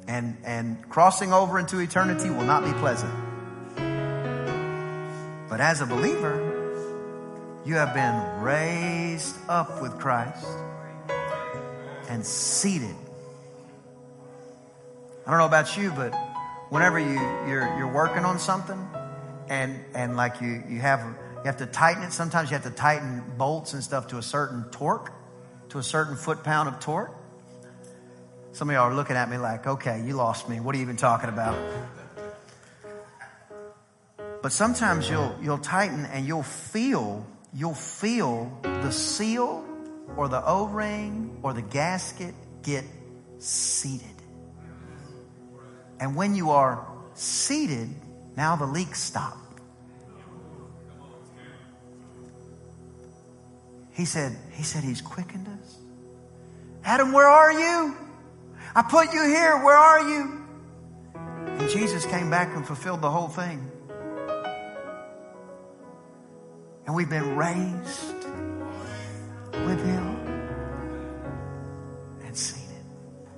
And, 0.08 0.36
and 0.44 0.88
crossing 0.88 1.32
over 1.32 1.58
into 1.58 1.78
eternity 1.78 2.28
will 2.28 2.44
not 2.44 2.64
be 2.64 2.72
pleasant. 2.72 3.12
But 5.48 5.60
as 5.60 5.80
a 5.80 5.86
believer, 5.86 6.52
you 7.64 7.76
have 7.76 7.94
been 7.94 8.42
raised 8.42 9.36
up 9.48 9.80
with 9.80 9.98
Christ 10.00 10.44
and 12.08 12.26
seated. 12.26 12.96
I 15.24 15.30
don't 15.30 15.38
know 15.38 15.46
about 15.46 15.76
you, 15.76 15.90
but 15.90 16.12
whenever 16.70 16.98
you, 16.98 17.20
you're, 17.48 17.76
you're 17.78 17.92
working 17.92 18.24
on 18.24 18.40
something 18.40 18.88
and, 19.48 19.78
and 19.94 20.16
like 20.16 20.40
you, 20.40 20.64
you 20.68 20.80
have, 20.80 21.00
you 21.42 21.46
have 21.46 21.56
to 21.56 21.66
tighten 21.66 22.04
it. 22.04 22.12
Sometimes 22.12 22.50
you 22.50 22.54
have 22.54 22.64
to 22.64 22.70
tighten 22.70 23.24
bolts 23.36 23.74
and 23.74 23.82
stuff 23.82 24.06
to 24.08 24.18
a 24.18 24.22
certain 24.22 24.64
torque, 24.70 25.12
to 25.70 25.78
a 25.78 25.82
certain 25.82 26.14
foot 26.14 26.44
pound 26.44 26.68
of 26.68 26.78
torque. 26.78 27.12
Some 28.52 28.70
of 28.70 28.74
y'all 28.74 28.84
are 28.84 28.94
looking 28.94 29.16
at 29.16 29.28
me 29.28 29.38
like, 29.38 29.66
okay, 29.66 30.04
you 30.06 30.12
lost 30.12 30.48
me. 30.48 30.60
What 30.60 30.74
are 30.74 30.78
you 30.78 30.84
even 30.84 30.96
talking 30.96 31.28
about? 31.28 31.58
But 34.40 34.52
sometimes 34.52 35.10
you'll, 35.10 35.34
you'll 35.42 35.58
tighten 35.58 36.04
and 36.04 36.26
you'll 36.26 36.44
feel, 36.44 37.26
you'll 37.52 37.74
feel 37.74 38.56
the 38.62 38.92
seal 38.92 39.64
or 40.16 40.28
the 40.28 40.44
O-ring 40.46 41.38
or 41.42 41.54
the 41.54 41.62
gasket 41.62 42.34
get 42.62 42.84
seated. 43.38 44.06
And 45.98 46.14
when 46.14 46.36
you 46.36 46.50
are 46.50 46.86
seated, 47.14 47.88
now 48.36 48.54
the 48.54 48.66
leak 48.66 48.94
stop. 48.94 49.38
He 53.92 54.04
said, 54.04 54.36
he 54.52 54.62
said 54.62 54.82
he's 54.82 55.00
quickened 55.00 55.48
us. 55.48 55.76
Adam, 56.84 57.12
where 57.12 57.28
are 57.28 57.52
you? 57.52 57.96
I 58.74 58.82
put 58.82 59.12
you 59.12 59.22
here. 59.22 59.62
Where 59.62 59.76
are 59.76 60.08
you? 60.08 60.44
And 61.14 61.68
Jesus 61.68 62.06
came 62.06 62.30
back 62.30 62.56
and 62.56 62.66
fulfilled 62.66 63.02
the 63.02 63.10
whole 63.10 63.28
thing. 63.28 63.70
And 66.86 66.94
we've 66.94 67.10
been 67.10 67.36
raised 67.36 68.24
with 69.52 69.84
him 69.84 70.16
and 72.24 72.36
seen 72.36 72.68
it. 72.70 73.28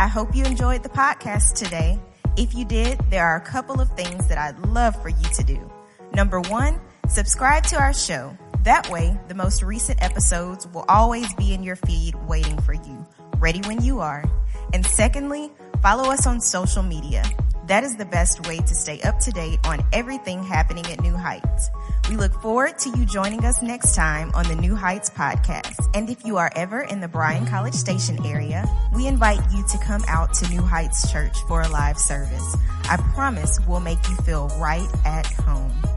I 0.00 0.08
hope 0.08 0.34
you 0.34 0.44
enjoyed 0.44 0.82
the 0.82 0.88
podcast 0.88 1.54
today. 1.54 2.00
If 2.36 2.54
you 2.54 2.64
did, 2.64 2.98
there 3.10 3.24
are 3.24 3.36
a 3.36 3.40
couple 3.40 3.80
of 3.80 3.88
things 3.90 4.26
that 4.26 4.38
I'd 4.38 4.58
love 4.66 5.00
for 5.00 5.10
you 5.10 5.28
to 5.34 5.44
do. 5.44 5.70
Number 6.14 6.40
one, 6.40 6.80
subscribe 7.08 7.64
to 7.64 7.76
our 7.76 7.92
show. 7.92 8.36
That 8.64 8.88
way, 8.88 9.14
the 9.28 9.34
most 9.34 9.62
recent 9.62 10.02
episodes 10.02 10.66
will 10.68 10.86
always 10.88 11.32
be 11.34 11.52
in 11.52 11.62
your 11.62 11.76
feed 11.76 12.14
waiting 12.26 12.58
for 12.62 12.72
you, 12.72 13.06
ready 13.36 13.60
when 13.60 13.82
you 13.82 14.00
are. 14.00 14.24
And 14.72 14.86
secondly, 14.86 15.52
follow 15.82 16.10
us 16.10 16.26
on 16.26 16.40
social 16.40 16.82
media. 16.82 17.24
That 17.66 17.84
is 17.84 17.96
the 17.96 18.06
best 18.06 18.48
way 18.48 18.56
to 18.56 18.74
stay 18.74 19.02
up 19.02 19.18
to 19.20 19.30
date 19.32 19.58
on 19.66 19.84
everything 19.92 20.42
happening 20.42 20.86
at 20.86 21.02
New 21.02 21.14
Heights. 21.14 21.68
We 22.08 22.16
look 22.16 22.32
forward 22.40 22.78
to 22.78 22.88
you 22.88 23.04
joining 23.04 23.44
us 23.44 23.60
next 23.60 23.94
time 23.94 24.30
on 24.32 24.48
the 24.48 24.56
New 24.56 24.74
Heights 24.74 25.10
podcast. 25.10 25.86
And 25.92 26.08
if 26.08 26.24
you 26.24 26.38
are 26.38 26.50
ever 26.56 26.80
in 26.80 27.00
the 27.00 27.08
Bryan 27.08 27.44
College 27.44 27.74
Station 27.74 28.24
area, 28.24 28.66
we 28.94 29.06
invite 29.06 29.42
you 29.52 29.62
to 29.72 29.78
come 29.78 30.04
out 30.08 30.32
to 30.34 30.48
New 30.48 30.62
Heights 30.62 31.12
Church 31.12 31.36
for 31.48 31.60
a 31.60 31.68
live 31.68 31.98
service. 31.98 32.56
I 32.88 32.96
promise 33.12 33.60
we'll 33.68 33.80
make 33.80 34.08
you 34.08 34.16
feel 34.16 34.48
right 34.58 34.88
at 35.04 35.26
home. 35.26 35.93